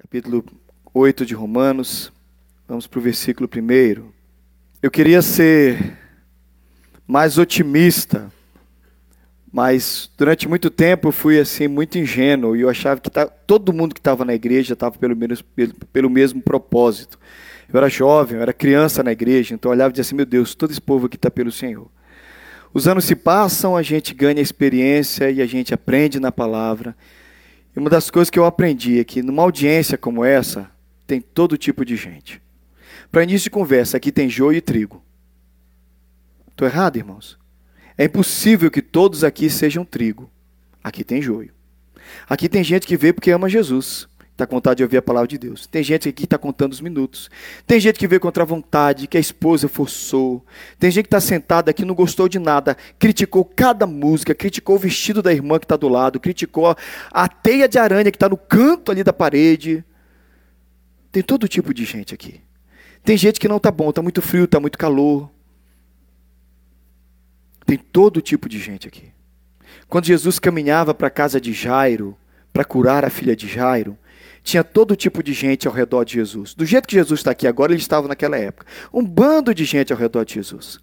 capítulo 0.00 0.42
8 0.94 1.26
de 1.26 1.34
Romanos. 1.34 2.10
Vamos 2.66 2.86
para 2.86 2.98
o 2.98 3.02
versículo 3.02 3.46
1. 3.54 4.02
Eu 4.80 4.90
queria 4.90 5.20
ser 5.20 5.98
mais 7.06 7.36
otimista, 7.36 8.32
mas 9.52 10.10
durante 10.16 10.48
muito 10.48 10.70
tempo 10.70 11.08
eu 11.08 11.12
fui 11.12 11.38
assim 11.38 11.68
muito 11.68 11.98
ingênuo 11.98 12.56
e 12.56 12.62
eu 12.62 12.70
achava 12.70 12.98
que 12.98 13.10
tá, 13.10 13.26
todo 13.26 13.74
mundo 13.74 13.94
que 13.94 14.00
estava 14.00 14.24
na 14.24 14.34
igreja 14.34 14.72
estava 14.72 14.96
pelo, 14.96 15.14
menos, 15.14 15.42
pelo, 15.42 15.74
pelo 15.92 16.08
mesmo 16.08 16.40
propósito. 16.40 17.18
Eu 17.70 17.76
era 17.76 17.90
jovem, 17.90 18.38
eu 18.38 18.42
era 18.42 18.54
criança 18.54 19.02
na 19.02 19.12
igreja, 19.12 19.54
então 19.54 19.70
eu 19.70 19.74
olhava 19.74 19.90
e 19.90 19.92
dizia 19.92 20.08
assim: 20.08 20.16
meu 20.16 20.26
Deus, 20.26 20.54
todo 20.54 20.70
esse 20.70 20.80
povo 20.80 21.06
aqui 21.06 21.16
está 21.16 21.30
pelo 21.30 21.52
Senhor. 21.52 21.90
Os 22.72 22.88
anos 22.88 23.04
se 23.04 23.14
passam, 23.14 23.76
a 23.76 23.82
gente 23.82 24.14
ganha 24.14 24.40
experiência 24.40 25.30
e 25.30 25.42
a 25.42 25.46
gente 25.46 25.74
aprende 25.74 26.18
na 26.18 26.32
palavra. 26.32 26.96
E 27.74 27.78
uma 27.78 27.88
das 27.88 28.10
coisas 28.10 28.30
que 28.30 28.38
eu 28.38 28.44
aprendi 28.44 28.98
é 28.98 29.04
que 29.04 29.22
numa 29.22 29.42
audiência 29.42 29.96
como 29.96 30.24
essa, 30.24 30.70
tem 31.06 31.20
todo 31.20 31.56
tipo 31.56 31.84
de 31.84 31.96
gente. 31.96 32.42
Para 33.10 33.22
início 33.22 33.44
de 33.44 33.50
conversa, 33.50 33.96
aqui 33.96 34.12
tem 34.12 34.28
joio 34.28 34.58
e 34.58 34.60
trigo. 34.60 35.02
Estou 36.50 36.66
errado, 36.66 36.96
irmãos? 36.96 37.38
É 37.96 38.04
impossível 38.04 38.70
que 38.70 38.82
todos 38.82 39.24
aqui 39.24 39.48
sejam 39.48 39.84
trigo. 39.84 40.30
Aqui 40.82 41.04
tem 41.04 41.22
joio. 41.22 41.52
Aqui 42.28 42.48
tem 42.48 42.64
gente 42.64 42.86
que 42.86 42.96
veio 42.96 43.14
porque 43.14 43.30
ama 43.30 43.48
Jesus 43.48 44.09
está 44.40 44.46
com 44.46 44.56
vontade 44.56 44.78
de 44.78 44.82
ouvir 44.82 44.96
a 44.96 45.02
palavra 45.02 45.28
de 45.28 45.36
Deus. 45.36 45.66
Tem 45.66 45.82
gente 45.82 46.08
aqui 46.08 46.22
que 46.22 46.24
está 46.24 46.38
contando 46.38 46.72
os 46.72 46.80
minutos. 46.80 47.30
Tem 47.66 47.78
gente 47.78 47.98
que 47.98 48.08
veio 48.08 48.20
contra 48.20 48.42
a 48.42 48.46
vontade, 48.46 49.06
que 49.06 49.16
a 49.16 49.20
esposa 49.20 49.68
forçou. 49.68 50.44
Tem 50.78 50.90
gente 50.90 51.04
que 51.04 51.08
está 51.08 51.20
sentada 51.20 51.70
aqui, 51.70 51.84
não 51.84 51.94
gostou 51.94 52.28
de 52.28 52.38
nada, 52.38 52.76
criticou 52.98 53.44
cada 53.44 53.86
música, 53.86 54.34
criticou 54.34 54.76
o 54.76 54.78
vestido 54.78 55.22
da 55.22 55.32
irmã 55.32 55.58
que 55.58 55.66
está 55.66 55.76
do 55.76 55.88
lado, 55.88 56.18
criticou 56.18 56.74
a 57.12 57.28
teia 57.28 57.68
de 57.68 57.78
aranha 57.78 58.10
que 58.10 58.16
está 58.16 58.28
no 58.28 58.36
canto 58.36 58.90
ali 58.90 59.04
da 59.04 59.12
parede. 59.12 59.84
Tem 61.12 61.22
todo 61.22 61.46
tipo 61.46 61.74
de 61.74 61.84
gente 61.84 62.14
aqui. 62.14 62.40
Tem 63.02 63.16
gente 63.16 63.40
que 63.40 63.48
não 63.48 63.58
está 63.58 63.70
bom, 63.70 63.90
está 63.90 64.00
muito 64.00 64.22
frio, 64.22 64.44
está 64.44 64.58
muito 64.58 64.78
calor. 64.78 65.30
Tem 67.66 67.76
todo 67.76 68.20
tipo 68.20 68.48
de 68.48 68.58
gente 68.58 68.88
aqui. 68.88 69.12
Quando 69.88 70.06
Jesus 70.06 70.38
caminhava 70.38 70.94
para 70.94 71.08
a 71.08 71.10
casa 71.10 71.40
de 71.40 71.52
Jairo, 71.52 72.16
para 72.52 72.64
curar 72.64 73.04
a 73.04 73.10
filha 73.10 73.36
de 73.36 73.48
Jairo, 73.48 73.96
tinha 74.42 74.64
todo 74.64 74.96
tipo 74.96 75.22
de 75.22 75.32
gente 75.32 75.68
ao 75.68 75.74
redor 75.74 76.04
de 76.04 76.14
Jesus. 76.14 76.54
Do 76.54 76.64
jeito 76.64 76.88
que 76.88 76.94
Jesus 76.94 77.20
está 77.20 77.30
aqui 77.30 77.46
agora, 77.46 77.72
ele 77.72 77.80
estava 77.80 78.08
naquela 78.08 78.36
época. 78.36 78.66
Um 78.92 79.04
bando 79.04 79.54
de 79.54 79.64
gente 79.64 79.92
ao 79.92 79.98
redor 79.98 80.24
de 80.24 80.34
Jesus. 80.34 80.80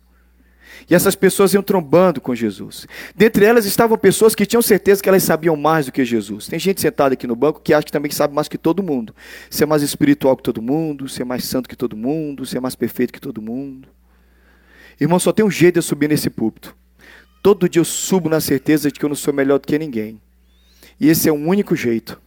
E 0.89 0.95
essas 0.95 1.15
pessoas 1.15 1.53
iam 1.53 1.63
trombando 1.63 2.21
com 2.21 2.33
Jesus. 2.33 2.87
Dentre 3.15 3.45
elas 3.45 3.65
estavam 3.65 3.97
pessoas 3.97 4.33
que 4.33 4.45
tinham 4.45 4.61
certeza 4.61 5.01
que 5.01 5.09
elas 5.09 5.23
sabiam 5.23 5.55
mais 5.55 5.87
do 5.87 5.91
que 5.91 6.05
Jesus. 6.05 6.47
Tem 6.47 6.59
gente 6.59 6.79
sentada 6.79 7.13
aqui 7.13 7.27
no 7.27 7.35
banco 7.35 7.61
que 7.61 7.73
acha 7.73 7.85
que 7.85 7.91
também 7.91 8.11
sabe 8.11 8.33
mais 8.33 8.47
que 8.47 8.57
todo 8.57 8.83
mundo. 8.83 9.13
Ser 9.49 9.65
mais 9.65 9.81
espiritual 9.81 10.37
que 10.37 10.43
todo 10.43 10.61
mundo, 10.61 11.09
ser 11.09 11.25
mais 11.25 11.43
santo 11.43 11.67
que 11.67 11.75
todo 11.75 11.97
mundo, 11.97 12.45
ser 12.45 12.59
mais 12.59 12.75
perfeito 12.75 13.11
que 13.11 13.19
todo 13.19 13.41
mundo. 13.41 13.87
Irmão, 14.99 15.19
só 15.19 15.31
tem 15.31 15.45
um 15.45 15.51
jeito 15.51 15.73
de 15.73 15.79
eu 15.79 15.83
subir 15.83 16.07
nesse 16.07 16.29
púlpito. 16.29 16.75
Todo 17.43 17.69
dia 17.69 17.79
eu 17.79 17.85
subo 17.85 18.29
na 18.29 18.39
certeza 18.39 18.91
de 18.91 18.99
que 18.99 19.05
eu 19.05 19.09
não 19.09 19.15
sou 19.15 19.33
melhor 19.33 19.59
do 19.59 19.67
que 19.67 19.77
ninguém. 19.77 20.21
E 20.99 21.09
esse 21.09 21.27
é 21.27 21.31
o 21.31 21.35
único 21.35 21.75
jeito. 21.75 22.19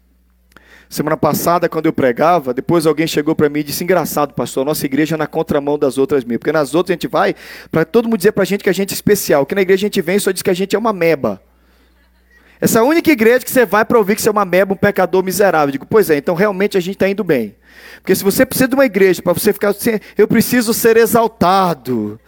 Semana 0.91 1.17
passada, 1.17 1.69
quando 1.69 1.87
eu 1.87 1.93
pregava, 1.93 2.53
depois 2.53 2.85
alguém 2.85 3.07
chegou 3.07 3.33
para 3.33 3.49
mim 3.49 3.61
e 3.61 3.63
disse: 3.63 3.85
Engraçado, 3.85 4.35
pastor, 4.35 4.63
a 4.63 4.65
nossa 4.65 4.85
igreja 4.85 5.15
é 5.15 5.17
na 5.17 5.27
contramão 5.29 5.79
das 5.79 5.97
outras 5.97 6.25
mil. 6.25 6.37
Porque 6.37 6.51
nas 6.51 6.75
outras 6.75 6.91
a 6.91 6.95
gente 6.95 7.07
vai 7.07 7.33
para 7.71 7.85
todo 7.85 8.07
mundo 8.07 8.17
dizer 8.17 8.33
para 8.33 8.43
a 8.43 8.45
gente 8.45 8.65
que 8.65 8.69
a 8.69 8.73
gente 8.73 8.91
é 8.91 8.95
especial. 8.95 9.47
Que 9.47 9.55
na 9.55 9.63
igreja 9.63 9.83
a 9.83 9.87
gente 9.87 10.03
vem 10.03 10.17
e 10.17 10.21
só 10.21 10.33
diz 10.33 10.43
que 10.43 10.51
a 10.51 10.55
gente 10.55 10.75
é 10.75 10.79
uma 10.79 10.93
meba. 10.93 11.41
Essa 12.61 12.83
única 12.83 13.09
igreja 13.09 13.45
que 13.45 13.51
você 13.53 13.65
vai 13.65 13.85
para 13.85 13.99
ouvir 13.99 14.17
que 14.17 14.23
você 14.23 14.29
é 14.29 14.33
uma 14.33 14.45
meba, 14.45 14.75
um 14.75 14.77
pecador 14.77 15.23
miserável. 15.23 15.69
Eu 15.69 15.73
digo, 15.73 15.87
pois 15.89 16.11
é, 16.11 16.17
então 16.17 16.35
realmente 16.35 16.77
a 16.77 16.81
gente 16.81 16.97
está 16.97 17.09
indo 17.09 17.23
bem. 17.23 17.55
Porque 17.99 18.13
se 18.17 18.25
você 18.25 18.45
precisa 18.45 18.67
de 18.67 18.75
uma 18.75 18.85
igreja 18.85 19.23
para 19.23 19.33
você 19.33 19.53
ficar 19.53 19.69
assim, 19.69 20.01
eu 20.19 20.27
preciso 20.27 20.75
ser 20.75 20.97
exaltado. 20.97 22.19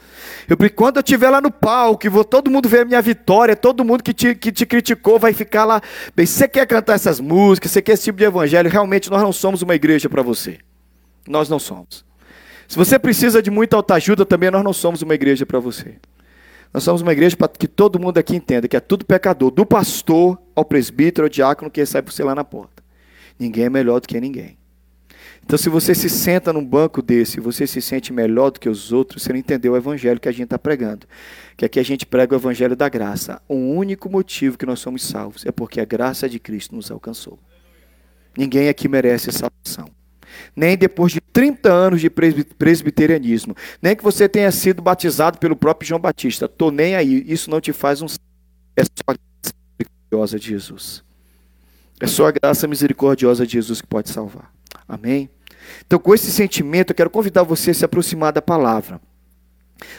Eu, 0.53 0.71
quando 0.71 0.97
eu 0.97 1.01
estiver 1.01 1.31
lá 1.31 1.41
no 1.41 1.51
palco, 1.51 2.11
vou 2.11 2.25
todo 2.25 2.51
mundo 2.51 2.69
ver 2.69 2.81
a 2.81 2.85
minha 2.85 3.01
vitória, 3.01 3.57
todo 3.57 3.83
mundo 3.83 4.03
que 4.03 4.13
te, 4.13 4.35
que 4.35 4.53
te 4.53 4.67
criticou 4.67 5.19
vai 5.19 5.33
ficar 5.33 5.65
lá. 5.65 5.81
Bem, 6.15 6.27
você 6.27 6.47
quer 6.47 6.67
cantar 6.67 6.93
essas 6.93 7.21
músicas, 7.21 7.71
você 7.71 7.81
quer 7.81 7.93
esse 7.93 8.05
tipo 8.05 8.19
de 8.19 8.25
evangelho, 8.25 8.69
realmente 8.69 9.11
nós 9.11 9.23
não 9.23 9.33
somos 9.33 9.63
uma 9.63 9.75
igreja 9.75 10.11
para 10.11 10.21
você. 10.21 10.59
Nós 11.27 11.49
não 11.49 11.59
somos. 11.59 12.05
Se 12.69 12.77
você 12.77 12.99
precisa 12.99 13.41
de 13.41 13.51
muita 13.51 13.77
autoajuda 13.77 14.27
também, 14.27 14.51
nós 14.51 14.63
não 14.63 14.75
somos 14.75 15.01
uma 15.01 15.15
igreja 15.15 15.47
para 15.47 15.59
você. 15.59 15.97
Nós 16.73 16.83
somos 16.83 17.01
uma 17.01 17.13
igreja 17.13 17.35
para 17.35 17.49
que 17.49 17.67
todo 17.67 17.99
mundo 17.99 18.19
aqui 18.19 18.37
entenda 18.37 18.69
que 18.69 18.77
é 18.77 18.81
tudo 18.81 19.07
pecador, 19.07 19.51
do 19.51 19.65
pastor 19.65 20.39
ao 20.55 20.67
presbítero, 20.67 21.25
ao 21.25 21.31
diácono 21.31 21.71
que 21.71 21.81
recebe 21.81 22.13
você 22.13 22.23
lá 22.23 22.35
na 22.35 22.45
porta. 22.45 22.83
Ninguém 23.39 23.65
é 23.65 23.71
melhor 23.71 24.01
do 24.01 24.07
que 24.07 24.21
ninguém. 24.21 24.59
Então, 25.45 25.59
se 25.59 25.69
você 25.69 25.95
se 25.95 26.09
senta 26.09 26.53
num 26.53 26.65
banco 26.65 27.03
desse, 27.03 27.41
você 27.41 27.67
se 27.67 27.83
sente 27.83 28.13
melhor 28.13 28.51
do 28.51 28.61
que 28.61 28.69
os 28.69 28.93
outros, 28.93 29.23
você 29.23 29.33
não 29.33 29.39
entendeu 29.39 29.73
o 29.73 29.77
evangelho 29.77 30.21
que 30.21 30.29
a 30.29 30.33
gente 30.33 30.45
está 30.45 30.59
pregando. 30.59 31.07
Que 31.57 31.65
aqui 31.65 31.79
a 31.79 31.83
gente 31.83 32.07
prega 32.07 32.35
o 32.35 32.39
evangelho 32.39 32.77
da 32.77 32.89
graça. 32.89 33.43
O 33.49 33.55
único 33.55 34.09
motivo 34.09 34.57
que 34.57 34.65
nós 34.65 34.81
somos 34.81 35.03
salvos 35.03 35.45
é 35.45 35.53
porque 35.53 35.81
a 35.81 35.85
graça 35.85 36.29
de 36.29 36.39
Cristo 36.39 36.75
nos 36.75 36.91
alcançou. 36.91 37.39
Ninguém 38.37 38.69
aqui 38.69 38.89
merece 38.89 39.31
salvação. 39.31 39.91
Nem 40.57 40.77
depois 40.77 41.13
de 41.13 41.21
30 41.21 41.71
anos 41.71 42.01
de 42.01 42.09
presbiterianismo. 42.09 43.55
Nem 43.83 43.95
que 43.95 44.03
você 44.03 44.29
tenha 44.29 44.51
sido 44.51 44.81
batizado 44.81 45.39
pelo 45.39 45.55
próprio 45.55 45.87
João 45.87 46.01
Batista. 46.01 46.47
Estou 46.47 46.71
nem 46.71 46.95
aí. 46.95 47.25
Isso 47.27 47.51
não 47.51 47.61
te 47.61 47.73
faz 47.73 48.01
um. 48.01 48.07
É 48.77 48.85
só 48.85 49.05
a 49.09 49.13
graça 49.13 49.55
misericordiosa 49.79 50.39
de 50.39 50.49
Jesus. 50.49 51.05
É 52.01 52.07
só 52.07 52.27
a 52.27 52.33
graça 52.33 52.67
misericordiosa 52.67 53.47
de 53.47 53.53
Jesus 53.53 53.83
que 53.83 53.87
pode 53.87 54.09
salvar. 54.09 54.51
Amém? 54.93 55.31
Então, 55.87 55.99
com 55.99 56.15
esse 56.15 56.31
sentimento, 56.31 56.91
eu 56.91 56.95
quero 56.95 57.09
convidar 57.09 57.43
você 57.45 57.71
a 57.71 57.75
se 57.75 57.83
aproximar 57.83 58.31
da 58.31 58.43
palavra, 58.43 59.01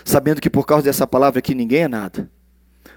sabendo 0.06 0.40
que 0.40 0.52
por 0.52 0.68
causa 0.68 0.84
dessa 0.84 1.08
palavra 1.08 1.40
aqui 1.40 1.56
ninguém 1.56 1.82
é 1.82 1.88
nada. 1.88 2.30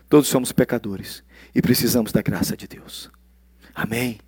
Todos 0.06 0.28
somos 0.28 0.52
pecadores 0.52 1.24
e 1.54 1.62
precisamos 1.62 2.12
da 2.12 2.20
graça 2.20 2.54
de 2.54 2.68
Deus. 2.68 3.10
Amém? 3.74 4.18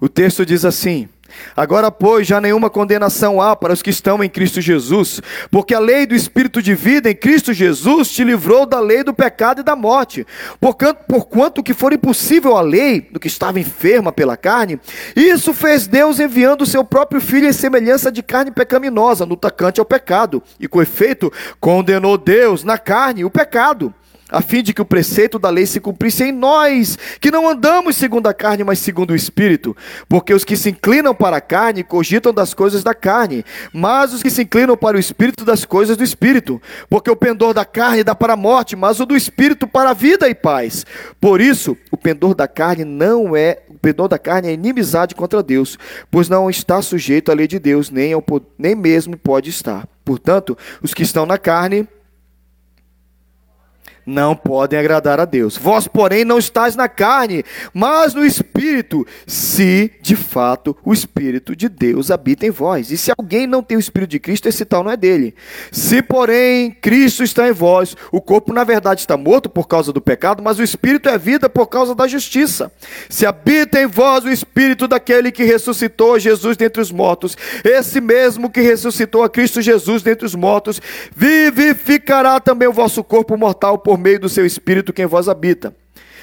O 0.00 0.08
texto 0.08 0.44
diz 0.44 0.64
assim: 0.64 1.08
Agora, 1.56 1.90
pois, 1.90 2.26
já 2.26 2.40
nenhuma 2.40 2.70
condenação 2.70 3.40
há 3.40 3.54
para 3.54 3.72
os 3.72 3.82
que 3.82 3.90
estão 3.90 4.22
em 4.22 4.28
Cristo 4.28 4.60
Jesus, 4.60 5.20
porque 5.50 5.74
a 5.74 5.78
lei 5.78 6.06
do 6.06 6.14
Espírito 6.14 6.62
de 6.62 6.74
vida 6.74 7.10
em 7.10 7.14
Cristo 7.14 7.52
Jesus 7.52 8.10
te 8.10 8.24
livrou 8.24 8.64
da 8.64 8.80
lei 8.80 9.02
do 9.02 9.12
pecado 9.12 9.60
e 9.60 9.64
da 9.64 9.76
morte. 9.76 10.26
Porquanto, 10.60 11.04
porquanto 11.06 11.62
que 11.62 11.74
for 11.74 11.92
impossível 11.92 12.56
a 12.56 12.60
lei 12.60 13.00
do 13.00 13.20
que 13.20 13.28
estava 13.28 13.60
enferma 13.60 14.12
pela 14.12 14.36
carne, 14.36 14.80
isso 15.14 15.52
fez 15.52 15.86
Deus 15.86 16.18
enviando 16.18 16.62
o 16.62 16.66
seu 16.66 16.84
próprio 16.84 17.20
Filho 17.20 17.48
em 17.48 17.52
semelhança 17.52 18.10
de 18.10 18.22
carne 18.22 18.50
pecaminosa, 18.50 19.26
no 19.26 19.36
tocante 19.36 19.80
ao 19.80 19.86
pecado, 19.86 20.42
e 20.58 20.66
com 20.66 20.80
efeito 20.80 21.32
condenou 21.60 22.16
Deus 22.16 22.64
na 22.64 22.78
carne 22.78 23.24
o 23.24 23.30
pecado 23.30 23.92
a 24.30 24.42
fim 24.42 24.62
de 24.62 24.74
que 24.74 24.82
o 24.82 24.84
preceito 24.84 25.38
da 25.38 25.48
lei 25.48 25.66
se 25.66 25.80
cumprisse 25.80 26.24
em 26.24 26.32
nós, 26.32 26.98
que 27.20 27.30
não 27.30 27.48
andamos 27.48 27.96
segundo 27.96 28.26
a 28.26 28.34
carne, 28.34 28.62
mas 28.62 28.78
segundo 28.78 29.10
o 29.10 29.16
Espírito. 29.16 29.76
Porque 30.08 30.34
os 30.34 30.44
que 30.44 30.56
se 30.56 30.70
inclinam 30.70 31.14
para 31.14 31.38
a 31.38 31.40
carne 31.40 31.82
cogitam 31.82 32.32
das 32.32 32.52
coisas 32.52 32.82
da 32.82 32.94
carne, 32.94 33.44
mas 33.72 34.12
os 34.12 34.22
que 34.22 34.30
se 34.30 34.42
inclinam 34.42 34.76
para 34.76 34.96
o 34.96 35.00
Espírito 35.00 35.44
das 35.44 35.64
coisas 35.64 35.96
do 35.96 36.04
Espírito. 36.04 36.60
Porque 36.90 37.10
o 37.10 37.16
pendor 37.16 37.54
da 37.54 37.64
carne 37.64 38.04
dá 38.04 38.14
para 38.14 38.34
a 38.34 38.36
morte, 38.36 38.76
mas 38.76 39.00
o 39.00 39.06
do 39.06 39.16
Espírito 39.16 39.66
para 39.66 39.90
a 39.90 39.94
vida 39.94 40.28
e 40.28 40.34
paz. 40.34 40.84
Por 41.20 41.40
isso, 41.40 41.76
o 41.90 41.96
pendor 41.96 42.34
da 42.34 42.46
carne 42.46 42.84
não 42.84 43.34
é, 43.34 43.60
o 43.68 43.74
pendor 43.78 44.08
da 44.08 44.18
carne 44.18 44.48
é 44.48 44.52
inimizade 44.52 45.14
contra 45.14 45.42
Deus, 45.42 45.78
pois 46.10 46.28
não 46.28 46.50
está 46.50 46.82
sujeito 46.82 47.30
à 47.30 47.34
lei 47.34 47.46
de 47.46 47.58
Deus, 47.58 47.90
nem, 47.90 48.12
ao, 48.12 48.24
nem 48.58 48.74
mesmo 48.74 49.16
pode 49.16 49.48
estar. 49.48 49.88
Portanto, 50.04 50.56
os 50.82 50.94
que 50.94 51.02
estão 51.02 51.26
na 51.26 51.38
carne 51.38 51.86
não 54.08 54.34
podem 54.34 54.78
agradar 54.78 55.20
a 55.20 55.26
Deus. 55.26 55.58
Vós, 55.58 55.86
porém, 55.86 56.24
não 56.24 56.38
estáis 56.38 56.74
na 56.74 56.88
carne, 56.88 57.44
mas 57.74 58.14
no 58.14 58.24
Espírito, 58.24 59.06
se 59.26 59.92
de 60.00 60.16
fato 60.16 60.74
o 60.82 60.94
Espírito 60.94 61.54
de 61.54 61.68
Deus 61.68 62.10
habita 62.10 62.46
em 62.46 62.50
vós. 62.50 62.90
E 62.90 62.96
se 62.96 63.12
alguém 63.16 63.46
não 63.46 63.62
tem 63.62 63.76
o 63.76 63.80
Espírito 63.80 64.10
de 64.10 64.18
Cristo, 64.18 64.48
esse 64.48 64.64
tal 64.64 64.82
não 64.82 64.90
é 64.90 64.96
dele. 64.96 65.34
Se, 65.70 66.00
porém, 66.00 66.70
Cristo 66.70 67.22
está 67.22 67.48
em 67.48 67.52
vós, 67.52 67.94
o 68.10 68.20
corpo 68.20 68.52
na 68.52 68.64
verdade 68.64 69.00
está 69.00 69.16
morto 69.16 69.50
por 69.50 69.68
causa 69.68 69.92
do 69.92 70.00
pecado, 70.00 70.42
mas 70.42 70.58
o 70.58 70.62
Espírito 70.62 71.08
é 71.10 71.18
vida 71.18 71.50
por 71.50 71.66
causa 71.66 71.94
da 71.94 72.08
justiça. 72.08 72.72
Se 73.10 73.26
habita 73.26 73.78
em 73.78 73.86
vós 73.86 74.24
o 74.24 74.30
Espírito 74.30 74.88
daquele 74.88 75.30
que 75.30 75.44
ressuscitou 75.44 76.18
Jesus 76.18 76.56
dentre 76.56 76.80
os 76.80 76.90
mortos, 76.90 77.36
esse 77.62 78.00
mesmo 78.00 78.48
que 78.48 78.62
ressuscitou 78.62 79.22
a 79.22 79.28
Cristo 79.28 79.60
Jesus 79.60 80.02
dentre 80.02 80.24
os 80.24 80.34
mortos, 80.34 80.80
vivificará 81.14 82.40
também 82.40 82.68
o 82.68 82.72
vosso 82.72 83.04
corpo 83.04 83.36
mortal 83.36 83.76
por 83.76 83.97
por 83.98 84.02
meio 84.02 84.20
do 84.20 84.28
seu 84.28 84.46
Espírito 84.46 84.92
que 84.92 85.02
em 85.02 85.06
vós 85.06 85.28
habita. 85.28 85.74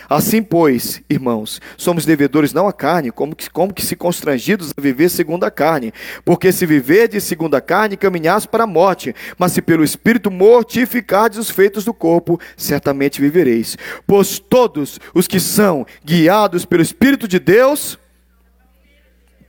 Assim, 0.08 0.42
pois, 0.42 1.02
irmãos, 1.10 1.60
somos 1.76 2.06
devedores 2.06 2.54
não 2.54 2.68
à 2.68 2.74
carne, 2.74 3.12
como 3.12 3.36
que, 3.36 3.50
como 3.50 3.74
que 3.74 3.84
se 3.84 3.96
constrangidos 3.96 4.72
a 4.78 4.80
viver 4.80 5.10
segundo 5.10 5.44
a 5.44 5.52
carne. 5.52 5.92
Porque 6.24 6.52
se 6.52 6.66
viverdes 6.66 7.24
segundo 7.24 7.56
a 7.56 7.62
carne, 7.62 7.98
caminhais 7.98 8.46
para 8.46 8.64
a 8.64 8.68
morte. 8.68 9.16
Mas 9.38 9.52
se 9.52 9.64
pelo 9.64 9.84
Espírito 9.84 10.30
mortificardes 10.32 11.40
os 11.40 11.50
feitos 11.50 11.84
do 11.84 11.94
corpo, 11.94 12.40
certamente 12.56 13.20
vivereis. 13.20 13.76
Pois 14.06 14.38
todos 14.40 15.00
os 15.14 15.28
que 15.28 15.40
são 15.40 15.86
guiados 16.06 16.66
pelo 16.66 16.84
Espírito 16.84 17.28
de 17.28 17.40
Deus, 17.40 17.98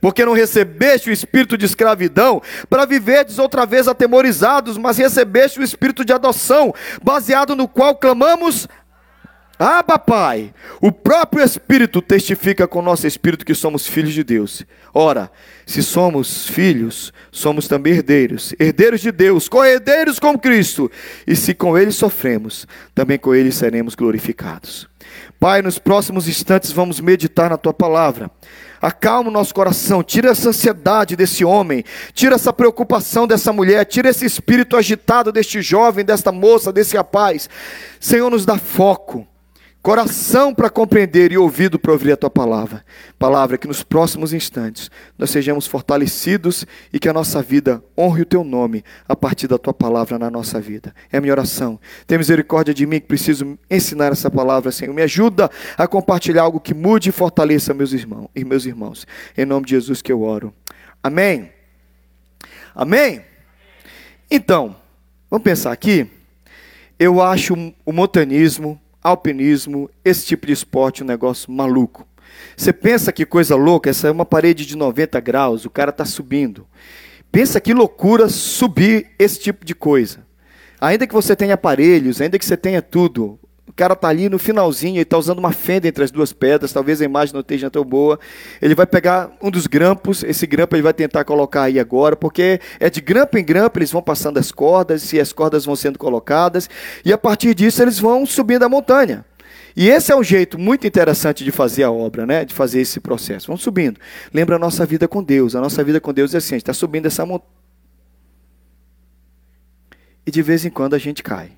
porque 0.01 0.25
não 0.25 0.33
recebeste 0.33 1.09
o 1.09 1.13
espírito 1.13 1.57
de 1.57 1.65
escravidão 1.65 2.41
para 2.69 2.85
viverdes 2.85 3.39
outra 3.39 3.65
vez 3.65 3.87
atemorizados, 3.87 4.77
mas 4.77 4.97
recebeste 4.97 5.59
o 5.59 5.63
espírito 5.63 6.05
de 6.05 6.13
adoção, 6.13 6.73
baseado 7.03 7.55
no 7.55 7.67
qual 7.67 7.95
clamamos 7.95 8.67
ah, 9.59 9.81
papai, 9.81 10.53
o 10.79 10.91
próprio 10.91 11.43
Espírito 11.43 11.99
testifica 11.99 12.67
com 12.67 12.77
o 12.77 12.83
nosso 12.83 13.07
Espírito 13.07 13.43
que 13.43 13.55
somos 13.55 13.87
filhos 13.87 14.13
de 14.13 14.23
Deus. 14.23 14.63
Ora, 14.93 15.31
se 15.65 15.81
somos 15.81 16.47
filhos, 16.47 17.11
somos 17.31 17.67
também 17.67 17.93
herdeiros, 17.93 18.53
herdeiros 18.59 19.01
de 19.01 19.11
Deus, 19.11 19.49
co-herdeiros 19.49 20.19
com 20.19 20.37
Cristo. 20.37 20.91
E 21.25 21.35
se 21.35 21.55
com 21.55 21.75
Ele 21.75 21.91
sofremos, 21.91 22.67
também 22.93 23.17
com 23.17 23.33
Ele 23.33 23.51
seremos 23.51 23.95
glorificados. 23.95 24.87
Pai, 25.39 25.63
nos 25.63 25.79
próximos 25.79 26.27
instantes 26.27 26.71
vamos 26.71 26.99
meditar 26.99 27.49
na 27.49 27.57
Tua 27.57 27.73
palavra. 27.73 28.29
Acalma 28.81 29.29
o 29.29 29.33
nosso 29.33 29.53
coração, 29.53 30.03
tira 30.03 30.29
essa 30.31 30.49
ansiedade 30.49 31.15
desse 31.15 31.43
homem, 31.43 31.83
tira 32.13 32.35
essa 32.35 32.53
preocupação 32.53 33.27
dessa 33.27 33.51
mulher, 33.51 33.85
tira 33.85 34.09
esse 34.09 34.25
espírito 34.25 34.77
agitado 34.77 35.31
deste 35.31 35.61
jovem, 35.61 36.05
desta 36.05 36.31
moça, 36.31 36.71
desse 36.71 36.95
rapaz. 36.95 37.49
Senhor, 37.99 38.29
nos 38.29 38.45
dá 38.45 38.57
foco 38.57 39.27
coração 39.87 40.53
para 40.53 40.69
compreender 40.69 41.31
e 41.31 41.37
ouvido 41.37 41.79
para 41.79 41.93
ouvir 41.93 42.11
a 42.11 42.17
tua 42.17 42.29
palavra. 42.29 42.83
Palavra 43.17 43.57
que 43.57 43.69
nos 43.69 43.83
próximos 43.83 44.33
instantes 44.33 44.91
nós 45.17 45.29
sejamos 45.29 45.65
fortalecidos 45.65 46.65
e 46.91 46.99
que 46.99 47.07
a 47.07 47.13
nossa 47.13 47.41
vida 47.41 47.81
honre 47.97 48.23
o 48.23 48.25
teu 48.25 48.43
nome 48.43 48.83
a 49.07 49.15
partir 49.15 49.47
da 49.47 49.57
tua 49.57 49.73
palavra 49.73 50.19
na 50.19 50.29
nossa 50.29 50.59
vida. 50.59 50.93
É 51.09 51.19
a 51.19 51.21
minha 51.21 51.31
oração. 51.31 51.79
Tem 52.05 52.17
misericórdia 52.17 52.73
de 52.73 52.85
mim 52.85 52.99
que 52.99 53.07
preciso 53.07 53.57
ensinar 53.71 54.11
essa 54.11 54.29
palavra, 54.29 54.73
Senhor. 54.73 54.93
Me 54.93 55.03
ajuda 55.03 55.49
a 55.77 55.87
compartilhar 55.87 56.43
algo 56.43 56.59
que 56.59 56.73
mude 56.73 57.07
e 57.07 57.13
fortaleça 57.13 57.73
meus 57.73 57.93
irmãos 57.93 58.27
e 58.35 58.43
meus 58.43 58.65
irmãos. 58.65 59.07
Em 59.37 59.45
nome 59.45 59.67
de 59.67 59.71
Jesus 59.71 60.01
que 60.01 60.11
eu 60.11 60.21
oro. 60.21 60.53
Amém. 61.01 61.49
Amém. 62.75 63.21
Então, 64.29 64.75
vamos 65.31 65.45
pensar 65.45 65.71
aqui. 65.71 66.05
Eu 66.99 67.21
acho 67.21 67.53
o 67.85 67.93
montanismo 67.93 68.77
alpinismo, 69.07 69.89
esse 70.03 70.25
tipo 70.25 70.45
de 70.45 70.53
esporte, 70.53 71.03
um 71.03 71.07
negócio 71.07 71.51
maluco. 71.51 72.07
Você 72.55 72.73
pensa 72.73 73.11
que 73.11 73.25
coisa 73.25 73.55
louca, 73.55 73.89
essa 73.89 74.07
é 74.07 74.11
uma 74.11 74.25
parede 74.25 74.65
de 74.65 74.75
90 74.75 75.19
graus, 75.19 75.65
o 75.65 75.69
cara 75.69 75.91
está 75.91 76.05
subindo. 76.05 76.67
Pensa 77.31 77.59
que 77.59 77.73
loucura 77.73 78.29
subir 78.29 79.11
esse 79.19 79.39
tipo 79.39 79.65
de 79.65 79.75
coisa. 79.75 80.25
Ainda 80.79 81.07
que 81.07 81.13
você 81.13 81.35
tenha 81.35 81.55
aparelhos, 81.55 82.21
ainda 82.21 82.37
que 82.37 82.45
você 82.45 82.55
tenha 82.55 82.81
tudo, 82.81 83.39
cara 83.77 83.93
está 83.93 84.07
ali 84.07 84.27
no 84.27 84.39
finalzinho, 84.39 84.95
ele 84.95 85.03
está 85.03 85.17
usando 85.19 85.37
uma 85.37 85.51
fenda 85.51 85.87
entre 85.87 86.03
as 86.03 86.09
duas 86.09 86.33
pedras, 86.33 86.73
talvez 86.73 86.99
a 86.99 87.05
imagem 87.05 87.31
não 87.31 87.41
esteja 87.41 87.69
tão 87.69 87.85
boa. 87.85 88.19
Ele 88.59 88.73
vai 88.73 88.87
pegar 88.87 89.31
um 89.39 89.51
dos 89.51 89.67
grampos, 89.67 90.23
esse 90.23 90.47
grampo 90.47 90.75
ele 90.75 90.81
vai 90.81 90.93
tentar 90.93 91.23
colocar 91.23 91.63
aí 91.63 91.79
agora, 91.79 92.15
porque 92.15 92.59
é 92.79 92.89
de 92.89 92.99
grampo 92.99 93.37
em 93.37 93.45
grampo, 93.45 93.77
eles 93.77 93.91
vão 93.91 94.01
passando 94.01 94.39
as 94.39 94.51
cordas, 94.51 95.13
e 95.13 95.19
as 95.19 95.31
cordas 95.31 95.63
vão 95.63 95.75
sendo 95.75 95.99
colocadas, 95.99 96.67
e 97.05 97.13
a 97.13 97.17
partir 97.17 97.53
disso 97.53 97.81
eles 97.83 97.99
vão 97.99 98.25
subindo 98.25 98.63
a 98.63 98.69
montanha. 98.69 99.23
E 99.75 99.89
esse 99.89 100.11
é 100.11 100.15
um 100.15 100.23
jeito 100.23 100.57
muito 100.57 100.87
interessante 100.87 101.43
de 101.43 101.51
fazer 101.51 101.83
a 101.83 101.91
obra, 101.91 102.25
né? 102.25 102.43
de 102.43 102.55
fazer 102.55 102.81
esse 102.81 102.99
processo. 102.99 103.45
Vamos 103.45 103.61
subindo. 103.61 103.99
Lembra 104.33 104.55
a 104.55 104.59
nossa 104.59 104.87
vida 104.87 105.07
com 105.07 105.23
Deus. 105.23 105.55
A 105.55 105.61
nossa 105.61 105.83
vida 105.83 106.01
com 106.01 106.11
Deus 106.11 106.33
é 106.33 106.37
assim, 106.37 106.55
a 106.55 106.57
gente 106.57 106.63
está 106.63 106.73
subindo 106.73 107.05
essa 107.05 107.23
montanha. 107.27 107.51
E 110.25 110.31
de 110.31 110.41
vez 110.41 110.65
em 110.65 110.71
quando 110.71 110.95
a 110.95 110.97
gente 110.97 111.21
cai. 111.21 111.56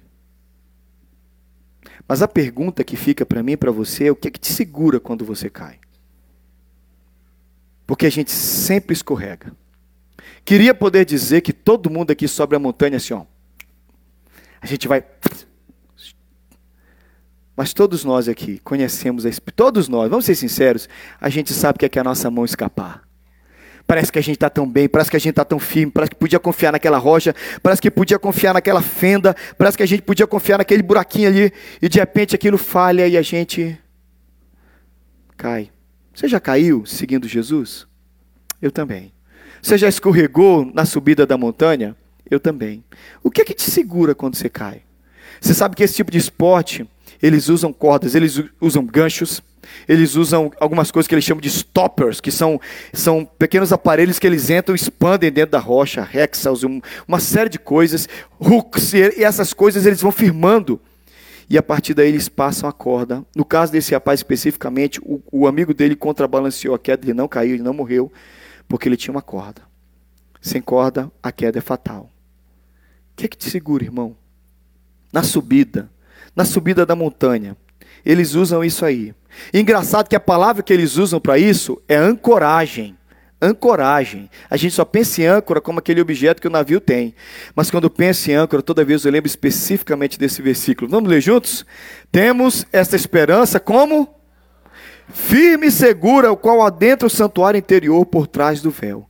Mas 2.09 2.23
a 2.23 2.27
pergunta 2.27 2.83
que 2.83 2.95
fica 2.97 3.23
para 3.23 3.43
mim 3.43 3.51
e 3.51 3.57
para 3.57 3.69
você 3.69 4.07
é 4.07 4.11
o 4.11 4.15
que, 4.15 4.29
é 4.29 4.31
que 4.31 4.39
te 4.39 4.51
segura 4.51 4.99
quando 4.99 5.23
você 5.23 5.47
cai? 5.47 5.79
Porque 7.85 8.07
a 8.07 8.09
gente 8.09 8.31
sempre 8.31 8.93
escorrega. 8.93 9.55
Queria 10.43 10.73
poder 10.73 11.05
dizer 11.05 11.41
que 11.41 11.53
todo 11.53 11.87
mundo 11.87 12.09
aqui 12.09 12.27
sobe 12.27 12.55
a 12.55 12.59
montanha 12.59 12.97
assim, 12.97 13.13
ó. 13.13 13.25
A 14.59 14.65
gente 14.65 14.87
vai. 14.87 15.05
Mas 17.55 17.73
todos 17.73 18.03
nós 18.03 18.27
aqui 18.27 18.57
conhecemos 18.63 19.23
a 19.23 19.29
Todos 19.55 19.87
nós, 19.87 20.09
vamos 20.09 20.25
ser 20.25 20.33
sinceros, 20.33 20.89
a 21.21 21.29
gente 21.29 21.53
sabe 21.53 21.77
que 21.77 21.85
é 21.85 21.89
que 21.89 21.99
a 21.99 22.03
nossa 22.03 22.31
mão 22.31 22.43
escapar. 22.43 23.07
Parece 23.89 24.11
que 24.11 24.19
a 24.19 24.21
gente 24.21 24.35
está 24.35 24.51
tão 24.51 24.69
bem, 24.69 24.87
parece 24.87 25.09
que 25.09 25.17
a 25.17 25.19
gente 25.19 25.31
está 25.31 25.43
tão 25.43 25.57
firme, 25.57 25.91
parece 25.91 26.11
que 26.11 26.15
podia 26.15 26.39
confiar 26.39 26.71
naquela 26.71 26.99
rocha, 26.99 27.35
parece 27.63 27.81
que 27.81 27.89
podia 27.89 28.19
confiar 28.19 28.53
naquela 28.53 28.83
fenda, 28.83 29.35
parece 29.57 29.75
que 29.75 29.81
a 29.81 29.85
gente 29.87 30.03
podia 30.03 30.27
confiar 30.27 30.59
naquele 30.59 30.83
buraquinho 30.83 31.27
ali, 31.27 31.51
e 31.81 31.89
de 31.89 31.97
repente 31.97 32.35
aquilo 32.35 32.55
falha 32.55 33.07
e 33.07 33.17
a 33.17 33.23
gente 33.23 33.75
cai. 35.35 35.71
Você 36.13 36.27
já 36.27 36.39
caiu 36.39 36.85
seguindo 36.85 37.27
Jesus? 37.27 37.87
Eu 38.61 38.71
também. 38.71 39.11
Você 39.59 39.75
já 39.75 39.89
escorregou 39.89 40.69
na 40.71 40.85
subida 40.85 41.25
da 41.25 41.35
montanha? 41.35 41.95
Eu 42.29 42.39
também. 42.39 42.83
O 43.23 43.31
que 43.31 43.41
é 43.41 43.43
que 43.43 43.55
te 43.55 43.71
segura 43.71 44.13
quando 44.13 44.35
você 44.35 44.49
cai? 44.49 44.83
Você 45.41 45.55
sabe 45.55 45.75
que 45.75 45.81
esse 45.81 45.95
tipo 45.95 46.11
de 46.11 46.19
esporte, 46.19 46.87
eles 47.19 47.49
usam 47.49 47.73
cordas, 47.73 48.13
eles 48.13 48.39
usam 48.61 48.85
ganchos, 48.85 49.41
eles 49.87 50.15
usam 50.15 50.51
algumas 50.59 50.91
coisas 50.91 51.07
que 51.07 51.15
eles 51.15 51.25
chamam 51.25 51.41
de 51.41 51.49
stoppers, 51.49 52.19
que 52.19 52.31
são, 52.31 52.59
são 52.93 53.25
pequenos 53.25 53.71
aparelhos 53.71 54.19
que 54.19 54.27
eles 54.27 54.49
entram 54.49 54.75
e 54.75 54.79
expandem 54.79 55.31
dentro 55.31 55.51
da 55.51 55.59
rocha, 55.59 56.07
hexas, 56.13 56.61
uma 57.07 57.19
série 57.19 57.49
de 57.49 57.59
coisas, 57.59 58.07
hooks, 58.39 58.93
e 58.93 59.23
essas 59.23 59.53
coisas 59.53 59.85
eles 59.85 60.01
vão 60.01 60.11
firmando. 60.11 60.79
E 61.49 61.57
a 61.57 61.63
partir 61.63 61.95
daí 61.95 62.09
eles 62.09 62.29
passam 62.29 62.69
a 62.69 62.71
corda. 62.71 63.25
No 63.35 63.43
caso 63.43 63.71
desse 63.71 63.93
rapaz 63.93 64.19
especificamente, 64.19 64.99
o, 65.01 65.21
o 65.31 65.47
amigo 65.47 65.73
dele 65.73 65.95
contrabalanceou 65.95 66.75
a 66.75 66.79
queda, 66.79 67.05
ele 67.05 67.13
não 67.13 67.27
caiu, 67.27 67.55
ele 67.55 67.63
não 67.63 67.73
morreu, 67.73 68.11
porque 68.67 68.87
ele 68.87 68.95
tinha 68.95 69.11
uma 69.11 69.21
corda. 69.21 69.63
Sem 70.39 70.61
corda, 70.61 71.11
a 71.23 71.31
queda 71.31 71.57
é 71.57 71.61
fatal. 71.61 72.09
O 73.11 73.15
que 73.15 73.25
é 73.25 73.27
que 73.27 73.35
te 73.35 73.49
segura, 73.49 73.83
irmão? 73.83 74.15
Na 75.11 75.23
subida, 75.23 75.89
na 76.35 76.45
subida 76.45 76.85
da 76.85 76.95
montanha, 76.95 77.57
eles 78.05 78.35
usam 78.35 78.63
isso 78.63 78.85
aí. 78.85 79.13
Engraçado 79.53 80.07
que 80.07 80.15
a 80.15 80.19
palavra 80.19 80.63
que 80.63 80.73
eles 80.73 80.97
usam 80.97 81.19
para 81.19 81.37
isso 81.37 81.81
é 81.87 81.95
ancoragem. 81.95 82.97
Ancoragem. 83.41 84.29
A 84.49 84.57
gente 84.57 84.73
só 84.73 84.83
pensa 84.83 85.21
em 85.21 85.25
âncora 85.25 85.61
como 85.61 85.79
aquele 85.79 86.01
objeto 86.01 86.41
que 86.41 86.47
o 86.47 86.51
navio 86.51 86.81
tem. 86.81 87.15
Mas 87.55 87.71
quando 87.71 87.89
penso 87.89 88.29
em 88.29 88.35
âncora, 88.35 88.61
toda 88.61 88.83
vez 88.83 89.05
eu 89.05 89.11
lembro 89.11 89.27
especificamente 89.27 90.19
desse 90.19 90.41
versículo. 90.41 90.89
Vamos 90.91 91.09
ler 91.09 91.21
juntos? 91.21 91.65
Temos 92.11 92.65
esta 92.71 92.97
esperança 92.97 93.59
como 93.59 94.13
firme 95.13 95.67
e 95.67 95.71
segura, 95.71 96.31
o 96.31 96.37
qual 96.37 96.61
adentra 96.61 97.07
o 97.07 97.09
santuário 97.09 97.57
interior 97.57 98.05
por 98.05 98.27
trás 98.27 98.61
do 98.61 98.69
véu. 98.69 99.09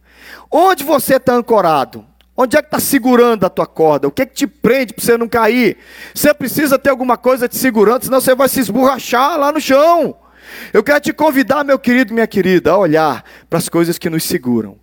Onde 0.51 0.83
você 0.83 1.16
está 1.16 1.33
ancorado? 1.33 2.06
Onde 2.41 2.55
é 2.55 2.61
que 2.61 2.67
está 2.67 2.79
segurando 2.79 3.45
a 3.45 3.49
tua 3.49 3.65
corda? 3.65 4.07
O 4.07 4.11
que 4.11 4.21
é 4.21 4.25
que 4.25 4.33
te 4.33 4.47
prende 4.47 4.93
para 4.93 5.03
você 5.03 5.17
não 5.17 5.27
cair? 5.27 5.75
Você 6.15 6.33
precisa 6.33 6.79
ter 6.79 6.89
alguma 6.89 7.17
coisa 7.17 7.49
te 7.49 7.57
segurando, 7.57 8.05
senão 8.05 8.21
você 8.21 8.33
vai 8.33 8.47
se 8.47 8.61
esborrachar 8.61 9.37
lá 9.37 9.51
no 9.51 9.59
chão. 9.59 10.15
Eu 10.71 10.81
quero 10.81 11.01
te 11.01 11.11
convidar, 11.11 11.65
meu 11.65 11.77
querido 11.77 12.13
minha 12.13 12.25
querida, 12.25 12.71
a 12.71 12.77
olhar 12.77 13.25
para 13.49 13.59
as 13.59 13.67
coisas 13.67 13.97
que 13.97 14.09
nos 14.09 14.23
seguram. 14.23 14.77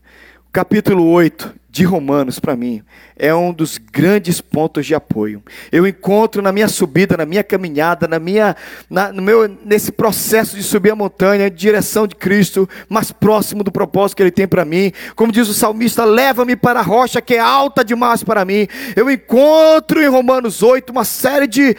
Capítulo 0.53 1.07
8 1.11 1.55
de 1.76 1.85
Romanos, 1.85 2.41
para 2.41 2.57
mim, 2.57 2.83
é 3.19 3.35
um 3.35 3.53
dos 3.53 3.76
grandes 3.76 4.41
pontos 4.41 4.87
de 4.87 4.95
apoio. 4.95 5.43
Eu 5.71 5.87
encontro 5.87 6.41
na 6.41 6.50
minha 6.50 6.69
subida, 6.69 7.19
na 7.19 7.26
minha 7.26 7.45
caminhada, 7.45 8.09
na 8.09 8.19
minha, 8.19 8.57
na, 8.88 9.12
no 9.12 9.21
meu, 9.21 9.47
nesse 9.62 9.93
processo 9.93 10.57
de 10.57 10.62
subir 10.62 10.93
a 10.93 10.97
montanha, 10.97 11.49
em 11.49 11.53
direção 11.53 12.07
de 12.07 12.15
Cristo, 12.15 12.67
mais 12.88 13.12
próximo 13.12 13.62
do 13.62 13.71
propósito 13.71 14.17
que 14.17 14.23
Ele 14.23 14.31
tem 14.31 14.49
para 14.49 14.65
mim. 14.65 14.91
Como 15.15 15.31
diz 15.31 15.49
o 15.49 15.53
salmista, 15.53 16.03
leva-me 16.07 16.57
para 16.57 16.81
a 16.81 16.83
rocha 16.83 17.21
que 17.21 17.35
é 17.35 17.41
alta 17.41 17.85
demais 17.85 18.25
para 18.25 18.43
mim. 18.43 18.67
Eu 18.97 19.11
encontro 19.11 20.03
em 20.03 20.09
Romanos 20.09 20.62
8 20.62 20.88
uma 20.88 21.05
série 21.05 21.47
de 21.47 21.76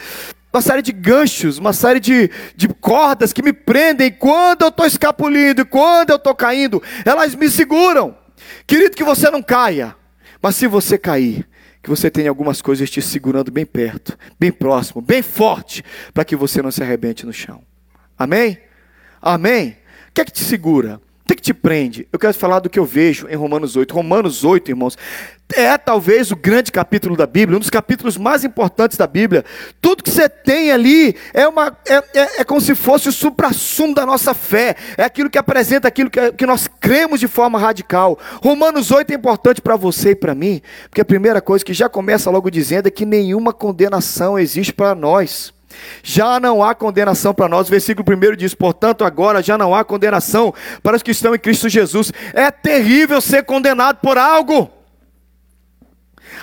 uma 0.54 0.62
série 0.62 0.84
de 0.84 0.92
ganchos, 0.92 1.58
uma 1.58 1.74
série 1.74 2.00
de, 2.00 2.30
de 2.56 2.68
cordas 2.68 3.34
que 3.34 3.42
me 3.42 3.52
prendem 3.52 4.12
quando 4.12 4.62
eu 4.62 4.70
estou 4.70 4.86
escapulindo, 4.86 5.66
quando 5.66 6.12
eu 6.12 6.16
estou 6.16 6.36
caindo, 6.36 6.82
elas 7.04 7.34
me 7.34 7.50
seguram. 7.50 8.16
Querido, 8.66 8.96
que 8.96 9.04
você 9.04 9.30
não 9.30 9.42
caia, 9.42 9.96
mas 10.42 10.56
se 10.56 10.68
você 10.68 10.98
cair, 10.98 11.48
que 11.82 11.90
você 11.90 12.10
tenha 12.10 12.30
algumas 12.30 12.62
coisas 12.62 12.90
te 12.90 13.02
segurando 13.02 13.52
bem 13.52 13.66
perto, 13.66 14.18
bem 14.40 14.52
próximo, 14.52 15.02
bem 15.02 15.22
forte, 15.22 15.84
para 16.14 16.26
que 16.26 16.36
você 16.36 16.62
não 16.62 16.72
se 16.72 16.84
arrebente 16.84 17.26
no 17.26 17.34
chão. 17.34 17.64
Amém? 18.18 18.60
Amém? 19.22 19.78
O 20.10 20.14
que 20.14 20.22
é 20.22 20.26
que 20.26 20.32
te 20.32 20.44
segura? 20.44 21.00
O 21.28 21.36
que, 21.36 21.42
te 21.42 21.54
prende? 21.54 22.08
Eu 22.10 22.18
quero 22.18 22.34
falar 22.34 22.60
do 22.60 22.70
que 22.70 22.80
eu 22.80 22.86
vejo 22.86 23.28
em 23.28 23.36
Romanos 23.36 23.76
8. 23.76 23.94
Romanos 23.94 24.46
8, 24.46 24.72
irmãos, 24.72 24.98
é 25.54 25.78
talvez 25.78 26.32
o 26.32 26.38
grande 26.38 26.72
capítulo 26.72 27.18
da 27.18 27.28
Bíblia, 27.28 27.58
um 27.58 27.60
dos 27.60 27.70
capítulos 27.70 28.16
mais 28.16 28.46
importantes 28.46 28.98
da 28.98 29.06
Bíblia. 29.06 29.44
Tudo 29.82 30.04
que 30.04 30.10
você 30.10 30.30
tem 30.30 30.72
ali 30.72 31.18
é, 31.34 31.46
uma, 31.46 31.78
é, 31.86 31.96
é, 32.14 32.42
é 32.42 32.44
como 32.46 32.62
se 32.62 32.74
fosse 32.76 33.10
o 33.10 33.12
supra-sumo 33.12 33.94
da 33.94 34.06
nossa 34.06 34.34
fé, 34.34 34.78
é 34.98 35.04
aquilo 35.04 35.30
que 35.30 35.38
apresenta 35.38 35.90
aquilo 35.90 36.10
que, 36.10 36.32
que 36.32 36.46
nós 36.46 36.66
cremos 36.80 37.20
de 37.20 37.28
forma 37.28 37.60
radical. 37.60 38.18
Romanos 38.42 38.90
8 38.90 39.12
é 39.12 39.16
importante 39.16 39.62
para 39.62 39.76
você 39.76 40.12
e 40.12 40.16
para 40.16 40.34
mim, 40.34 40.62
porque 40.90 41.02
a 41.02 41.06
primeira 41.06 41.42
coisa 41.42 41.66
que 41.66 41.74
já 41.74 41.90
começa 41.90 42.30
logo 42.30 42.50
dizendo 42.50 42.88
é 42.88 42.92
que 42.92 43.06
nenhuma 43.06 43.52
condenação 43.52 44.40
existe 44.40 44.72
para 44.72 44.96
nós. 44.96 45.57
Já 46.04 46.40
não 46.40 46.64
há 46.64 46.74
condenação 46.74 47.34
para 47.34 47.50
nós. 47.50 47.68
O 47.68 47.72
versículo 47.72 48.06
1 48.10 48.36
diz: 48.36 48.54
Portanto, 48.54 49.04
agora 49.04 49.42
já 49.42 49.58
não 49.58 49.76
há 49.76 49.84
condenação 49.84 50.54
para 50.82 50.96
os 50.96 51.04
que 51.04 51.12
estão 51.12 51.36
em 51.36 51.40
Cristo 51.40 51.70
Jesus. 51.70 52.12
É 52.34 52.50
terrível 52.52 53.20
ser 53.22 53.44
condenado 53.44 53.98
por 53.98 54.18
algo. 54.18 54.72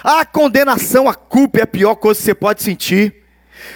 A 0.02 0.24
condenação, 0.24 1.08
a 1.08 1.14
culpa 1.14 1.60
é 1.60 1.62
a 1.62 1.66
pior 1.66 1.94
coisa 1.94 2.18
que 2.20 2.26
você 2.26 2.34
pode 2.34 2.62
sentir. 2.62 3.24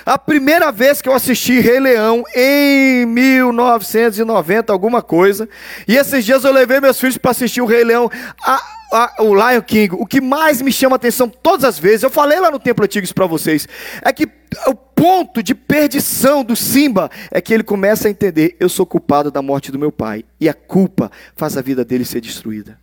A 0.04 0.18
primeira 0.18 0.70
vez 0.70 1.00
que 1.00 1.08
eu 1.08 1.14
assisti 1.14 1.60
Rei 1.60 1.80
Leão 1.80 2.22
em 2.34 3.06
1990, 3.06 4.72
alguma 4.72 5.02
coisa, 5.02 5.48
e 5.86 5.96
esses 5.96 6.24
dias 6.24 6.44
eu 6.44 6.52
levei 6.52 6.80
meus 6.80 7.00
filhos 7.00 7.16
para 7.16 7.30
assistir 7.30 7.60
o 7.60 7.66
Rei 7.66 7.84
Leão, 7.84 8.10
a, 8.42 8.62
a, 8.92 9.22
o 9.22 9.34
Lion 9.34 9.62
King. 9.62 9.94
O 9.94 10.06
que 10.06 10.20
mais 10.20 10.60
me 10.62 10.72
chama 10.72 10.96
atenção 10.96 11.28
todas 11.28 11.64
as 11.64 11.78
vezes, 11.78 12.02
eu 12.02 12.10
falei 12.10 12.40
lá 12.40 12.50
no 12.50 12.58
Templo 12.58 12.84
Antigo 12.84 13.04
isso 13.04 13.14
para 13.14 13.26
vocês, 13.26 13.68
é 14.02 14.12
que 14.12 14.28
o 14.66 14.74
ponto 14.74 15.42
de 15.42 15.54
perdição 15.54 16.42
do 16.42 16.56
Simba 16.56 17.10
é 17.30 17.40
que 17.40 17.52
ele 17.52 17.62
começa 17.62 18.08
a 18.08 18.10
entender: 18.10 18.56
eu 18.58 18.68
sou 18.68 18.86
culpado 18.86 19.30
da 19.30 19.42
morte 19.42 19.70
do 19.70 19.78
meu 19.78 19.92
pai, 19.92 20.24
e 20.40 20.48
a 20.48 20.54
culpa 20.54 21.10
faz 21.36 21.56
a 21.56 21.62
vida 21.62 21.84
dele 21.84 22.04
ser 22.04 22.20
destruída. 22.20 22.78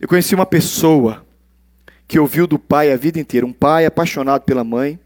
Eu 0.00 0.08
conheci 0.08 0.34
uma 0.34 0.46
pessoa 0.46 1.24
que 2.06 2.18
ouviu 2.18 2.46
do 2.46 2.58
pai 2.58 2.92
a 2.92 2.96
vida 2.96 3.18
inteira, 3.18 3.46
um 3.46 3.52
pai 3.52 3.86
apaixonado 3.86 4.42
pela 4.42 4.62
mãe, 4.62 4.98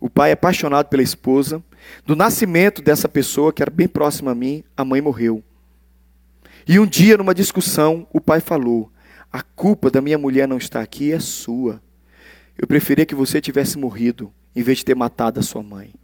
o 0.00 0.10
pai 0.10 0.32
apaixonado 0.32 0.88
pela 0.88 1.02
esposa. 1.02 1.62
Do 2.04 2.16
nascimento 2.16 2.82
dessa 2.82 3.08
pessoa, 3.08 3.52
que 3.52 3.62
era 3.62 3.70
bem 3.70 3.88
próxima 3.88 4.32
a 4.32 4.34
mim, 4.34 4.62
a 4.76 4.84
mãe 4.84 5.00
morreu. 5.00 5.42
E 6.66 6.80
um 6.80 6.86
dia, 6.86 7.16
numa 7.16 7.34
discussão, 7.34 8.06
o 8.12 8.20
pai 8.20 8.40
falou: 8.40 8.90
A 9.32 9.42
culpa 9.42 9.90
da 9.90 10.00
minha 10.00 10.18
mulher 10.18 10.48
não 10.48 10.58
estar 10.58 10.80
aqui 10.80 11.12
é 11.12 11.20
sua. 11.20 11.80
Eu 12.58 12.66
preferia 12.66 13.06
que 13.06 13.14
você 13.14 13.40
tivesse 13.40 13.78
morrido, 13.78 14.32
em 14.54 14.62
vez 14.62 14.78
de 14.78 14.84
ter 14.84 14.94
matado 14.94 15.38
a 15.38 15.42
sua 15.42 15.62
mãe. 15.62 15.94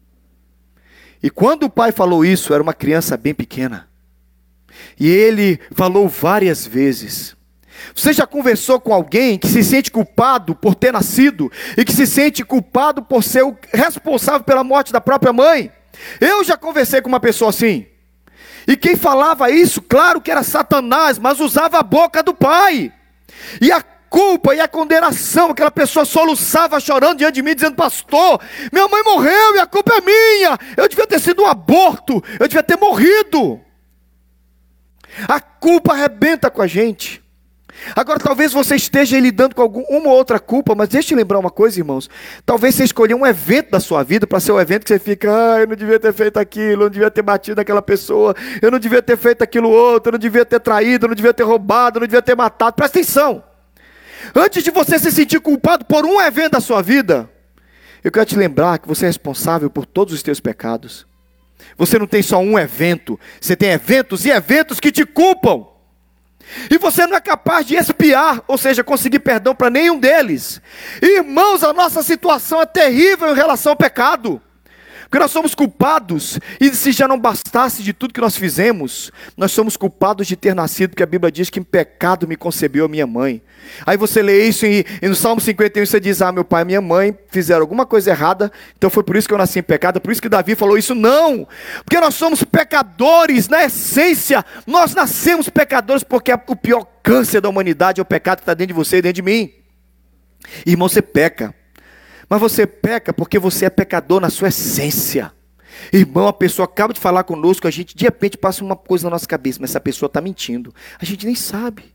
E 1.23 1.31
quando 1.31 1.65
o 1.65 1.71
pai 1.71 1.93
falou 1.93 2.25
isso, 2.25 2.53
era 2.53 2.63
uma 2.63 2.75
criança 2.75 3.17
bem 3.17 3.35
pequena. 3.35 3.89
E 4.99 5.09
ele 5.09 5.59
falou 5.73 6.09
várias 6.09 6.67
vezes. 6.67 7.37
Você 7.95 8.13
já 8.13 8.27
conversou 8.27 8.81
com 8.81 8.93
alguém 8.93 9.39
que 9.39 9.49
se 9.49 9.65
sente 9.65 9.91
culpado 9.91 10.55
por 10.55 10.75
ter 10.75 10.93
nascido 10.93 11.51
e 11.77 11.85
que 11.85 11.93
se 11.93 12.07
sente 12.07 12.45
culpado 12.45 13.03
por 13.03 13.25
ser 13.25 13.43
o 13.43 13.57
responsável 13.73 14.45
pela 14.45 14.63
morte 14.63 14.93
da 14.93 15.01
própria 15.01 15.33
mãe? 15.33 15.73
Eu 16.21 16.45
já 16.45 16.57
conversei 16.57 17.01
com 17.01 17.09
uma 17.09 17.21
pessoa 17.21 17.51
assim. 17.51 17.87
E 18.67 18.77
quem 18.77 18.97
falava 18.97 19.51
isso, 19.51 19.83
claro 19.83 20.21
que 20.21 20.31
era 20.31 20.43
Satanás, 20.43 21.19
mas 21.19 21.41
usava 21.41 21.79
a 21.79 21.83
boca 21.83 22.23
do 22.23 22.35
pai. 22.35 22.93
E 23.61 23.73
a 23.73 23.83
culpa 24.13 24.55
e 24.55 24.61
a 24.61 24.69
condenação, 24.69 25.51
aquela 25.51 25.71
pessoa 25.71 26.05
soluçava 26.05 26.79
chorando 26.79 27.19
diante 27.19 27.37
de 27.37 27.43
mim, 27.43 27.55
dizendo: 27.55 27.77
Pastor, 27.77 28.41
minha 28.71 28.87
mãe 28.87 29.03
morreu 29.03 29.57
e 29.57 29.59
a 29.59 29.67
culpa 29.67 29.95
é 29.95 30.01
minha. 30.01 30.59
Eu 30.77 30.87
devia 30.87 31.07
ter 31.07 31.19
sido 31.19 31.43
um 31.43 31.47
aborto, 31.47 32.23
eu 32.39 32.47
devia 32.47 32.63
ter 32.63 32.77
morrido. 32.77 33.61
A 35.27 35.41
culpa 35.41 35.93
arrebenta 35.93 36.51
com 36.51 36.61
a 36.61 36.67
gente. 36.67 37.22
Agora, 37.95 38.19
talvez 38.19 38.53
você 38.53 38.77
esteja 38.77 39.19
lidando 39.19 39.55
com 39.55 39.63
alguma 39.63 39.87
uma 39.89 40.09
ou 40.09 40.17
outra 40.17 40.39
culpa, 40.39 40.75
mas 40.75 40.89
deixa 40.89 41.15
eu 41.15 41.19
lembrar 41.19 41.39
uma 41.39 41.51
coisa, 41.51 41.79
irmãos. 41.79 42.09
Talvez 42.45 42.75
você 42.75 42.85
escolha 42.85 43.17
um 43.17 43.27
evento 43.27 43.71
da 43.71 43.81
sua 43.81 44.03
vida 44.03 44.27
para 44.27 44.41
ser 44.41 44.53
um 44.53 44.61
evento 44.61 44.83
que 44.83 44.89
você 44.89 44.99
fica, 44.99 45.31
ah, 45.31 45.61
eu 45.61 45.67
não 45.67 45.77
devia 45.77 45.99
ter 45.99 46.13
feito 46.13 46.39
aquilo, 46.39 46.83
eu 46.83 46.87
não 46.87 46.91
devia 46.91 47.11
ter 47.11 47.23
batido 47.23 47.61
aquela 47.61 47.83
pessoa, 47.83 48.35
eu 48.61 48.71
não 48.71 48.79
devia 48.79 49.03
ter 49.03 49.17
feito 49.17 49.43
aquilo 49.43 49.69
outro, 49.69 50.11
eu 50.11 50.13
não 50.13 50.19
devia 50.19 50.45
ter 50.45 50.61
traído, 50.61 51.07
eu 51.07 51.09
não 51.09 51.17
devia 51.17 51.35
ter 51.35 51.43
roubado, 51.43 51.99
eu 51.99 52.01
não 52.01 52.07
devia 52.07 52.23
ter 52.23 52.37
matado. 52.37 52.75
Presta 52.75 52.99
atenção. 52.99 53.43
Antes 54.35 54.63
de 54.63 54.71
você 54.71 54.99
se 54.99 55.11
sentir 55.11 55.41
culpado 55.41 55.85
por 55.85 56.05
um 56.05 56.21
evento 56.21 56.53
da 56.53 56.61
sua 56.61 56.81
vida, 56.81 57.29
eu 58.05 58.11
quero 58.11 58.27
te 58.27 58.37
lembrar 58.37 58.79
que 58.79 58.89
você 58.89 59.05
é 59.05 59.09
responsável 59.09 59.69
por 59.69 59.87
todos 59.87 60.15
os 60.15 60.23
teus 60.23 60.41
pecados. 60.41 61.07
Você 61.77 61.99
não 61.99 62.07
tem 62.07 62.23
só 62.23 62.39
um 62.39 62.59
evento, 62.59 63.19
você 63.41 63.57
tem 63.57 63.71
eventos 63.71 64.25
e 64.25 64.31
eventos 64.31 64.81
que 64.81 64.93
te 64.93 65.05
culpam. 65.05 65.72
E 66.71 66.79
você 66.79 67.07
não 67.07 67.17
é 67.17 67.21
capaz 67.21 67.67
de 67.67 67.77
espiar, 67.77 68.43
ou 68.47 68.59
seja, 68.59 68.85
conseguir 68.85 69.21
perdão 69.21 69.55
para 69.55 69.71
nenhum 69.71 69.99
deles. 69.99 70.61
Irmãos, 71.01 71.63
a 71.63 71.73
nossa 71.73 72.03
situação 72.03 72.61
é 72.61 72.67
terrível 72.67 73.31
em 73.31 73.35
relação 73.35 73.73
ao 73.73 73.77
pecado. 73.77 74.41
Porque 75.13 75.21
nós 75.21 75.31
somos 75.31 75.55
culpados, 75.55 76.41
e 76.59 76.71
se 76.75 76.91
já 76.91 77.07
não 77.07 77.21
bastasse 77.21 77.83
de 77.83 77.93
tudo 77.93 78.15
que 78.15 78.21
nós 78.23 78.35
fizemos, 78.35 79.13
nós 79.37 79.53
somos 79.53 79.77
culpados 79.77 80.27
de 80.27 80.37
ter 80.37 80.55
nascido, 80.55 80.93
porque 80.93 81.03
a 81.03 81.07
Bíblia 81.07 81.31
diz 81.31 81.51
que 81.51 81.61
em 81.61 81.63
pecado 81.63 82.27
me 82.27 82.35
concebeu 82.35 82.87
a 82.87 82.89
minha 82.89 83.07
mãe. 83.07 83.43
Aí 83.85 83.99
você 83.99 84.23
lê 84.23 84.49
isso 84.49 84.65
e, 84.65 84.87
e 85.03 85.09
no 85.09 85.15
Salmo 85.15 85.39
51 85.39 85.85
você 85.85 86.01
diz: 86.01 86.23
Ah, 86.23 86.33
meu 86.33 86.47
pai 86.47 86.63
e 86.63 86.65
minha 86.65 86.81
mãe 86.81 87.15
fizeram 87.29 87.61
alguma 87.61 87.85
coisa 87.85 88.11
errada, 88.11 88.51
então 88.75 88.89
foi 88.89 89.03
por 89.03 89.15
isso 89.15 89.29
que 89.29 89.35
eu 89.35 89.39
nasci 89.39 89.59
em 89.59 89.63
pecado, 89.63 90.01
por 90.01 90.11
isso 90.11 90.23
que 90.23 90.31
Davi 90.31 90.55
falou 90.55 90.79
isso. 90.79 90.95
Não, 90.95 91.47
porque 91.85 92.01
nós 92.01 92.15
somos 92.15 92.43
pecadores, 92.43 93.51
na 93.51 93.65
essência, 93.65 94.43
nós 94.67 94.95
nascemos 94.95 95.51
pecadores, 95.51 96.03
porque 96.03 96.33
o 96.33 96.57
pior 96.57 96.87
câncer 97.03 97.43
da 97.43 97.51
humanidade 97.51 98.01
é 98.01 98.03
o 98.03 98.07
pecado 98.07 98.39
que 98.39 98.45
está 98.45 98.55
dentro 98.55 98.69
de 98.69 98.79
você 98.79 98.97
e 98.97 99.03
dentro 99.03 99.17
de 99.17 99.23
mim. 99.23 99.53
Irmão, 100.65 100.89
você 100.89 101.03
peca. 101.03 101.55
Mas 102.33 102.41
você 102.41 102.67
peca 102.67 103.13
porque 103.13 103.39
você 103.39 103.67
é 103.67 103.69
pecador 103.69 104.19
na 104.19 104.31
sua 104.31 104.49
essência. 104.49 105.31
Irmão, 105.93 106.27
a 106.27 106.33
pessoa 106.33 106.65
acaba 106.65 106.95
de 106.95 106.99
falar 106.99 107.25
conosco, 107.25 107.69
a 107.69 107.71
gente 107.71 107.95
de 107.95 108.05
repente 108.05 108.39
passa 108.39 108.65
uma 108.65 108.75
coisa 108.75 109.05
na 109.05 109.11
nossa 109.11 109.27
cabeça, 109.27 109.59
mas 109.61 109.69
essa 109.69 109.79
pessoa 109.79 110.07
está 110.07 110.19
mentindo. 110.19 110.75
A 110.99 111.05
gente 111.05 111.27
nem 111.27 111.35
sabe. 111.35 111.95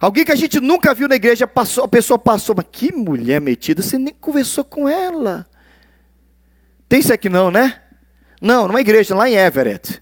Alguém 0.00 0.24
que 0.24 0.30
a 0.30 0.36
gente 0.36 0.60
nunca 0.60 0.94
viu 0.94 1.08
na 1.08 1.16
igreja, 1.16 1.44
passou, 1.44 1.82
a 1.82 1.88
pessoa 1.88 2.20
passou, 2.20 2.54
mas 2.54 2.66
que 2.70 2.92
mulher 2.92 3.40
metida, 3.40 3.82
você 3.82 3.98
nem 3.98 4.14
conversou 4.14 4.62
com 4.62 4.88
ela. 4.88 5.44
Tem 6.88 7.00
isso 7.00 7.12
aqui 7.12 7.28
não, 7.28 7.50
né? 7.50 7.82
Não, 8.40 8.68
numa 8.68 8.80
igreja, 8.80 9.12
lá 9.12 9.28
em 9.28 9.34
Everett. 9.34 10.00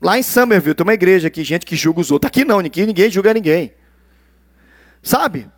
Lá 0.00 0.16
em 0.16 0.22
Somerville, 0.22 0.72
tem 0.72 0.86
uma 0.86 0.94
igreja 0.94 1.26
aqui, 1.26 1.42
gente 1.42 1.66
que 1.66 1.74
julga 1.74 2.00
os 2.00 2.12
outros. 2.12 2.28
Aqui 2.28 2.44
não, 2.44 2.60
ninguém, 2.60 2.86
ninguém 2.86 3.10
julga 3.10 3.34
ninguém. 3.34 3.74
Sabe? 5.02 5.50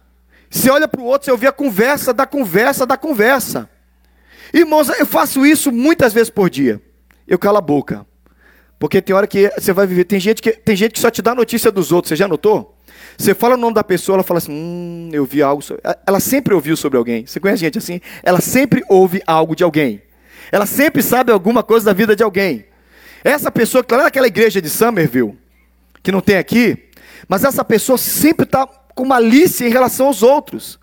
Você 0.50 0.68
olha 0.68 0.88
para 0.88 1.00
o 1.00 1.04
outro, 1.04 1.26
você 1.26 1.30
ouve 1.30 1.46
a 1.46 1.52
conversa 1.52 2.12
da 2.12 2.26
conversa 2.26 2.84
da 2.84 2.96
conversa. 2.96 3.70
Irmãos, 4.52 4.88
eu 4.88 5.06
faço 5.06 5.46
isso 5.46 5.70
muitas 5.70 6.12
vezes 6.12 6.28
por 6.28 6.50
dia. 6.50 6.82
Eu 7.26 7.38
calo 7.38 7.58
a 7.58 7.60
boca. 7.60 8.04
Porque 8.76 9.00
tem 9.00 9.14
hora 9.14 9.26
que 9.26 9.48
você 9.56 9.72
vai 9.72 9.86
viver. 9.86 10.04
Tem 10.04 10.18
gente 10.18 10.42
que, 10.42 10.50
tem 10.52 10.74
gente 10.74 10.92
que 10.92 10.98
só 10.98 11.10
te 11.10 11.22
dá 11.22 11.34
notícia 11.34 11.70
dos 11.70 11.92
outros, 11.92 12.08
você 12.08 12.16
já 12.16 12.26
notou? 12.26 12.76
Você 13.16 13.34
fala 13.34 13.54
o 13.54 13.58
nome 13.58 13.74
da 13.74 13.84
pessoa, 13.84 14.16
ela 14.16 14.22
fala 14.24 14.38
assim: 14.38 14.50
Hum, 14.50 15.10
eu 15.12 15.24
vi 15.24 15.42
algo. 15.42 15.62
Sobre... 15.62 15.82
Ela 16.06 16.18
sempre 16.18 16.54
ouviu 16.54 16.76
sobre 16.76 16.98
alguém. 16.98 17.26
Você 17.26 17.38
conhece 17.38 17.60
gente 17.60 17.78
assim? 17.78 18.00
Ela 18.22 18.40
sempre 18.40 18.82
ouve 18.88 19.22
algo 19.26 19.54
de 19.54 19.62
alguém. 19.62 20.02
Ela 20.50 20.66
sempre 20.66 21.02
sabe 21.02 21.30
alguma 21.30 21.62
coisa 21.62 21.86
da 21.86 21.92
vida 21.92 22.16
de 22.16 22.22
alguém. 22.22 22.64
Essa 23.22 23.50
pessoa, 23.50 23.84
que 23.84 23.94
lá 23.94 24.04
naquela 24.04 24.26
igreja 24.26 24.60
de 24.60 24.70
Somerville, 24.70 25.38
que 26.02 26.10
não 26.10 26.20
tem 26.20 26.38
aqui, 26.38 26.88
mas 27.28 27.44
essa 27.44 27.62
pessoa 27.62 27.98
sempre 27.98 28.44
está 28.44 28.66
com 28.94 29.04
malícia 29.04 29.66
em 29.66 29.70
relação 29.70 30.06
aos 30.06 30.22
outros. 30.22 30.78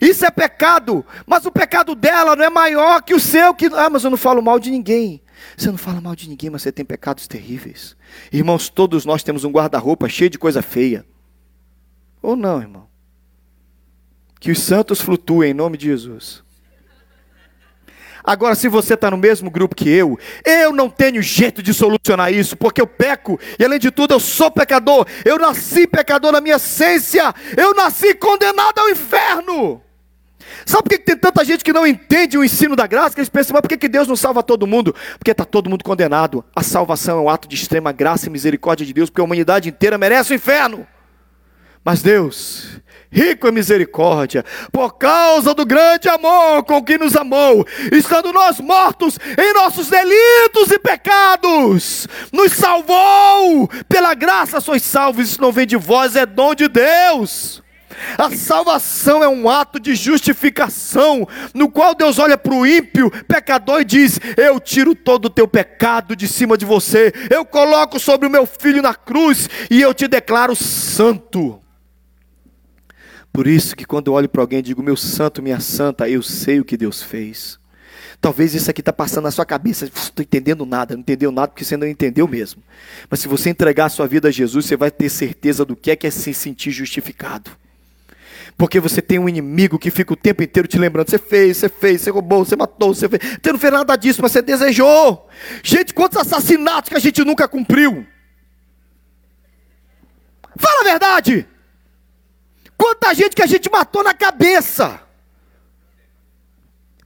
Isso 0.00 0.24
é 0.24 0.30
pecado, 0.30 1.04
mas 1.26 1.46
o 1.46 1.50
pecado 1.50 1.94
dela 1.94 2.36
não 2.36 2.44
é 2.44 2.50
maior 2.50 3.02
que 3.02 3.14
o 3.14 3.20
seu. 3.20 3.54
Que 3.54 3.66
ah, 3.66 3.88
mas 3.88 4.04
eu 4.04 4.10
não 4.10 4.18
falo 4.18 4.42
mal 4.42 4.58
de 4.58 4.70
ninguém. 4.70 5.22
Você 5.56 5.70
não 5.70 5.78
fala 5.78 6.00
mal 6.00 6.14
de 6.14 6.28
ninguém, 6.28 6.50
mas 6.50 6.62
você 6.62 6.72
tem 6.72 6.84
pecados 6.84 7.26
terríveis. 7.26 7.96
Irmãos, 8.32 8.68
todos 8.68 9.04
nós 9.04 9.22
temos 9.22 9.44
um 9.44 9.50
guarda-roupa 9.50 10.08
cheio 10.08 10.30
de 10.30 10.38
coisa 10.38 10.62
feia. 10.62 11.04
Ou 12.22 12.36
não, 12.36 12.60
irmão? 12.60 12.88
Que 14.40 14.50
os 14.50 14.60
santos 14.60 15.00
flutuem 15.00 15.50
em 15.50 15.54
nome 15.54 15.76
de 15.76 15.86
Jesus. 15.86 16.42
Agora, 18.26 18.56
se 18.56 18.66
você 18.66 18.94
está 18.94 19.08
no 19.08 19.16
mesmo 19.16 19.48
grupo 19.48 19.76
que 19.76 19.88
eu, 19.88 20.18
eu 20.44 20.72
não 20.72 20.90
tenho 20.90 21.22
jeito 21.22 21.62
de 21.62 21.72
solucionar 21.72 22.32
isso, 22.32 22.56
porque 22.56 22.80
eu 22.80 22.86
peco, 22.86 23.38
e 23.56 23.64
além 23.64 23.78
de 23.78 23.92
tudo, 23.92 24.14
eu 24.14 24.20
sou 24.20 24.50
pecador. 24.50 25.06
Eu 25.24 25.38
nasci 25.38 25.86
pecador 25.86 26.32
na 26.32 26.40
minha 26.40 26.56
essência, 26.56 27.32
eu 27.56 27.72
nasci 27.72 28.14
condenado 28.14 28.80
ao 28.80 28.88
inferno. 28.90 29.80
Sabe 30.64 30.82
por 30.82 30.90
que 30.90 30.98
tem 30.98 31.16
tanta 31.16 31.44
gente 31.44 31.62
que 31.62 31.72
não 31.72 31.86
entende 31.86 32.36
o 32.36 32.44
ensino 32.44 32.74
da 32.74 32.88
graça? 32.88 33.14
Que 33.14 33.20
eles 33.20 33.28
pensam, 33.28 33.54
mas 33.54 33.60
por 33.60 33.68
que 33.68 33.88
Deus 33.88 34.08
não 34.08 34.16
salva 34.16 34.42
todo 34.42 34.66
mundo? 34.66 34.94
Porque 35.18 35.30
está 35.30 35.44
todo 35.44 35.70
mundo 35.70 35.84
condenado. 35.84 36.44
A 36.54 36.62
salvação 36.62 37.18
é 37.18 37.20
um 37.22 37.30
ato 37.30 37.46
de 37.46 37.54
extrema 37.54 37.92
graça 37.92 38.26
e 38.26 38.30
misericórdia 38.30 38.84
de 38.84 38.92
Deus, 38.92 39.08
porque 39.08 39.20
a 39.20 39.24
humanidade 39.24 39.68
inteira 39.68 39.96
merece 39.96 40.32
o 40.32 40.34
inferno. 40.34 40.84
Mas 41.84 42.02
Deus, 42.02 42.80
rico 43.16 43.48
em 43.48 43.52
misericórdia, 43.52 44.44
por 44.70 44.98
causa 44.98 45.54
do 45.54 45.64
grande 45.64 46.06
amor 46.06 46.62
com 46.64 46.84
que 46.84 46.98
nos 46.98 47.16
amou, 47.16 47.66
estando 47.90 48.30
nós 48.30 48.60
mortos 48.60 49.18
em 49.38 49.54
nossos 49.54 49.88
delitos 49.88 50.70
e 50.70 50.78
pecados, 50.78 52.06
nos 52.30 52.52
salvou, 52.52 53.70
pela 53.88 54.12
graça 54.12 54.60
sois 54.60 54.82
salvos, 54.82 55.30
isso 55.30 55.40
não 55.40 55.50
vem 55.50 55.66
de 55.66 55.76
vós, 55.76 56.14
é 56.14 56.26
dom 56.26 56.54
de 56.54 56.68
Deus. 56.68 57.62
A 58.18 58.30
salvação 58.36 59.24
é 59.24 59.28
um 59.28 59.48
ato 59.48 59.80
de 59.80 59.94
justificação, 59.94 61.26
no 61.54 61.70
qual 61.70 61.94
Deus 61.94 62.18
olha 62.18 62.36
para 62.36 62.52
o 62.52 62.66
ímpio, 62.66 63.10
pecador, 63.26 63.80
e 63.80 63.84
diz: 63.86 64.20
Eu 64.36 64.60
tiro 64.60 64.94
todo 64.94 65.26
o 65.26 65.30
teu 65.30 65.48
pecado 65.48 66.14
de 66.14 66.28
cima 66.28 66.58
de 66.58 66.66
você, 66.66 67.10
eu 67.30 67.46
coloco 67.46 67.98
sobre 67.98 68.28
o 68.28 68.30
meu 68.30 68.44
filho 68.44 68.82
na 68.82 68.94
cruz, 68.94 69.48
e 69.70 69.80
eu 69.80 69.94
te 69.94 70.06
declaro 70.06 70.54
santo. 70.54 71.62
Por 73.36 73.46
isso 73.46 73.76
que 73.76 73.84
quando 73.84 74.06
eu 74.06 74.14
olho 74.14 74.30
para 74.30 74.40
alguém 74.40 74.60
e 74.60 74.62
digo, 74.62 74.82
meu 74.82 74.96
santo, 74.96 75.42
minha 75.42 75.60
santa, 75.60 76.08
eu 76.08 76.22
sei 76.22 76.58
o 76.58 76.64
que 76.64 76.74
Deus 76.74 77.02
fez. 77.02 77.58
Talvez 78.18 78.54
isso 78.54 78.70
aqui 78.70 78.80
está 78.80 78.94
passando 78.94 79.24
na 79.24 79.30
sua 79.30 79.44
cabeça, 79.44 79.84
estou 79.84 80.22
entendendo 80.22 80.64
nada, 80.64 80.94
não 80.94 81.02
entendeu 81.02 81.30
nada 81.30 81.48
porque 81.48 81.62
você 81.62 81.76
não 81.76 81.86
entendeu 81.86 82.26
mesmo. 82.26 82.62
Mas 83.10 83.20
se 83.20 83.28
você 83.28 83.50
entregar 83.50 83.84
a 83.84 83.88
sua 83.90 84.06
vida 84.06 84.28
a 84.28 84.30
Jesus, 84.30 84.64
você 84.64 84.74
vai 84.74 84.90
ter 84.90 85.10
certeza 85.10 85.66
do 85.66 85.76
que 85.76 85.90
é 85.90 85.96
que 85.96 86.06
é 86.06 86.10
se 86.10 86.32
sentir 86.32 86.70
justificado. 86.70 87.50
Porque 88.56 88.80
você 88.80 89.02
tem 89.02 89.18
um 89.18 89.28
inimigo 89.28 89.78
que 89.78 89.90
fica 89.90 90.14
o 90.14 90.16
tempo 90.16 90.42
inteiro 90.42 90.66
te 90.66 90.78
lembrando: 90.78 91.10
você 91.10 91.18
fez, 91.18 91.58
você 91.58 91.68
fez, 91.68 92.00
você 92.00 92.10
roubou, 92.10 92.42
você 92.42 92.56
matou, 92.56 92.94
você 92.94 93.06
fez. 93.06 93.22
Você 93.22 93.52
não 93.52 93.58
fez 93.58 93.70
nada 93.70 93.96
disso, 93.96 94.22
mas 94.22 94.32
você 94.32 94.40
desejou. 94.40 95.28
Gente, 95.62 95.92
quantos 95.92 96.16
assassinatos 96.16 96.88
que 96.88 96.96
a 96.96 97.00
gente 97.00 97.22
nunca 97.22 97.46
cumpriu? 97.46 98.06
Fala 100.56 100.80
a 100.80 100.84
verdade. 100.84 101.46
Quanta 102.76 103.14
gente 103.14 103.34
que 103.34 103.42
a 103.42 103.46
gente 103.46 103.70
matou 103.70 104.02
na 104.04 104.14
cabeça. 104.14 105.00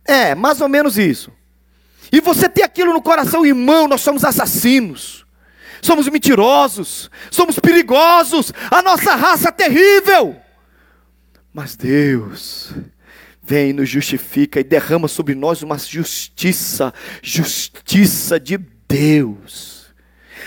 É, 0.05 0.35
mais 0.35 0.61
ou 0.61 0.69
menos 0.69 0.99
isso. 0.99 1.33
E 2.13 2.21
você 2.21 2.49
tem 2.49 2.65
aquilo 2.65 2.93
no 2.93 3.03
coração, 3.03 3.47
irmão, 3.47 3.87
nós 3.87 4.01
somos 4.01 4.25
assassinos. 4.25 5.25
Somos 5.83 6.09
mentirosos, 6.09 7.11
somos 7.31 7.59
perigosos, 7.59 8.53
a 8.71 8.83
nossa 8.83 9.15
raça 9.15 9.49
é 9.49 9.53
terrível. 9.53 10.37
Mas 11.55 11.75
Deus 11.75 12.75
vem, 13.43 13.73
nos 13.73 13.89
justifica 13.89 14.61
e 14.61 14.65
derrama 14.65 15.09
sobre 15.09 15.35
nós 15.35 15.63
uma 15.63 15.79
justiça, 15.79 16.93
justiça 17.23 18.39
de 18.39 18.59
Deus. 18.87 19.87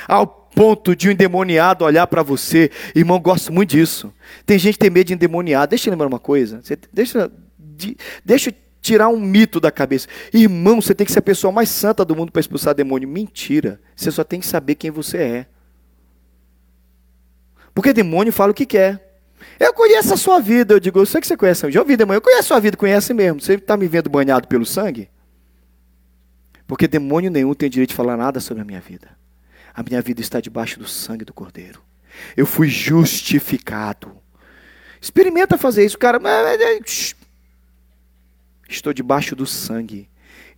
Ao 0.08 0.25
ponto 0.56 0.96
de 0.96 1.10
um 1.10 1.12
endemoniado 1.12 1.86
olhar 1.86 2.08
para 2.08 2.24
você, 2.24 2.72
irmão, 2.96 3.20
gosto 3.20 3.52
muito 3.52 3.72
disso. 3.72 4.14
Tem 4.46 4.58
gente 4.58 4.74
que 4.74 4.80
tem 4.80 4.90
medo 4.90 5.08
de 5.08 5.14
endemoniado. 5.14 5.72
Deixa 5.72 5.90
eu 5.90 5.92
lembrar 5.92 6.08
uma 6.08 6.20
coisa. 6.20 6.62
Você, 6.62 6.78
deixa, 6.92 7.32
de, 7.58 7.98
deixa 8.24 8.50
eu 8.50 8.54
tirar 8.82 9.08
um 9.10 9.20
mito 9.20 9.60
da 9.60 9.72
cabeça. 9.72 10.08
Irmão, 10.34 10.82
você 10.82 10.94
tem 10.94 11.06
que 11.06 11.12
ser 11.12 11.20
a 11.20 11.24
pessoa 11.24 11.52
mais 11.52 11.70
santa 11.70 12.04
do 12.04 12.16
mundo 12.16 12.32
para 12.32 12.40
expulsar 12.40 12.76
demônio. 12.76 13.08
Mentira. 13.08 13.80
Você 13.96 14.12
só 14.12 14.24
tem 14.24 14.40
que 14.40 14.46
saber 14.46 14.76
quem 14.76 14.92
você 14.92 15.18
é. 15.18 15.46
Porque 17.74 17.94
demônio 17.94 18.32
fala 18.32 18.52
o 18.52 18.56
que 18.56 18.66
quer. 18.66 19.22
Eu 19.60 19.74
conheço 19.74 20.14
a 20.14 20.18
sua 20.18 20.40
vida. 20.40 20.74
Eu 20.76 20.80
digo, 20.80 21.00
eu 21.00 21.06
sei 21.06 21.22
que 21.22 21.28
você 21.28 21.38
conhece. 21.38 21.72
Já 21.72 21.80
ouvi 21.80 21.98
demônio. 21.98 22.18
Eu 22.18 22.22
conheço 22.22 22.42
a 22.42 22.48
sua 22.48 22.60
vida, 22.60 22.78
conhece 22.78 23.14
mesmo. 23.14 23.42
Você 23.42 23.54
está 23.54 23.76
me 23.78 23.88
vendo 23.88 24.10
banhado 24.10 24.48
pelo 24.48 24.66
sangue? 24.66 25.10
Porque 26.68 26.88
demônio 26.88 27.32
nenhum 27.32 27.54
tem 27.54 27.70
direito 27.70 27.90
de 27.90 27.96
falar 27.96 28.18
nada 28.18 28.40
sobre 28.40 28.62
a 28.62 28.66
minha 28.66 28.82
vida. 28.82 29.23
A 29.74 29.82
minha 29.82 30.01
vida 30.01 30.22
está 30.22 30.39
debaixo 30.39 30.80
do 30.80 30.88
sangue 30.88 31.25
do 31.25 31.34
Cordeiro. 31.34 31.82
Eu 32.38 32.46
fui 32.46 32.68
justificado. 32.68 34.18
Experimenta 35.01 35.58
fazer 35.58 35.86
isso, 35.86 35.98
cara. 35.98 36.20
Estou 38.70 38.94
debaixo 38.94 39.36
do 39.36 39.46
sangue. 39.46 40.10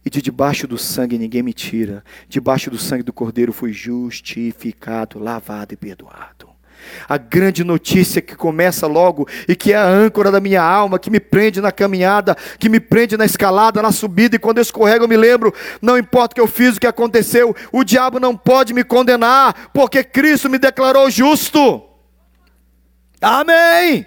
E 0.05 0.10
de 0.10 0.22
debaixo 0.22 0.67
do 0.67 0.77
sangue 0.77 1.17
ninguém 1.17 1.41
me 1.41 1.53
tira. 1.53 2.03
Debaixo 2.27 2.69
do 2.69 2.77
sangue 2.77 3.03
do 3.03 3.13
Cordeiro 3.13 3.51
fui 3.51 3.74
justificado, 3.74 5.17
lavado 5.17 5.74
e 5.74 5.77
perdoado. 5.77 6.54
A 7.08 7.18
grande 7.18 7.63
notícia 7.63 8.22
que 8.22 8.36
começa 8.36 8.88
logo 8.88 9.27
e 9.48 9.56
que 9.56 9.74
é 9.74 9.75
a 9.75 9.86
âncora 9.86 10.32
da 10.32 10.39
minha 10.39 10.62
alma, 10.62 11.00
que 11.00 11.10
me 11.10 11.20
prende 11.20 11.62
na 11.62 11.72
caminhada, 11.72 12.36
que 12.60 12.70
me 12.70 12.80
prende 12.80 13.18
na 13.18 13.25
escalada, 13.25 13.82
na 13.82 13.92
subida, 13.92 14.36
e 14.36 14.39
quando 14.39 14.58
eu 14.58 14.63
escorrego 14.63 15.06
eu 15.06 15.10
me 15.10 15.18
lembro: 15.18 15.54
não 15.82 15.98
importa 15.98 16.34
o 16.34 16.36
que 16.36 16.42
eu 16.42 16.48
fiz, 16.48 16.75
o 16.75 16.80
que 16.80 16.88
aconteceu, 16.88 17.56
o 17.72 17.84
diabo 17.84 18.20
não 18.20 18.36
pode 18.36 18.74
me 18.74 18.84
condenar, 18.84 19.70
porque 19.74 20.04
Cristo 20.04 20.50
me 20.50 20.58
declarou 20.58 21.10
justo. 21.10 21.84
Amém. 23.22 24.06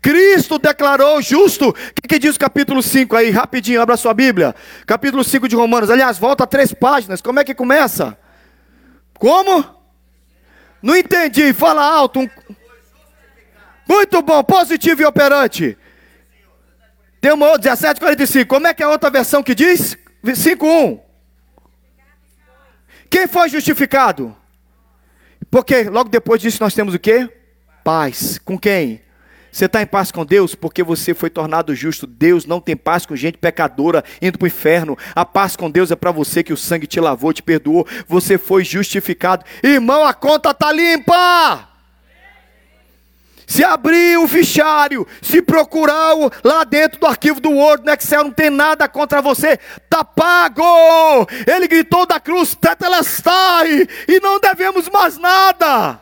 Cristo 0.00 0.58
declarou 0.58 1.20
justo. 1.20 1.70
O 1.70 1.74
que, 1.74 2.08
que, 2.08 2.18
diz 2.18 2.36
o 2.36 2.38
capítulo 2.38 2.82
5 2.82 3.14
aí? 3.16 3.30
Rapidinho, 3.30 3.82
abra 3.82 3.96
sua 3.96 4.14
Bíblia. 4.14 4.54
Capítulo 4.86 5.22
5 5.22 5.48
de 5.48 5.56
Romanos. 5.56 5.90
Aliás, 5.90 6.18
volta 6.18 6.46
três 6.46 6.72
páginas. 6.72 7.20
Como 7.20 7.38
é 7.38 7.44
que 7.44 7.54
começa? 7.54 8.16
Como? 9.18 9.79
Não 10.82 10.96
entendi, 10.96 11.52
fala 11.52 11.82
alto. 11.82 12.20
Um... 12.20 12.28
Muito 13.88 14.22
bom, 14.22 14.42
positivo 14.42 15.02
e 15.02 15.04
operante. 15.04 15.76
Tem 17.20 17.32
uma 17.32 17.46
outra, 17.46 17.70
1745. 17.72 18.48
Como 18.48 18.66
é 18.66 18.72
que 18.72 18.82
é 18.82 18.86
a 18.86 18.90
outra 18.90 19.10
versão 19.10 19.42
que 19.42 19.54
diz? 19.54 19.96
5.1. 20.24 21.00
Quem 23.10 23.26
foi 23.26 23.48
justificado? 23.48 24.36
Porque 25.50 25.82
logo 25.84 26.08
depois 26.08 26.40
disso 26.40 26.62
nós 26.62 26.74
temos 26.74 26.94
o 26.94 26.98
quê? 26.98 27.28
Paz. 27.82 28.38
Com 28.38 28.58
quem? 28.58 29.02
Você 29.52 29.64
está 29.64 29.82
em 29.82 29.86
paz 29.86 30.12
com 30.12 30.24
Deus 30.24 30.54
porque 30.54 30.82
você 30.82 31.12
foi 31.12 31.28
tornado 31.28 31.74
justo. 31.74 32.06
Deus 32.06 32.46
não 32.46 32.60
tem 32.60 32.76
paz 32.76 33.04
com 33.04 33.16
gente 33.16 33.38
pecadora 33.38 34.04
indo 34.22 34.38
para 34.38 34.44
o 34.44 34.48
inferno. 34.48 34.96
A 35.14 35.24
paz 35.24 35.56
com 35.56 35.70
Deus 35.70 35.90
é 35.90 35.96
para 35.96 36.12
você 36.12 36.42
que 36.42 36.52
o 36.52 36.56
sangue 36.56 36.86
te 36.86 37.00
lavou, 37.00 37.32
te 37.32 37.42
perdoou. 37.42 37.86
Você 38.06 38.38
foi 38.38 38.64
justificado. 38.64 39.44
Irmão, 39.62 40.04
a 40.04 40.14
conta 40.14 40.50
está 40.50 40.72
limpa. 40.72 41.68
Se 43.50 43.64
abrir 43.64 44.16
o 44.16 44.28
fichário, 44.28 45.04
se 45.20 45.42
procurar 45.42 46.14
lá 46.44 46.62
dentro 46.62 47.00
do 47.00 47.06
arquivo 47.06 47.40
do 47.40 47.50
Word, 47.50 47.84
no 47.84 47.92
Excel, 47.92 48.22
não 48.22 48.30
tem 48.30 48.48
nada 48.48 48.88
contra 48.88 49.20
você, 49.20 49.58
tá 49.88 50.04
pago. 50.04 51.26
Ele 51.48 51.66
gritou 51.66 52.06
da 52.06 52.20
cruz, 52.20 52.54
tetelestai, 52.54 53.88
e 54.06 54.20
não 54.20 54.38
devemos 54.38 54.88
mais 54.88 55.18
nada. 55.18 56.00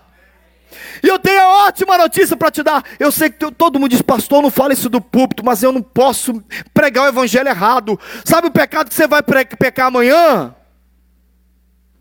E 1.02 1.08
eu 1.08 1.18
tenho 1.18 1.40
a 1.40 1.66
ótima 1.66 1.96
notícia 1.98 2.36
para 2.36 2.50
te 2.50 2.62
dar. 2.62 2.82
Eu 2.98 3.10
sei 3.12 3.30
que 3.30 3.50
todo 3.52 3.78
mundo 3.78 3.90
diz, 3.90 4.02
pastor, 4.02 4.42
não 4.42 4.50
fala 4.50 4.72
isso 4.72 4.88
do 4.88 5.00
púlpito, 5.00 5.44
mas 5.44 5.62
eu 5.62 5.72
não 5.72 5.82
posso 5.82 6.42
pregar 6.72 7.04
o 7.04 7.08
evangelho 7.08 7.48
errado. 7.48 7.98
Sabe 8.24 8.48
o 8.48 8.50
pecado 8.50 8.88
que 8.88 8.94
você 8.94 9.06
vai 9.06 9.22
pecar 9.22 9.86
amanhã? 9.86 10.54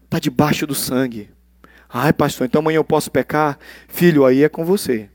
Está 0.06 0.20
debaixo 0.20 0.66
do 0.66 0.76
sangue. 0.76 1.30
Ai, 1.90 2.12
pastor, 2.14 2.46
então 2.46 2.60
amanhã 2.60 2.78
eu 2.78 2.84
posso 2.84 3.10
pecar? 3.10 3.58
Filho, 3.88 4.26
aí 4.26 4.44
é 4.44 4.50
com 4.50 4.66
você. 4.66 5.10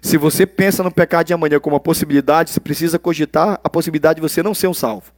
Se 0.00 0.16
você 0.16 0.44
pensa 0.44 0.82
no 0.82 0.90
pecado 0.90 1.26
de 1.26 1.32
amanhã 1.32 1.60
como 1.60 1.74
uma 1.74 1.80
possibilidade, 1.80 2.50
você 2.50 2.60
precisa 2.60 2.98
cogitar 2.98 3.60
a 3.62 3.70
possibilidade 3.70 4.16
de 4.16 4.22
você 4.22 4.42
não 4.42 4.52
ser 4.52 4.66
um 4.66 4.74
salvo. 4.74 5.12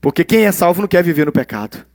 Porque 0.00 0.24
quem 0.24 0.46
é 0.46 0.52
salvo 0.52 0.80
não 0.80 0.88
quer 0.88 1.04
viver 1.04 1.26
no 1.26 1.32
pecado. 1.32 1.86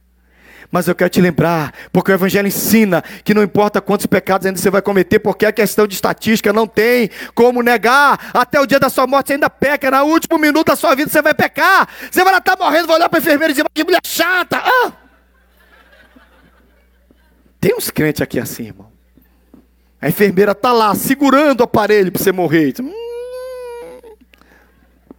Mas 0.71 0.87
eu 0.87 0.95
quero 0.95 1.09
te 1.09 1.21
lembrar, 1.21 1.73
porque 1.91 2.11
o 2.11 2.13
Evangelho 2.13 2.47
ensina 2.47 3.03
que 3.23 3.33
não 3.33 3.43
importa 3.43 3.81
quantos 3.81 4.05
pecados 4.05 4.45
ainda 4.45 4.59
você 4.59 4.69
vai 4.69 4.81
cometer, 4.81 5.19
porque 5.19 5.45
a 5.45 5.51
questão 5.51 5.87
de 5.87 5.95
estatística 5.95 6.51
não 6.51 6.67
tem 6.67 7.09
como 7.33 7.61
negar. 7.61 8.31
Até 8.33 8.59
o 8.59 8.65
dia 8.65 8.79
da 8.79 8.89
sua 8.89 9.07
morte 9.07 9.27
você 9.27 9.33
ainda 9.33 9.49
peca, 9.49 9.91
no 9.91 10.03
último 10.03 10.37
minuto 10.37 10.67
da 10.67 10.75
sua 10.75 10.95
vida 10.95 11.09
você 11.09 11.21
vai 11.21 11.33
pecar. 11.33 11.87
Você 12.11 12.23
vai 12.23 12.37
estar 12.37 12.57
morrendo, 12.57 12.87
vai 12.87 12.97
olhar 12.97 13.09
para 13.09 13.19
a 13.19 13.21
enfermeira 13.21 13.51
e 13.51 13.55
dizer: 13.55 13.65
que 13.73 13.83
mulher 13.83 14.01
chata. 14.03 14.57
Ah! 14.57 14.91
Tem 17.59 17.73
uns 17.75 17.89
crentes 17.89 18.21
aqui 18.21 18.39
assim, 18.39 18.67
irmão. 18.67 18.91
A 20.01 20.09
enfermeira 20.09 20.51
está 20.51 20.71
lá 20.71 20.93
segurando 20.93 21.61
o 21.61 21.63
aparelho 21.63 22.11
para 22.11 22.21
você 22.21 22.31
morrer. 22.31 22.75
Hum, 22.79 22.93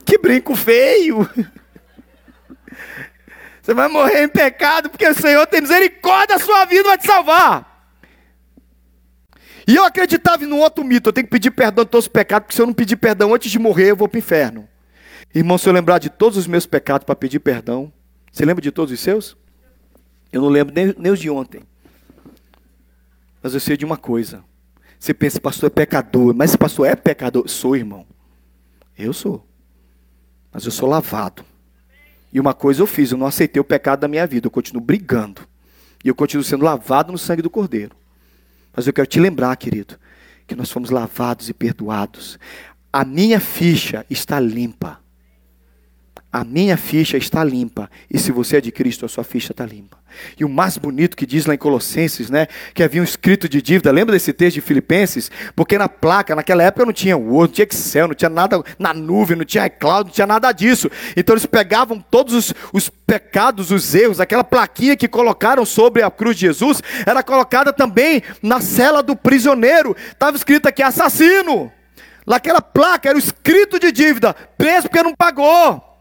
que 0.04 0.16
brinco 0.16 0.54
feio. 0.54 1.28
Você 3.66 3.74
vai 3.74 3.88
morrer 3.88 4.22
em 4.22 4.28
pecado 4.28 4.88
porque 4.88 5.08
o 5.08 5.12
Senhor 5.12 5.44
tem 5.48 5.60
misericórdia 5.60 6.38
da 6.38 6.44
sua 6.44 6.64
vida 6.66 6.84
vai 6.84 6.96
te 6.96 7.04
salvar. 7.04 7.90
E 9.66 9.74
eu 9.74 9.84
acreditava 9.84 10.46
no 10.46 10.58
outro 10.58 10.84
mito, 10.84 11.08
eu 11.08 11.12
tenho 11.12 11.26
que 11.26 11.32
pedir 11.32 11.50
perdão 11.50 11.82
de 11.82 11.90
todos 11.90 12.04
os 12.04 12.08
pecados, 12.08 12.46
porque 12.46 12.54
se 12.54 12.62
eu 12.62 12.66
não 12.66 12.72
pedir 12.72 12.94
perdão 12.94 13.34
antes 13.34 13.50
de 13.50 13.58
morrer, 13.58 13.90
eu 13.90 13.96
vou 13.96 14.08
para 14.08 14.18
o 14.18 14.20
inferno. 14.20 14.68
Irmão, 15.34 15.58
se 15.58 15.68
eu 15.68 15.72
lembrar 15.72 15.98
de 15.98 16.08
todos 16.08 16.38
os 16.38 16.46
meus 16.46 16.64
pecados 16.64 17.04
para 17.04 17.16
pedir 17.16 17.40
perdão, 17.40 17.92
você 18.30 18.44
lembra 18.44 18.62
de 18.62 18.70
todos 18.70 18.92
os 18.92 19.00
seus? 19.00 19.36
Eu 20.32 20.42
não 20.42 20.48
lembro 20.48 20.72
nem, 20.72 20.94
nem 20.96 21.10
os 21.10 21.18
de 21.18 21.28
ontem. 21.28 21.64
Mas 23.42 23.52
eu 23.52 23.58
sei 23.58 23.76
de 23.76 23.84
uma 23.84 23.96
coisa. 23.96 24.44
Você 24.96 25.12
pensa, 25.12 25.40
pastor 25.40 25.66
é 25.66 25.70
pecador. 25.70 26.32
Mas 26.36 26.50
esse 26.50 26.58
pastor 26.58 26.86
é 26.86 26.94
pecador? 26.94 27.48
Sou, 27.48 27.74
irmão. 27.74 28.06
Eu 28.96 29.12
sou. 29.12 29.44
Mas 30.52 30.64
eu 30.64 30.70
sou 30.70 30.88
lavado. 30.88 31.44
E 32.32 32.40
uma 32.40 32.52
coisa 32.54 32.82
eu 32.82 32.86
fiz, 32.86 33.12
eu 33.12 33.18
não 33.18 33.26
aceitei 33.26 33.60
o 33.60 33.64
pecado 33.64 34.00
da 34.00 34.08
minha 34.08 34.26
vida, 34.26 34.46
eu 34.46 34.50
continuo 34.50 34.82
brigando. 34.82 35.42
E 36.04 36.08
eu 36.08 36.14
continuo 36.14 36.44
sendo 36.44 36.64
lavado 36.64 37.12
no 37.12 37.18
sangue 37.18 37.42
do 37.42 37.50
Cordeiro. 37.50 37.96
Mas 38.74 38.86
eu 38.86 38.92
quero 38.92 39.06
te 39.06 39.18
lembrar, 39.18 39.56
querido, 39.56 39.96
que 40.46 40.54
nós 40.54 40.70
fomos 40.70 40.90
lavados 40.90 41.48
e 41.48 41.54
perdoados. 41.54 42.38
A 42.92 43.04
minha 43.04 43.40
ficha 43.40 44.04
está 44.08 44.38
limpa. 44.38 45.00
A 46.36 46.44
minha 46.44 46.76
ficha 46.76 47.16
está 47.16 47.42
limpa. 47.42 47.88
E 48.10 48.18
se 48.18 48.30
você 48.30 48.58
é 48.58 48.60
de 48.60 48.70
Cristo, 48.70 49.06
a 49.06 49.08
sua 49.08 49.24
ficha 49.24 49.52
está 49.54 49.64
limpa. 49.64 49.96
E 50.38 50.44
o 50.44 50.48
mais 50.50 50.76
bonito 50.76 51.16
que 51.16 51.24
diz 51.24 51.46
lá 51.46 51.54
em 51.54 51.56
Colossenses, 51.56 52.28
né? 52.28 52.46
Que 52.74 52.82
havia 52.82 53.00
um 53.00 53.04
escrito 53.04 53.48
de 53.48 53.62
dívida. 53.62 53.90
Lembra 53.90 54.12
desse 54.12 54.34
texto 54.34 54.56
de 54.56 54.60
Filipenses? 54.60 55.30
Porque 55.54 55.78
na 55.78 55.88
placa, 55.88 56.36
naquela 56.36 56.62
época 56.62 56.84
não 56.84 56.92
tinha 56.92 57.16
Word, 57.16 57.48
não 57.48 57.54
tinha 57.54 57.64
Excel, 57.64 58.08
não 58.08 58.14
tinha 58.14 58.28
nada 58.28 58.62
na 58.78 58.92
nuvem, 58.92 59.34
não 59.34 59.46
tinha 59.46 59.64
iCloud, 59.64 60.08
não 60.08 60.14
tinha 60.14 60.26
nada 60.26 60.52
disso. 60.52 60.90
Então 61.16 61.32
eles 61.32 61.46
pegavam 61.46 62.04
todos 62.10 62.34
os, 62.34 62.54
os 62.70 62.90
pecados, 62.90 63.70
os 63.70 63.94
erros, 63.94 64.20
aquela 64.20 64.44
plaquinha 64.44 64.94
que 64.94 65.08
colocaram 65.08 65.64
sobre 65.64 66.02
a 66.02 66.10
cruz 66.10 66.36
de 66.36 66.44
Jesus, 66.44 66.82
era 67.06 67.22
colocada 67.22 67.72
também 67.72 68.22
na 68.42 68.60
cela 68.60 69.02
do 69.02 69.16
prisioneiro. 69.16 69.96
Estava 70.12 70.36
escrito 70.36 70.66
aqui 70.66 70.82
assassino. 70.82 71.72
Naquela 72.26 72.60
placa 72.60 73.08
era 73.08 73.16
o 73.16 73.18
escrito 73.18 73.80
de 73.80 73.90
dívida, 73.90 74.36
preso 74.58 74.82
porque 74.90 75.02
não 75.02 75.14
pagou. 75.14 75.95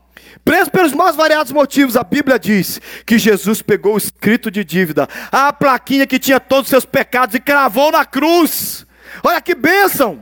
Preso 0.45 0.69
pelos 0.69 0.93
mais 0.93 1.15
variados 1.15 1.51
motivos, 1.51 1.97
a 1.97 2.03
Bíblia 2.03 2.37
diz 2.37 2.79
que 3.03 3.17
Jesus 3.17 3.63
pegou 3.63 3.95
o 3.95 3.97
escrito 3.97 4.51
de 4.51 4.63
dívida, 4.63 5.09
a 5.31 5.51
plaquinha 5.51 6.05
que 6.05 6.19
tinha 6.19 6.39
todos 6.39 6.65
os 6.65 6.69
seus 6.69 6.85
pecados 6.85 7.33
e 7.33 7.39
cravou 7.39 7.91
na 7.91 8.05
cruz. 8.05 8.85
Olha 9.23 9.41
que 9.41 9.55
bênção! 9.55 10.21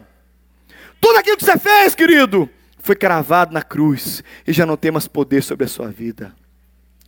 Tudo 1.01 1.19
aquilo 1.19 1.35
que 1.35 1.43
você 1.43 1.59
fez, 1.59 1.93
querido, 1.93 2.49
foi 2.79 2.95
cravado 2.95 3.53
na 3.53 3.61
cruz 3.61 4.23
e 4.47 4.53
já 4.53 4.65
não 4.65 4.77
tem 4.77 4.91
mais 4.91 5.09
poder 5.09 5.43
sobre 5.43 5.65
a 5.65 5.67
sua 5.67 5.89
vida. 5.89 6.33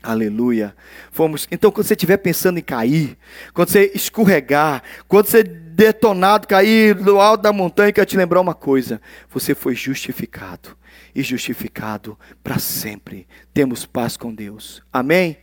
Aleluia. 0.06 0.76
Fomos. 1.12 1.48
Então, 1.52 1.72
quando 1.72 1.88
você 1.88 1.96
estiver 1.96 2.18
pensando 2.18 2.60
em 2.60 2.62
cair, 2.62 3.18
quando 3.56 3.70
você 3.70 3.92
escorregar, 3.96 4.84
quando 5.08 5.26
você 5.26 5.44
detonado 5.44 6.48
cair 6.48 6.94
do 6.94 7.20
alto 7.20 7.42
da 7.42 7.52
montanha, 7.52 7.92
quer 7.92 8.06
te 8.06 8.16
lembrar 8.16 8.40
uma 8.40 8.54
coisa: 8.54 9.02
você 9.32 9.56
foi 9.56 9.74
justificado 9.74 10.78
e 11.16 11.24
justificado 11.24 12.20
para 12.44 12.60
sempre. 12.60 13.28
Temos 13.52 13.84
paz 13.84 14.16
com 14.16 14.34
Deus. 14.34 14.84
Amém? 14.94 15.40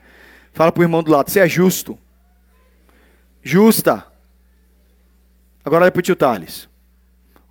Fala 0.52 0.70
para 0.70 0.80
o 0.80 0.84
irmão 0.84 1.02
do 1.02 1.10
lado: 1.10 1.28
você 1.28 1.40
é 1.40 1.48
justo. 1.48 1.98
Justa. 3.42 4.06
Agora 5.64 5.84
olha 5.84 5.92
para 5.92 5.98
o 5.98 6.02
tio 6.02 6.14
Thales. 6.14 6.68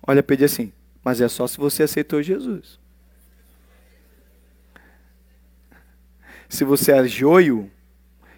Olha 0.06 0.24
ele 0.26 0.44
assim: 0.46 0.72
mas 1.04 1.20
é 1.20 1.28
só 1.28 1.46
se 1.46 1.58
você 1.58 1.82
aceitou 1.82 2.22
Jesus. 2.22 2.81
Se 6.52 6.64
você 6.64 6.92
é 6.92 7.08
joio, 7.08 7.70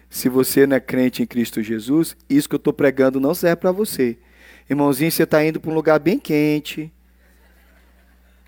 se 0.09 0.29
você 0.29 0.65
não 0.65 0.77
é 0.77 0.79
crente 0.79 1.21
em 1.21 1.25
Cristo 1.25 1.61
Jesus, 1.61 2.15
isso 2.29 2.47
que 2.47 2.55
eu 2.55 2.57
estou 2.57 2.71
pregando 2.71 3.19
não 3.19 3.35
serve 3.35 3.57
para 3.57 3.73
você. 3.73 4.17
Irmãozinho, 4.69 5.11
você 5.11 5.23
está 5.23 5.43
indo 5.43 5.59
para 5.59 5.69
um 5.69 5.73
lugar 5.73 5.99
bem 5.99 6.17
quente, 6.17 6.89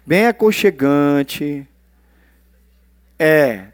bem 0.05 0.25
aconchegante. 0.25 1.67
É, 3.19 3.67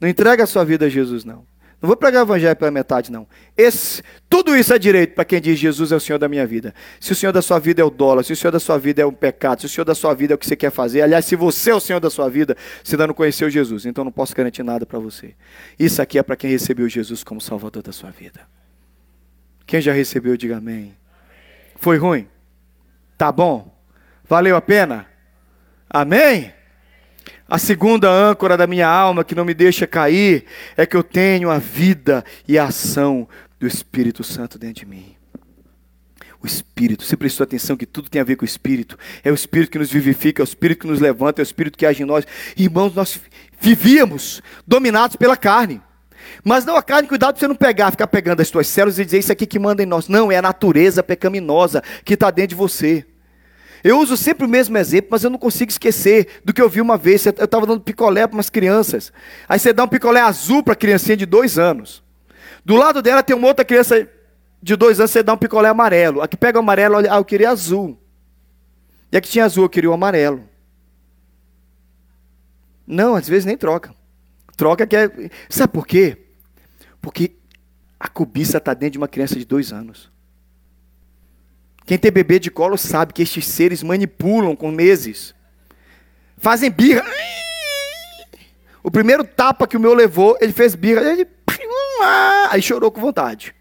não 0.00 0.08
entrega 0.08 0.42
a 0.42 0.48
sua 0.48 0.64
vida 0.64 0.86
a 0.86 0.88
Jesus, 0.88 1.24
não. 1.24 1.46
Não 1.80 1.88
vou 1.88 1.96
pregar 1.96 2.22
o 2.22 2.26
evangelho 2.26 2.56
pela 2.56 2.70
metade, 2.70 3.12
não. 3.12 3.26
Esse, 3.56 4.02
tudo 4.30 4.56
isso 4.56 4.72
é 4.72 4.78
direito 4.78 5.14
para 5.14 5.26
quem 5.26 5.40
diz 5.40 5.58
Jesus 5.58 5.92
é 5.92 5.96
o 5.96 6.00
Senhor 6.00 6.18
da 6.18 6.26
minha 6.26 6.46
vida. 6.46 6.74
Se 6.98 7.12
o 7.12 7.14
Senhor 7.14 7.32
da 7.32 7.42
sua 7.42 7.58
vida 7.58 7.82
é 7.82 7.84
o 7.84 7.90
dólar, 7.90 8.24
se 8.24 8.32
o 8.32 8.36
Senhor 8.36 8.50
da 8.50 8.58
sua 8.58 8.78
vida 8.78 9.02
é 9.02 9.06
um 9.06 9.12
pecado, 9.12 9.60
se 9.60 9.66
o 9.66 9.68
Senhor 9.68 9.84
da 9.84 9.94
sua 9.94 10.14
vida 10.14 10.32
é 10.32 10.36
o 10.36 10.38
que 10.38 10.46
você 10.46 10.56
quer 10.56 10.70
fazer, 10.70 11.02
aliás, 11.02 11.26
se 11.26 11.36
você 11.36 11.70
é 11.70 11.74
o 11.74 11.80
Senhor 11.80 12.00
da 12.00 12.08
sua 12.08 12.30
vida, 12.30 12.56
você 12.82 12.94
ainda 12.94 13.06
não 13.06 13.14
conheceu 13.14 13.50
Jesus, 13.50 13.84
então 13.84 14.04
não 14.04 14.12
posso 14.12 14.34
garantir 14.34 14.62
nada 14.62 14.86
para 14.86 14.98
você. 14.98 15.34
Isso 15.78 16.00
aqui 16.00 16.18
é 16.18 16.22
para 16.22 16.34
quem 16.34 16.50
recebeu 16.50 16.88
Jesus 16.88 17.22
como 17.22 17.42
Salvador 17.42 17.82
da 17.82 17.92
sua 17.92 18.10
vida. 18.10 18.40
Quem 19.66 19.80
já 19.80 19.92
recebeu, 19.92 20.36
diga 20.36 20.56
amém. 20.56 20.96
Foi 21.76 21.98
ruim? 21.98 22.26
Tá 23.18 23.30
bom? 23.30 23.76
Valeu 24.24 24.56
a 24.56 24.62
pena? 24.62 25.06
Amém? 25.90 26.55
A 27.48 27.58
segunda 27.58 28.10
âncora 28.10 28.56
da 28.56 28.66
minha 28.66 28.88
alma 28.88 29.22
que 29.22 29.34
não 29.34 29.44
me 29.44 29.54
deixa 29.54 29.86
cair 29.86 30.44
é 30.76 30.84
que 30.84 30.96
eu 30.96 31.02
tenho 31.02 31.48
a 31.48 31.58
vida 31.58 32.24
e 32.46 32.58
a 32.58 32.64
ação 32.64 33.28
do 33.58 33.66
Espírito 33.68 34.24
Santo 34.24 34.58
dentro 34.58 34.84
de 34.84 34.86
mim. 34.86 35.14
O 36.42 36.46
Espírito, 36.46 37.04
você 37.04 37.16
prestou 37.16 37.44
atenção 37.44 37.76
que 37.76 37.86
tudo 37.86 38.10
tem 38.10 38.20
a 38.20 38.24
ver 38.24 38.36
com 38.36 38.44
o 38.44 38.48
Espírito. 38.48 38.98
É 39.22 39.30
o 39.30 39.34
Espírito 39.34 39.70
que 39.70 39.78
nos 39.78 39.90
vivifica, 39.90 40.42
é 40.42 40.44
o 40.44 40.44
Espírito 40.44 40.80
que 40.80 40.86
nos 40.86 41.00
levanta, 41.00 41.40
é 41.40 41.42
o 41.42 41.44
Espírito 41.44 41.78
que 41.78 41.86
age 41.86 42.02
em 42.02 42.06
nós. 42.06 42.26
Irmãos, 42.56 42.94
nós 42.94 43.20
vivíamos 43.60 44.42
dominados 44.66 45.16
pela 45.16 45.36
carne. 45.36 45.80
Mas 46.44 46.64
não 46.64 46.76
a 46.76 46.82
carne, 46.82 47.08
cuidado 47.08 47.34
para 47.34 47.40
você 47.40 47.48
não 47.48 47.54
pegar, 47.54 47.92
ficar 47.92 48.08
pegando 48.08 48.42
as 48.42 48.50
tuas 48.50 48.66
células 48.66 48.98
e 48.98 49.04
dizer 49.04 49.18
isso 49.18 49.32
aqui 49.32 49.46
que 49.46 49.58
manda 49.58 49.82
em 49.82 49.86
nós. 49.86 50.08
Não, 50.08 50.30
é 50.30 50.36
a 50.36 50.42
natureza 50.42 51.02
pecaminosa 51.02 51.82
que 52.04 52.14
está 52.14 52.30
dentro 52.30 52.50
de 52.50 52.54
você. 52.56 53.06
Eu 53.86 54.00
uso 54.00 54.16
sempre 54.16 54.44
o 54.44 54.48
mesmo 54.48 54.76
exemplo, 54.76 55.10
mas 55.12 55.22
eu 55.22 55.30
não 55.30 55.38
consigo 55.38 55.70
esquecer 55.70 56.40
do 56.44 56.52
que 56.52 56.60
eu 56.60 56.68
vi 56.68 56.80
uma 56.80 56.98
vez. 56.98 57.24
Eu 57.24 57.30
estava 57.30 57.64
dando 57.64 57.80
picolé 57.80 58.26
para 58.26 58.36
umas 58.36 58.50
crianças. 58.50 59.12
Aí 59.48 59.60
você 59.60 59.72
dá 59.72 59.84
um 59.84 59.88
picolé 59.88 60.20
azul 60.20 60.60
para 60.60 60.72
a 60.72 60.76
criancinha 60.76 61.16
de 61.16 61.24
dois 61.24 61.56
anos. 61.56 62.02
Do 62.64 62.74
lado 62.74 63.00
dela 63.00 63.22
tem 63.22 63.36
uma 63.36 63.46
outra 63.46 63.64
criança 63.64 64.08
de 64.60 64.74
dois 64.74 64.98
anos, 64.98 65.12
você 65.12 65.22
dá 65.22 65.34
um 65.34 65.36
picolé 65.38 65.68
amarelo. 65.68 66.20
Aqui 66.20 66.36
pega 66.36 66.58
o 66.58 66.62
amarelo, 66.62 66.96
olha, 66.96 67.14
ah, 67.14 67.18
eu 67.18 67.24
queria 67.24 67.48
azul. 67.48 67.96
E 69.12 69.16
aqui 69.16 69.28
tinha 69.28 69.44
azul, 69.44 69.66
eu 69.66 69.68
queria 69.68 69.88
o 69.88 69.94
amarelo. 69.94 70.42
Não, 72.84 73.14
às 73.14 73.28
vezes 73.28 73.44
nem 73.44 73.56
troca. 73.56 73.94
Troca 74.56 74.84
que 74.84 74.96
é. 74.96 75.30
Sabe 75.48 75.72
por 75.72 75.86
quê? 75.86 76.26
Porque 77.00 77.36
a 78.00 78.08
cobiça 78.08 78.58
está 78.58 78.74
dentro 78.74 78.94
de 78.94 78.98
uma 78.98 79.06
criança 79.06 79.36
de 79.36 79.44
dois 79.44 79.72
anos. 79.72 80.10
Quem 81.86 81.96
tem 81.96 82.10
bebê 82.10 82.40
de 82.40 82.50
colo 82.50 82.76
sabe 82.76 83.12
que 83.12 83.22
estes 83.22 83.46
seres 83.46 83.80
manipulam 83.80 84.56
com 84.56 84.72
meses. 84.72 85.32
Fazem 86.36 86.68
birra. 86.68 87.04
O 88.82 88.90
primeiro 88.90 89.22
tapa 89.22 89.68
que 89.68 89.76
o 89.76 89.80
meu 89.80 89.94
levou, 89.94 90.36
ele 90.40 90.52
fez 90.52 90.74
birra. 90.74 91.02
Ele, 91.02 91.28
aí 92.50 92.60
chorou 92.60 92.90
com 92.90 93.00
vontade. 93.00 93.54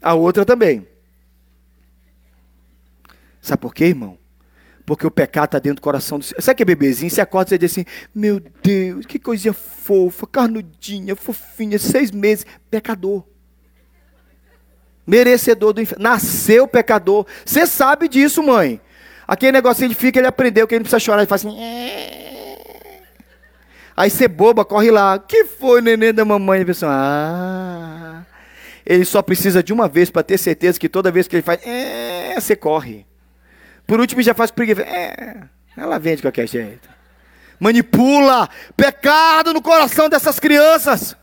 A 0.00 0.14
outra 0.14 0.44
também. 0.44 0.86
Sabe 3.42 3.60
por 3.60 3.74
quê, 3.74 3.86
irmão? 3.86 4.16
Porque 4.84 5.04
o 5.04 5.10
pecado 5.10 5.46
está 5.46 5.58
dentro 5.58 5.76
do 5.76 5.82
coração 5.82 6.20
do 6.20 6.24
Sabe 6.24 6.56
que 6.56 6.62
é 6.62 6.66
bebezinho? 6.66 7.10
Você 7.10 7.20
acorda 7.20 7.56
e 7.56 7.58
diz 7.58 7.72
assim: 7.72 7.84
Meu 8.14 8.40
Deus, 8.62 9.04
que 9.04 9.18
coisinha 9.18 9.52
fofa, 9.52 10.28
carnudinha, 10.28 11.16
fofinha, 11.16 11.76
seis 11.76 12.12
meses. 12.12 12.46
Pecador 12.70 13.24
merecedor 15.06 15.72
do 15.72 15.80
inferno. 15.80 16.02
Nasceu 16.02 16.66
pecador. 16.66 17.26
Você 17.44 17.66
sabe 17.66 18.08
disso, 18.08 18.42
mãe. 18.42 18.80
Aquele 19.26 19.52
negocinho 19.52 19.86
ele 19.86 19.94
fica, 19.94 20.18
ele 20.18 20.26
aprendeu 20.26 20.66
que 20.66 20.74
ele 20.74 20.80
não 20.80 20.84
precisa 20.84 21.00
chorar, 21.00 21.18
ele 21.18 21.28
faz 21.28 21.44
assim. 21.44 21.58
É. 21.60 22.26
Aí 23.96 24.10
você 24.10 24.28
boba, 24.28 24.64
corre 24.64 24.90
lá. 24.90 25.18
que 25.18 25.44
foi, 25.44 25.80
neném 25.80 26.12
da 26.12 26.24
mamãe? 26.24 26.58
Ele 26.58 26.66
pensa, 26.66 26.86
ah. 26.88 28.22
Ele 28.84 29.04
só 29.04 29.22
precisa 29.22 29.62
de 29.62 29.72
uma 29.72 29.88
vez 29.88 30.10
para 30.10 30.22
ter 30.22 30.38
certeza 30.38 30.78
que 30.78 30.88
toda 30.88 31.10
vez 31.10 31.26
que 31.26 31.34
ele 31.34 31.42
faz, 31.42 31.60
é, 31.66 32.38
você 32.38 32.54
corre. 32.54 33.04
Por 33.86 33.98
último, 33.98 34.22
já 34.22 34.34
faz 34.34 34.50
preguiça. 34.50 34.82
É, 34.82 35.38
ela 35.76 35.98
vem 35.98 36.14
de 36.14 36.22
qualquer 36.22 36.46
jeito. 36.46 36.88
Manipula 37.58 38.48
pecado 38.76 39.52
no 39.52 39.62
coração 39.62 40.08
dessas 40.08 40.38
crianças. 40.38 41.16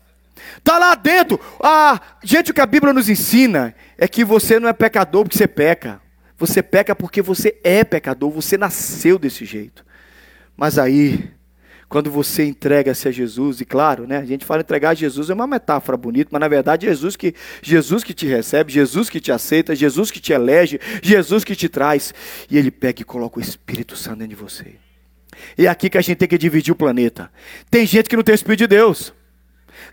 Está 0.64 0.78
lá 0.78 0.94
dentro. 0.94 1.38
Ah, 1.62 2.00
gente, 2.22 2.50
o 2.50 2.54
que 2.54 2.60
a 2.62 2.64
Bíblia 2.64 2.94
nos 2.94 3.10
ensina 3.10 3.74
é 3.98 4.08
que 4.08 4.24
você 4.24 4.58
não 4.58 4.66
é 4.66 4.72
pecador 4.72 5.24
porque 5.24 5.36
você 5.36 5.46
peca. 5.46 6.00
Você 6.38 6.62
peca 6.62 6.96
porque 6.96 7.20
você 7.20 7.60
é 7.62 7.84
pecador, 7.84 8.30
você 8.30 8.56
nasceu 8.56 9.18
desse 9.18 9.44
jeito. 9.44 9.84
Mas 10.56 10.78
aí, 10.78 11.30
quando 11.86 12.10
você 12.10 12.44
entrega-se 12.46 13.06
a 13.06 13.10
Jesus, 13.10 13.60
e 13.60 13.66
claro, 13.66 14.06
né, 14.06 14.16
a 14.16 14.24
gente 14.24 14.46
fala 14.46 14.62
entregar 14.62 14.90
a 14.90 14.94
Jesus 14.94 15.28
é 15.28 15.34
uma 15.34 15.46
metáfora 15.46 15.98
bonita, 15.98 16.30
mas 16.32 16.40
na 16.40 16.48
verdade 16.48 16.86
Jesus 16.86 17.14
que, 17.14 17.34
Jesus 17.60 18.02
que 18.02 18.14
te 18.14 18.26
recebe, 18.26 18.72
Jesus 18.72 19.10
que 19.10 19.20
te 19.20 19.30
aceita, 19.30 19.76
Jesus 19.76 20.10
que 20.10 20.18
te 20.18 20.32
elege, 20.32 20.80
Jesus 21.02 21.44
que 21.44 21.54
te 21.54 21.68
traz, 21.68 22.14
e 22.50 22.56
Ele 22.56 22.70
pega 22.70 23.02
e 23.02 23.04
coloca 23.04 23.38
o 23.38 23.42
Espírito 23.42 23.96
Santo 23.96 24.20
dentro 24.20 24.34
de 24.34 24.42
você. 24.42 24.76
E 25.58 25.66
é 25.66 25.68
aqui 25.68 25.90
que 25.90 25.98
a 25.98 26.00
gente 26.00 26.16
tem 26.16 26.28
que 26.28 26.38
dividir 26.38 26.72
o 26.72 26.76
planeta. 26.76 27.30
Tem 27.70 27.84
gente 27.84 28.08
que 28.08 28.16
não 28.16 28.22
tem 28.22 28.32
o 28.32 28.34
Espírito 28.34 28.60
de 28.60 28.66
Deus. 28.68 29.12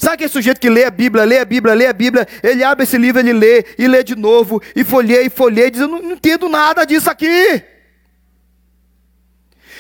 Sabe 0.02 0.16
aquele 0.16 0.30
sujeito 0.32 0.60
que 0.60 0.68
lê 0.68 0.84
a 0.84 0.90
Bíblia, 0.90 1.24
lê 1.24 1.38
a 1.38 1.46
Bíblia, 1.46 1.76
lê 1.76 1.86
a 1.86 1.94
Bíblia, 1.94 2.28
ele 2.42 2.64
abre 2.64 2.86
esse 2.86 2.98
livro, 2.98 3.20
ele 3.20 3.34
lê, 3.34 3.64
e 3.78 3.88
lê 3.88 4.04
de 4.04 4.16
novo, 4.16 4.60
e 4.76 4.84
folheia, 4.84 5.22
e 5.22 5.30
folheia, 5.30 5.68
e 5.68 5.70
diz, 5.70 5.80
eu 5.80 5.88
não, 5.88 6.14
entendo 6.14 6.50
nada 6.50 6.86
disso 6.86 7.08
aqui. 7.08 7.64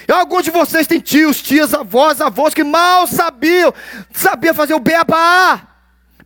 E 0.07 0.11
alguns 0.11 0.43
de 0.43 0.51
vocês 0.51 0.85
têm 0.85 0.99
tios, 0.99 1.41
tias, 1.41 1.73
avós, 1.73 2.21
avós 2.21 2.53
que 2.53 2.63
mal 2.63 3.07
sabiam, 3.07 3.73
sabiam 4.13 4.53
fazer 4.53 4.75
o 4.75 4.79
beabá. 4.79 5.69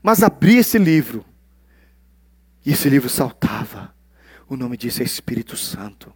Mas 0.03 0.21
abria 0.21 0.59
esse 0.59 0.77
livro, 0.77 1.23
e 2.65 2.73
esse 2.73 2.89
livro 2.89 3.07
saltava. 3.07 3.95
O 4.49 4.57
nome 4.57 4.75
disso 4.75 5.03
é 5.03 5.05
Espírito 5.05 5.55
Santo. 5.55 6.13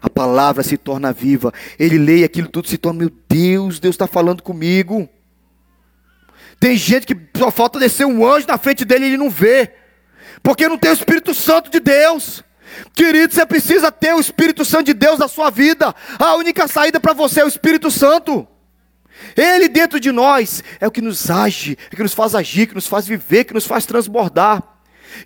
A 0.00 0.08
palavra 0.08 0.62
se 0.62 0.78
torna 0.78 1.12
viva. 1.12 1.52
Ele 1.78 1.98
lê 1.98 2.24
aquilo 2.24 2.48
tudo 2.48 2.68
se 2.68 2.78
torna, 2.78 3.00
meu 3.00 3.12
Deus, 3.28 3.78
Deus 3.78 3.94
está 3.94 4.06
falando 4.06 4.42
comigo. 4.42 5.06
Tem 6.58 6.76
gente 6.76 7.06
que 7.06 7.16
só 7.36 7.50
falta 7.50 7.78
descer 7.78 8.06
um 8.06 8.26
anjo 8.26 8.46
na 8.46 8.58
frente 8.58 8.84
dele 8.84 9.04
e 9.04 9.08
ele 9.08 9.16
não 9.16 9.30
vê. 9.30 9.72
Porque 10.42 10.68
não 10.68 10.78
tem 10.78 10.90
o 10.90 10.94
Espírito 10.94 11.34
Santo 11.34 11.70
de 11.70 11.80
Deus. 11.80 12.42
Querido, 12.94 13.32
você 13.32 13.46
precisa 13.46 13.90
ter 13.92 14.14
o 14.14 14.20
Espírito 14.20 14.64
Santo 14.64 14.86
de 14.86 14.94
Deus 14.94 15.18
na 15.18 15.28
sua 15.28 15.50
vida. 15.50 15.94
A 16.18 16.34
única 16.34 16.66
saída 16.66 16.98
para 16.98 17.12
você 17.12 17.40
é 17.40 17.44
o 17.44 17.48
Espírito 17.48 17.90
Santo. 17.90 18.46
Ele 19.36 19.68
dentro 19.68 20.00
de 20.00 20.10
nós 20.10 20.62
é 20.80 20.86
o 20.86 20.90
que 20.90 21.00
nos 21.00 21.30
age, 21.30 21.78
é 21.90 21.96
que 21.96 22.02
nos 22.02 22.14
faz 22.14 22.34
agir, 22.34 22.66
que 22.66 22.74
nos 22.74 22.86
faz 22.86 23.06
viver, 23.06 23.44
que 23.44 23.54
nos 23.54 23.66
faz 23.66 23.86
transbordar. 23.86 24.73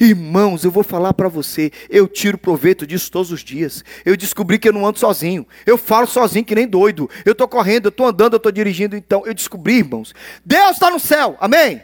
Irmãos, 0.01 0.65
eu 0.65 0.71
vou 0.71 0.85
falar 0.85 1.13
para 1.13 1.29
você, 1.29 1.73
eu 1.91 2.07
tiro 2.07 2.39
proveito 2.39 2.87
disso 2.87 3.11
todos 3.11 3.33
os 3.33 3.43
dias. 3.43 3.85
Eu 4.05 4.17
descobri 4.17 4.59
que 4.59 4.69
eu 4.69 4.73
não 4.73 4.87
ando 4.87 4.99
sozinho. 4.99 5.47
Eu 5.67 5.77
falo 5.77 6.07
sozinho 6.07 6.45
que 6.45 6.55
nem 6.55 6.69
doido. 6.69 7.11
Eu 7.25 7.33
estou 7.33 7.49
correndo, 7.49 7.87
eu 7.87 7.91
estou 7.91 8.07
andando, 8.07 8.35
eu 8.35 8.39
estou 8.39 8.53
dirigindo. 8.53 8.97
Então, 8.97 9.23
eu 9.27 9.35
descobri, 9.35 9.79
irmãos, 9.79 10.15
Deus 10.45 10.73
está 10.73 10.91
no 10.91 11.01
céu, 11.01 11.37
amém? 11.41 11.83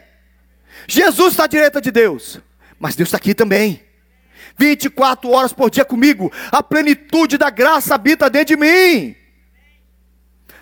Jesus 0.87 1.33
está 1.33 1.43
à 1.43 1.47
direita 1.47 1.81
de 1.81 1.91
Deus, 1.91 2.39
mas 2.79 2.95
Deus 2.95 3.07
está 3.07 3.17
aqui 3.17 3.33
também. 3.33 3.81
24 4.57 5.29
horas 5.29 5.51
por 5.51 5.69
dia 5.69 5.83
comigo. 5.83 6.31
A 6.51 6.63
plenitude 6.63 7.37
da 7.37 7.49
graça 7.49 7.95
habita 7.95 8.29
dentro 8.29 8.55
de 8.55 8.57
mim. 8.57 9.15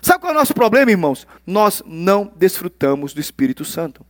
Sabe 0.02 0.20
qual 0.20 0.32
é 0.32 0.36
o 0.36 0.38
nosso 0.38 0.52
problema, 0.54 0.90
irmãos? 0.90 1.26
Nós 1.46 1.82
não 1.86 2.32
desfrutamos 2.36 3.14
do 3.14 3.20
Espírito 3.20 3.64
Santo. 3.64 4.04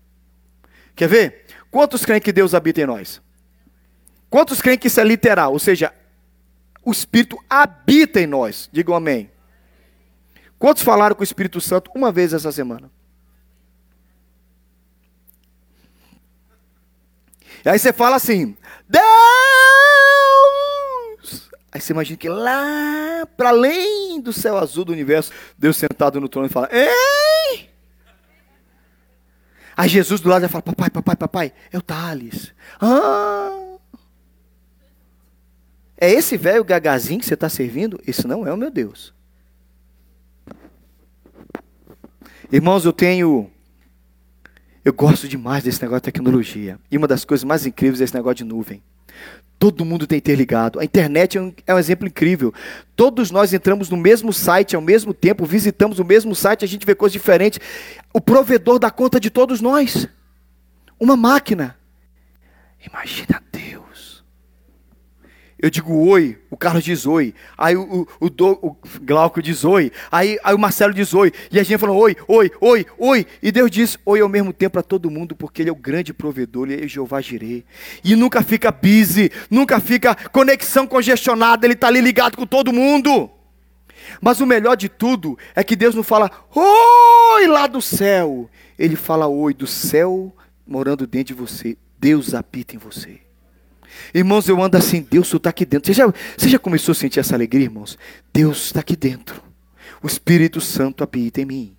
Quer 0.97 1.09
ver? 1.09 1.45
Quantos 1.71 2.05
creem 2.05 2.21
que 2.21 2.33
Deus 2.33 2.55
habita 2.55 2.81
em 2.81 2.87
nós? 2.87 3.23
Quantos 4.35 4.61
creem 4.61 4.77
que 4.77 4.89
isso 4.89 5.01
é 5.01 5.05
literal? 5.05 5.53
Ou 5.53 5.61
seja, 5.61 5.95
o 6.85 6.91
Espírito 6.91 7.39
habita 7.49 8.21
em 8.21 8.27
nós. 8.27 8.69
Digam 8.73 8.97
amém. 8.97 9.31
Quantos 10.59 10.83
falaram 10.83 11.15
com 11.15 11.21
o 11.21 11.25
Espírito 11.25 11.61
Santo 11.61 11.89
uma 11.95 12.11
vez 12.11 12.33
essa 12.33 12.51
semana? 12.51 12.91
E 17.65 17.69
aí 17.69 17.79
você 17.79 17.93
fala 17.93 18.17
assim: 18.17 18.57
Deus! 18.89 19.05
Aí 21.71 21.81
você 21.81 21.93
imagina 21.93 22.17
que 22.17 22.29
lá, 22.29 23.25
para 23.37 23.51
além 23.51 24.21
do 24.21 24.33
céu 24.33 24.59
azul 24.59 24.85
do 24.85 24.93
universo, 24.93 25.31
Deus 25.57 25.77
sentado 25.77 26.21
no 26.21 26.29
trono 26.29 26.49
e 26.49 26.51
fala: 26.51 26.69
Ei! 26.73 27.71
Aí 29.77 29.89
Jesus 29.89 30.21
do 30.21 30.29
lado 30.29 30.43
já 30.43 30.49
fala: 30.49 30.63
Papai, 30.63 30.91
papai, 30.91 31.15
papai, 31.15 31.53
é 31.71 31.79
o 31.79 31.83
Thales. 31.83 32.53
Ah! 32.81 33.74
É 35.97 36.11
esse 36.11 36.37
velho 36.37 36.65
gagazinho 36.65 37.21
que 37.21 37.27
você 37.27 37.35
está 37.35 37.49
servindo? 37.49 38.01
Esse 38.07 38.27
não 38.27 38.47
é 38.47 38.53
o 38.53 38.57
meu 38.57 38.71
Deus. 38.71 39.15
Irmãos, 42.51 42.85
eu 42.85 42.93
tenho. 42.93 43.51
Eu 44.85 44.93
gosto 44.93 45.27
demais 45.27 45.65
desse 45.65 45.81
negócio 45.81 46.03
de 46.03 46.05
tecnologia. 46.05 46.79
E 46.91 46.99
uma 46.99 47.09
das 47.09 47.25
coisas 47.25 47.43
mais 47.43 47.65
incríveis 47.65 48.01
é 48.01 48.05
esse 48.05 48.15
negócio 48.15 48.37
de 48.37 48.45
nuvem. 48.45 48.83
Todo 49.59 49.85
mundo 49.85 50.07
tem 50.07 50.19
interligado. 50.19 50.79
A 50.79 50.85
internet 50.85 51.39
é 51.39 51.41
um, 51.41 51.55
é 51.67 51.75
um, 51.75 51.79
exemplo 51.79 52.07
incrível. 52.07 52.53
Todos 52.95 53.31
nós 53.31 53.55
entramos 53.55 53.89
no 53.89 53.97
mesmo 53.97 54.33
site 54.33 54.77
ao 54.77 54.83
mesmo 54.83 55.15
tempo, 55.15 55.47
visitamos 55.47 55.99
o 55.99 56.05
mesmo 56.05 56.35
site, 56.35 56.65
a 56.65 56.69
gente 56.69 56.85
vê 56.85 56.95
coisas 56.95 57.13
diferentes. 57.15 57.59
O 58.13 58.21
provedor 58.21 58.79
dá 58.79 58.91
conta 58.91 59.19
de 59.19 59.31
todos 59.31 59.61
nós. 59.61 60.07
Uma 61.01 61.17
máquina. 61.17 61.79
Imagina. 62.87 63.43
Eu 65.65 65.71
digo 65.71 65.95
oi, 66.11 66.37
o 66.51 66.59
Carlos 66.59 66.85
diz 66.85 67.07
oi. 67.07 67.33
Aí 67.57 67.75
o, 67.75 68.07
o, 68.21 68.27
o, 68.27 68.67
o 68.69 68.77
Glauco 69.01 69.41
diz 69.41 69.65
oi. 69.65 69.91
Aí, 70.13 70.39
aí 70.45 70.55
o 70.55 70.59
Marcelo 70.59 70.93
diz 70.93 71.15
oi. 71.15 71.33
E 71.51 71.59
a 71.59 71.63
gente 71.63 71.79
falou 71.81 71.97
oi, 71.97 72.15
oi, 72.29 72.53
oi, 72.61 72.87
oi. 72.99 73.27
E 73.43 73.51
Deus 73.51 73.71
diz 73.71 73.99
oi 74.05 74.21
ao 74.21 74.29
mesmo 74.29 74.53
tempo 74.53 74.75
para 74.75 74.83
todo 74.83 75.11
mundo, 75.11 75.35
porque 75.35 75.63
Ele 75.63 75.71
é 75.71 75.73
o 75.73 75.75
grande 75.75 76.13
provedor, 76.13 76.69
Ele 76.69 76.85
é 76.85 76.87
Jeová 76.87 77.19
Jireh. 77.23 77.65
E 78.05 78.15
nunca 78.15 78.43
fica 78.43 78.71
busy, 78.71 79.33
nunca 79.51 79.81
fica 79.81 80.15
conexão 80.15 80.87
congestionada, 80.87 81.67
Ele 81.67 81.73
está 81.73 81.87
ali 81.87 82.03
ligado 82.03 82.37
com 82.37 82.45
todo 82.45 82.71
mundo. 82.71 83.31
Mas 84.21 84.43
o 84.43 84.47
melhor 84.47 84.77
de 84.77 84.91
tudo 84.91 85.39
é 85.55 85.65
que 85.65 85.75
Deus 85.75 85.95
não 85.95 86.03
fala 86.03 86.31
oi 86.55 87.47
lá 87.47 87.67
do 87.67 87.81
céu. 87.81 88.51
Ele 88.79 88.97
fala 88.97 89.29
oi 89.29 89.55
do 89.55 89.67
céu 89.67 90.31
morando 90.67 91.07
dentro 91.07 91.35
de 91.35 91.41
você. 91.41 91.79
Deus 91.99 92.35
habita 92.35 92.77
em 92.77 92.79
você. 92.79 93.24
Irmãos, 94.13 94.49
eu 94.49 94.63
ando 94.63 94.77
assim, 94.77 95.07
Deus 95.09 95.33
está 95.33 95.51
aqui 95.51 95.65
dentro. 95.65 95.87
Você 95.87 95.93
já, 95.93 96.13
você 96.37 96.49
já 96.49 96.59
começou 96.59 96.93
a 96.93 96.95
sentir 96.95 97.21
essa 97.21 97.35
alegria, 97.35 97.65
irmãos? 97.65 97.99
Deus 98.33 98.67
está 98.67 98.81
aqui 98.81 98.97
dentro. 98.97 99.43
O 100.03 100.07
Espírito 100.07 100.61
Santo 100.61 101.03
habita 101.03 101.41
em 101.41 101.45
mim. 101.45 101.77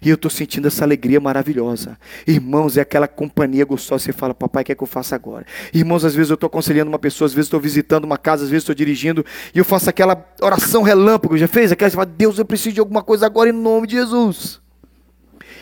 E 0.00 0.08
eu 0.08 0.14
estou 0.14 0.30
sentindo 0.30 0.68
essa 0.68 0.84
alegria 0.84 1.20
maravilhosa. 1.20 1.98
Irmãos, 2.26 2.76
é 2.76 2.80
aquela 2.80 3.08
companhia 3.08 3.64
gostosa. 3.64 4.04
Você 4.04 4.12
fala, 4.12 4.34
papai, 4.34 4.62
o 4.62 4.66
que 4.66 4.72
é 4.72 4.74
que 4.74 4.82
eu 4.82 4.86
faço 4.86 5.14
agora? 5.14 5.46
Irmãos, 5.72 6.04
às 6.04 6.14
vezes 6.14 6.30
eu 6.30 6.34
estou 6.34 6.46
aconselhando 6.46 6.88
uma 6.88 6.98
pessoa, 6.98 7.26
às 7.26 7.32
vezes 7.32 7.46
estou 7.46 7.60
visitando 7.60 8.04
uma 8.04 8.18
casa, 8.18 8.44
às 8.44 8.50
vezes 8.50 8.62
estou 8.62 8.74
dirigindo, 8.74 9.24
e 9.54 9.58
eu 9.58 9.64
faço 9.64 9.90
aquela 9.90 10.24
oração 10.40 10.82
relâmpago. 10.82 11.36
Já 11.36 11.48
fez? 11.48 11.72
Aquela, 11.72 11.90
você 11.90 11.96
fala, 11.96 12.06
Deus, 12.06 12.38
eu 12.38 12.44
preciso 12.44 12.74
de 12.74 12.80
alguma 12.80 13.02
coisa 13.02 13.26
agora 13.26 13.50
em 13.50 13.52
nome 13.52 13.86
de 13.86 13.96
Jesus. 13.96 14.60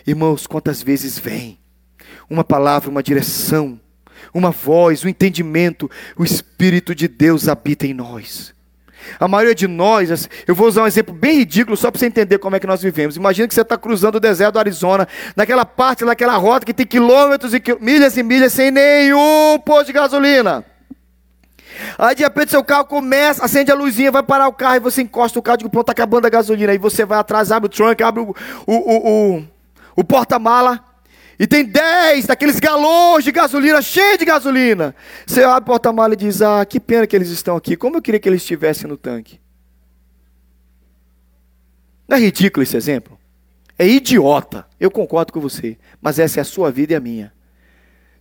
Irmãos, 0.06 0.46
quantas 0.46 0.82
vezes 0.82 1.18
vem 1.18 1.58
uma 2.28 2.44
palavra, 2.44 2.90
uma 2.90 3.02
direção, 3.02 3.80
uma 4.32 4.50
voz, 4.50 5.04
um 5.04 5.08
entendimento, 5.08 5.90
o 6.16 6.24
Espírito 6.24 6.94
de 6.94 7.08
Deus 7.08 7.48
habita 7.48 7.86
em 7.86 7.94
nós. 7.94 8.54
A 9.18 9.26
maioria 9.26 9.54
de 9.54 9.66
nós, 9.66 10.28
eu 10.46 10.54
vou 10.54 10.68
usar 10.68 10.82
um 10.82 10.86
exemplo 10.86 11.14
bem 11.14 11.38
ridículo 11.38 11.76
só 11.76 11.90
para 11.90 11.98
você 11.98 12.06
entender 12.06 12.38
como 12.38 12.56
é 12.56 12.60
que 12.60 12.66
nós 12.66 12.82
vivemos. 12.82 13.16
Imagina 13.16 13.48
que 13.48 13.54
você 13.54 13.62
está 13.62 13.76
cruzando 13.76 14.16
o 14.16 14.20
deserto 14.20 14.54
do 14.54 14.58
Arizona, 14.58 15.08
naquela 15.34 15.64
parte, 15.64 16.04
naquela 16.04 16.36
rota 16.36 16.66
que 16.66 16.74
tem 16.74 16.86
quilômetros 16.86 17.54
e 17.54 17.62
milhas 17.80 18.16
e 18.16 18.22
milhas 18.22 18.52
sem 18.52 18.70
nenhum 18.70 19.58
posto 19.64 19.86
de 19.86 19.92
gasolina. 19.92 20.64
Aí 21.96 22.14
de 22.14 22.22
repente 22.22 22.50
seu 22.50 22.62
carro 22.62 22.84
começa, 22.84 23.44
acende 23.44 23.70
a 23.70 23.74
luzinha, 23.74 24.10
vai 24.10 24.22
parar 24.22 24.48
o 24.48 24.52
carro 24.52 24.76
e 24.76 24.80
você 24.80 25.02
encosta 25.02 25.38
o 25.38 25.42
carro, 25.42 25.58
digo, 25.58 25.70
pronto, 25.70 25.84
está 25.84 25.92
acabando 25.92 26.26
a 26.26 26.30
gasolina. 26.30 26.72
Aí 26.72 26.78
você 26.78 27.04
vai 27.04 27.18
atrás, 27.18 27.50
abre 27.50 27.66
o 27.66 27.70
trunk, 27.70 28.02
abre 28.02 28.22
o, 28.22 28.34
o, 28.66 28.74
o, 28.74 29.36
o, 29.36 29.44
o 29.96 30.04
porta-mala, 30.04 30.84
e 31.40 31.46
tem 31.46 31.64
10 31.64 32.26
daqueles 32.26 32.60
galões 32.60 33.24
de 33.24 33.32
gasolina, 33.32 33.80
cheio 33.80 34.18
de 34.18 34.26
gasolina. 34.26 34.94
Você 35.26 35.42
abre 35.42 35.62
o 35.62 35.64
porta-mala 35.64 36.12
e 36.12 36.16
diz: 36.16 36.42
Ah, 36.42 36.62
que 36.66 36.78
pena 36.78 37.06
que 37.06 37.16
eles 37.16 37.30
estão 37.30 37.56
aqui. 37.56 37.78
Como 37.78 37.96
eu 37.96 38.02
queria 38.02 38.20
que 38.20 38.28
eles 38.28 38.42
estivessem 38.42 38.86
no 38.86 38.98
tanque. 38.98 39.40
Não 42.06 42.18
é 42.18 42.20
ridículo 42.20 42.62
esse 42.62 42.76
exemplo? 42.76 43.18
É 43.78 43.88
idiota. 43.88 44.66
Eu 44.78 44.90
concordo 44.90 45.32
com 45.32 45.40
você. 45.40 45.78
Mas 45.98 46.18
essa 46.18 46.40
é 46.40 46.42
a 46.42 46.44
sua 46.44 46.70
vida 46.70 46.92
e 46.92 46.96
a 46.96 47.00
minha. 47.00 47.32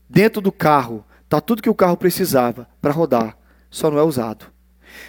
Dentro 0.10 0.42
do 0.42 0.52
carro 0.52 1.06
está 1.26 1.42
tudo 1.42 1.62
que 1.62 1.70
o 1.70 1.76
carro 1.76 1.98
precisava 1.98 2.70
para 2.82 2.94
rodar, 2.94 3.38
só 3.70 3.92
não 3.92 4.00
é 4.00 4.04
usado. 4.04 4.46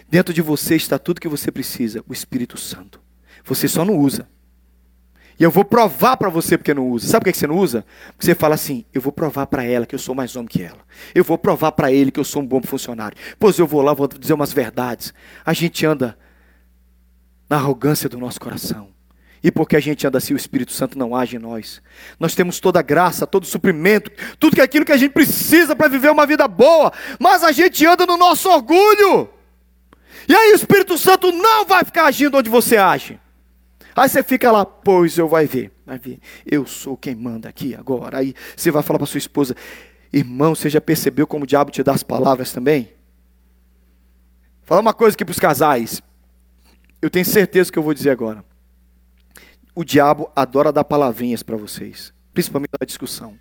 Dentro 0.08 0.34
de 0.34 0.42
você 0.42 0.74
está 0.74 0.98
tudo 0.98 1.20
que 1.20 1.28
você 1.28 1.52
precisa, 1.52 2.02
o 2.08 2.12
Espírito 2.12 2.58
Santo. 2.58 3.00
Você 3.44 3.68
só 3.68 3.84
não 3.84 3.96
usa. 3.96 4.28
E 5.40 5.42
eu 5.42 5.50
vou 5.50 5.64
provar 5.64 6.18
para 6.18 6.28
você 6.28 6.58
porque 6.58 6.74
não 6.74 6.86
usa. 6.86 7.08
Sabe 7.08 7.24
por 7.24 7.32
que 7.32 7.38
você 7.38 7.46
não 7.46 7.56
usa? 7.56 7.82
Porque 8.08 8.26
você 8.26 8.34
fala 8.34 8.54
assim: 8.54 8.84
eu 8.92 9.00
vou 9.00 9.10
provar 9.10 9.46
para 9.46 9.64
ela 9.64 9.86
que 9.86 9.94
eu 9.94 9.98
sou 9.98 10.14
mais 10.14 10.36
homem 10.36 10.46
que 10.46 10.62
ela. 10.62 10.80
Eu 11.14 11.24
vou 11.24 11.38
provar 11.38 11.72
para 11.72 11.90
ele 11.90 12.10
que 12.10 12.20
eu 12.20 12.24
sou 12.24 12.42
um 12.42 12.46
bom 12.46 12.60
funcionário. 12.60 13.16
Pois 13.38 13.58
eu 13.58 13.66
vou 13.66 13.80
lá, 13.80 13.94
vou 13.94 14.06
dizer 14.06 14.34
umas 14.34 14.52
verdades. 14.52 15.14
A 15.42 15.54
gente 15.54 15.86
anda 15.86 16.18
na 17.48 17.56
arrogância 17.56 18.06
do 18.06 18.18
nosso 18.18 18.38
coração. 18.38 18.90
E 19.42 19.50
porque 19.50 19.74
a 19.74 19.80
gente 19.80 20.06
anda 20.06 20.18
assim, 20.18 20.34
o 20.34 20.36
Espírito 20.36 20.72
Santo 20.72 20.98
não 20.98 21.16
age 21.16 21.36
em 21.36 21.38
nós. 21.38 21.80
Nós 22.18 22.34
temos 22.34 22.60
toda 22.60 22.78
a 22.80 22.82
graça, 22.82 23.26
todo 23.26 23.44
o 23.44 23.46
suprimento, 23.46 24.10
tudo 24.38 24.60
é 24.60 24.62
aquilo 24.62 24.84
que 24.84 24.92
a 24.92 24.96
gente 24.98 25.12
precisa 25.12 25.74
para 25.74 25.88
viver 25.88 26.10
uma 26.10 26.26
vida 26.26 26.46
boa, 26.46 26.92
mas 27.18 27.42
a 27.42 27.50
gente 27.50 27.86
anda 27.86 28.04
no 28.04 28.18
nosso 28.18 28.50
orgulho. 28.50 29.30
E 30.28 30.34
aí 30.34 30.52
o 30.52 30.56
Espírito 30.56 30.98
Santo 30.98 31.32
não 31.32 31.64
vai 31.64 31.82
ficar 31.82 32.04
agindo 32.04 32.36
onde 32.36 32.50
você 32.50 32.76
age. 32.76 33.18
Aí 34.00 34.08
você 34.08 34.22
fica 34.22 34.50
lá, 34.50 34.64
pois 34.64 35.18
eu 35.18 35.28
vai 35.28 35.46
ver, 35.46 35.70
vai 35.84 35.98
ver. 35.98 36.20
Eu 36.46 36.64
sou 36.64 36.96
quem 36.96 37.14
manda 37.14 37.50
aqui 37.50 37.74
agora. 37.74 38.16
Aí 38.16 38.34
você 38.56 38.70
vai 38.70 38.82
falar 38.82 38.98
para 38.98 39.06
sua 39.06 39.18
esposa, 39.18 39.54
irmão, 40.10 40.54
você 40.54 40.70
já 40.70 40.80
percebeu 40.80 41.26
como 41.26 41.44
o 41.44 41.46
diabo 41.46 41.70
te 41.70 41.82
dá 41.82 41.92
as 41.92 42.02
palavras 42.02 42.50
também? 42.50 42.94
Falar 44.62 44.80
uma 44.80 44.94
coisa 44.94 45.14
aqui 45.14 45.22
para 45.22 45.32
os 45.32 45.38
casais. 45.38 46.00
Eu 47.02 47.10
tenho 47.10 47.26
certeza 47.26 47.70
que 47.70 47.78
eu 47.78 47.82
vou 47.82 47.92
dizer 47.92 48.08
agora. 48.08 48.42
O 49.74 49.84
diabo 49.84 50.32
adora 50.34 50.72
dar 50.72 50.84
palavrinhas 50.84 51.42
para 51.42 51.58
vocês, 51.58 52.10
principalmente 52.32 52.72
na 52.80 52.86
discussão. 52.86 53.38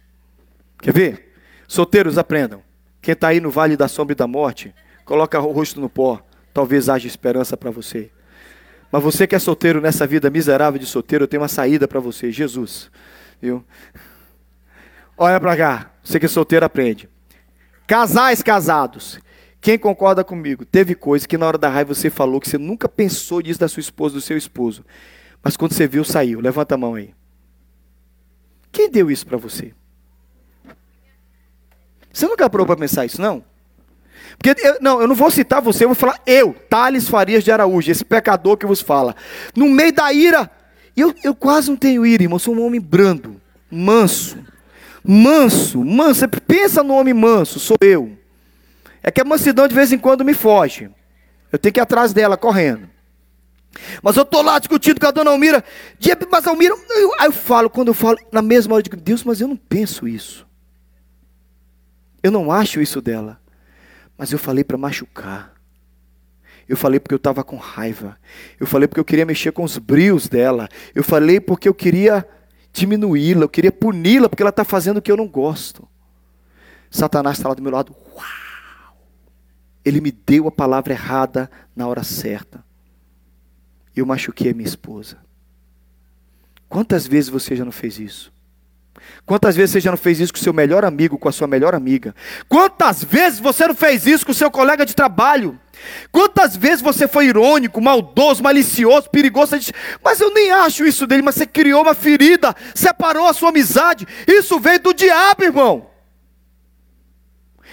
Quer 0.82 0.93
ver? 0.93 1.36
Solteiros 1.69 2.17
aprendam. 2.17 2.62
Quem 3.02 3.13
está 3.13 3.30
aí 3.30 3.39
no 3.39 3.50
vale 3.50 3.78
da 3.78 3.88
sombra 3.88 4.12
e 4.12 4.15
da 4.17 4.28
morte, 4.28 4.76
coloca 5.06 5.39
o 5.39 5.54
rosto 5.54 5.80
no 5.80 5.89
pó. 5.89 6.22
Talvez 6.54 6.89
haja 6.89 7.08
esperança 7.08 7.56
para 7.56 7.72
você. 7.72 8.12
Mas 8.91 9.04
você 9.04 9.28
que 9.28 9.36
é 9.36 9.39
solteiro 9.39 9.80
nessa 9.80 10.08
vida 10.08 10.30
miserável 10.30 10.80
de 10.80 10.86
solteiro, 10.86 11.23
eu 11.23 11.28
tenho 11.28 11.41
uma 11.41 11.47
saída 11.47 11.88
para 11.88 11.99
você, 11.99 12.32
Jesus. 12.32 12.89
Viu? 13.41 13.63
Olha 15.17 15.39
para 15.39 15.56
cá, 15.56 15.91
você 16.04 16.19
que 16.19 16.25
é 16.25 16.30
solteiro 16.30 16.65
aprende. 16.65 17.10
Casais 17.86 18.41
casados. 18.41 19.19
Quem 19.62 19.78
concorda 19.78 20.23
comigo? 20.23 20.65
Teve 20.65 20.95
coisa 20.95 21.28
que 21.28 21.38
na 21.38 21.45
hora 21.45 21.58
da 21.58 21.69
raiva 21.69 21.93
você 21.93 22.10
falou 22.10 22.39
que 22.39 22.49
você 22.49 22.58
nunca 22.58 22.88
pensou 22.88 23.41
disso 23.41 23.60
da 23.60 23.67
sua 23.67 23.82
esposa, 23.82 24.15
do 24.15 24.21
seu 24.21 24.38
esposo. 24.38 24.86
Mas 25.43 25.58
quando 25.58 25.73
você 25.73 25.88
viu, 25.88 26.04
saiu. 26.04 26.39
Levanta 26.39 26.75
a 26.75 26.78
mão 26.78 26.95
aí. 26.95 27.13
Quem 28.71 28.89
deu 28.89 29.12
isso 29.12 29.25
para 29.25 29.38
você? 29.38 29.73
Você 32.12 32.25
nunca 32.28 32.49
parou 32.49 32.65
para 32.65 32.78
pensar 32.78 33.06
isso, 33.06 33.21
não? 33.21 33.43
Porque, 34.38 34.60
eu, 34.65 34.78
não, 34.82 35.02
eu 35.02 35.08
não 35.08 35.15
vou 35.15 35.30
citar 35.32 35.62
você, 35.62 35.84
eu 35.84 35.89
vou 35.89 35.96
falar 35.96 36.20
eu, 36.26 36.54
Thales 36.70 37.08
Farias 37.08 37.44
de 37.44 37.52
Araújo, 37.52 37.92
esse 37.92 38.06
pecador 38.06 38.58
que 38.58 38.65
vos 38.65 38.82
fala. 38.82 39.15
No 39.56 39.68
meio 39.70 39.94
da 39.94 40.12
ira, 40.13 40.50
eu, 40.96 41.13
eu 41.24 41.36
quase 41.36 41.70
não 41.70 41.78
tenho 41.78 42.06
ira, 42.06 42.24
irmão, 42.24 42.36
eu 42.36 42.39
sou 42.39 42.56
um 42.56 42.65
homem 42.65 42.80
brando, 42.80 43.39
manso. 43.70 44.38
Manso, 45.04 45.84
manso, 45.84 46.28
pensa 46.46 46.84
no 46.84 46.94
homem 46.94 47.13
manso, 47.13 47.60
sou 47.60 47.78
eu. 47.82 48.18
É 49.02 49.10
que 49.10 49.22
a 49.22 49.26
mansidão 49.26 49.68
de 49.68 49.74
vez 49.74 49.92
em 49.92 49.98
quando 49.98 50.26
me 50.26 50.34
foge. 50.34 50.89
Eu 51.52 51.58
tenho 51.58 51.74
que 51.74 51.80
ir 51.80 51.82
atrás 51.82 52.13
dela 52.13 52.38
correndo. 52.38 52.89
Mas 54.02 54.18
eu 54.18 54.24
estou 54.24 54.42
lá 54.42 54.60
discutindo 54.60 55.00
com 55.00 55.08
a 55.08 55.12
dona 55.12 55.32
Almira. 55.32 55.63
Mas 56.32 56.48
Almira, 56.48 56.76
eu, 56.89 57.13
aí 57.20 57.28
eu 57.28 57.32
falo, 57.32 57.70
quando 57.70 57.89
eu 57.89 57.94
falo, 57.94 58.18
na 58.32 58.42
mesma 58.42 58.74
hora, 58.74 58.82
eu 58.82 58.84
digo, 58.84 58.98
Deus, 58.98 59.24
mas 59.24 59.39
eu 59.42 59.48
não 59.48 59.56
penso 59.56 60.08
isso. 60.08 60.46
Eu 62.22 62.32
não 62.32 62.52
acho 62.52 62.82
isso 62.82 63.02
dela. 63.02 63.39
Mas 64.19 64.34
eu 64.34 64.38
falei 64.38 64.65
para 64.65 64.77
machucar. 64.77 65.53
Eu 66.67 66.75
falei 66.75 66.99
porque 66.99 67.13
eu 67.13 67.17
estava 67.17 67.41
com 67.41 67.55
raiva. 67.55 68.17
Eu 68.60 68.67
falei 68.67 68.86
porque 68.86 68.99
eu 68.99 69.05
queria 69.05 69.25
mexer 69.25 69.53
com 69.53 69.63
os 69.63 69.77
brios 69.77 70.27
dela. 70.27 70.67
Eu 70.93 71.05
falei 71.05 71.39
porque 71.39 71.69
eu 71.69 71.73
queria 71.73 72.27
diminuí-la, 72.73 73.43
eu 73.43 73.49
queria 73.49 73.71
puni-la 73.71 74.27
porque 74.27 74.43
ela 74.43 74.49
está 74.49 74.65
fazendo 74.65 74.97
o 74.97 75.01
que 75.01 75.10
eu 75.10 75.15
não 75.15 75.25
gosto. 75.25 75.88
Satanás 76.91 77.38
está 77.38 77.47
lá 77.47 77.55
do 77.55 77.62
meu 77.62 77.71
lado. 77.71 77.95
Uau! 78.13 78.97
Ele 79.86 80.01
me 80.01 80.12
deu 80.12 80.49
a 80.49 80.51
palavra 80.51 80.91
errada 80.91 81.49
na 81.73 81.88
hora 81.88 82.03
certa. 82.03 82.62
Eu 83.95 84.05
machuquei 84.05 84.51
a 84.51 84.53
minha 84.53 84.67
esposa. 84.67 85.17
Quantas 86.67 87.08
vezes 87.08 87.29
você 87.29 87.55
já 87.55 87.63
não 87.63 87.71
fez 87.71 87.97
isso? 87.97 88.34
Quantas 89.25 89.55
vezes 89.55 89.71
você 89.71 89.79
já 89.79 89.91
não 89.91 89.97
fez 89.97 90.19
isso 90.19 90.33
com 90.33 90.39
o 90.39 90.43
seu 90.43 90.53
melhor 90.53 90.85
amigo, 90.85 91.17
com 91.17 91.29
a 91.29 91.31
sua 91.31 91.47
melhor 91.47 91.75
amiga? 91.75 92.15
Quantas 92.47 93.03
vezes 93.03 93.39
você 93.39 93.67
não 93.67 93.75
fez 93.75 94.05
isso 94.05 94.25
com 94.25 94.31
o 94.31 94.35
seu 94.35 94.49
colega 94.49 94.85
de 94.85 94.95
trabalho? 94.95 95.59
Quantas 96.12 96.55
vezes 96.55 96.81
você 96.81 97.07
foi 97.07 97.27
irônico, 97.27 97.81
maldoso, 97.81 98.43
malicioso, 98.43 99.09
perigoso? 99.09 99.57
Disse, 99.57 99.73
mas 100.03 100.19
eu 100.19 100.33
nem 100.33 100.51
acho 100.51 100.85
isso 100.85 101.07
dele, 101.07 101.21
mas 101.21 101.35
você 101.35 101.45
criou 101.45 101.81
uma 101.81 101.93
ferida, 101.93 102.55
separou 102.75 103.27
a 103.27 103.33
sua 103.33 103.49
amizade. 103.49 104.07
Isso 104.27 104.59
veio 104.59 104.79
do 104.79 104.93
diabo, 104.93 105.43
irmão. 105.43 105.89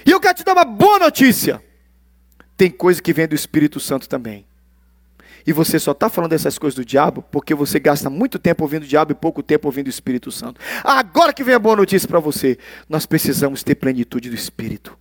E 0.05 0.11
eu 0.11 0.21
quero 0.21 0.35
te 0.35 0.45
dar 0.45 0.53
uma 0.53 0.65
boa 0.65 0.99
notícia. 0.99 1.63
Tem 2.57 2.71
coisa 2.71 3.03
que 3.03 3.13
vem 3.13 3.27
do 3.27 3.35
Espírito 3.35 3.81
Santo 3.81 4.09
também. 4.09 4.47
E 5.47 5.53
você 5.53 5.79
só 5.79 5.93
está 5.93 6.09
falando 6.09 6.31
dessas 6.31 6.59
coisas 6.59 6.75
do 6.75 6.85
diabo 6.85 7.23
porque 7.31 7.55
você 7.55 7.79
gasta 7.79 8.11
muito 8.11 8.39
tempo 8.39 8.65
ouvindo 8.65 8.83
o 8.83 8.87
diabo 8.87 9.13
e 9.13 9.15
pouco 9.15 9.43
tempo 9.43 9.69
ouvindo 9.69 9.87
o 9.87 9.91
Espírito 9.91 10.33
Santo. 10.33 10.61
Agora 10.83 11.33
que 11.33 11.45
vem 11.45 11.55
a 11.55 11.59
boa 11.59 11.77
notícia 11.77 12.09
para 12.09 12.19
você, 12.19 12.59
nós 12.89 13.07
precisamos 13.07 13.63
ter 13.63 13.77
plenitude 13.77 14.29
do 14.29 14.35
Espírito. 14.35 14.99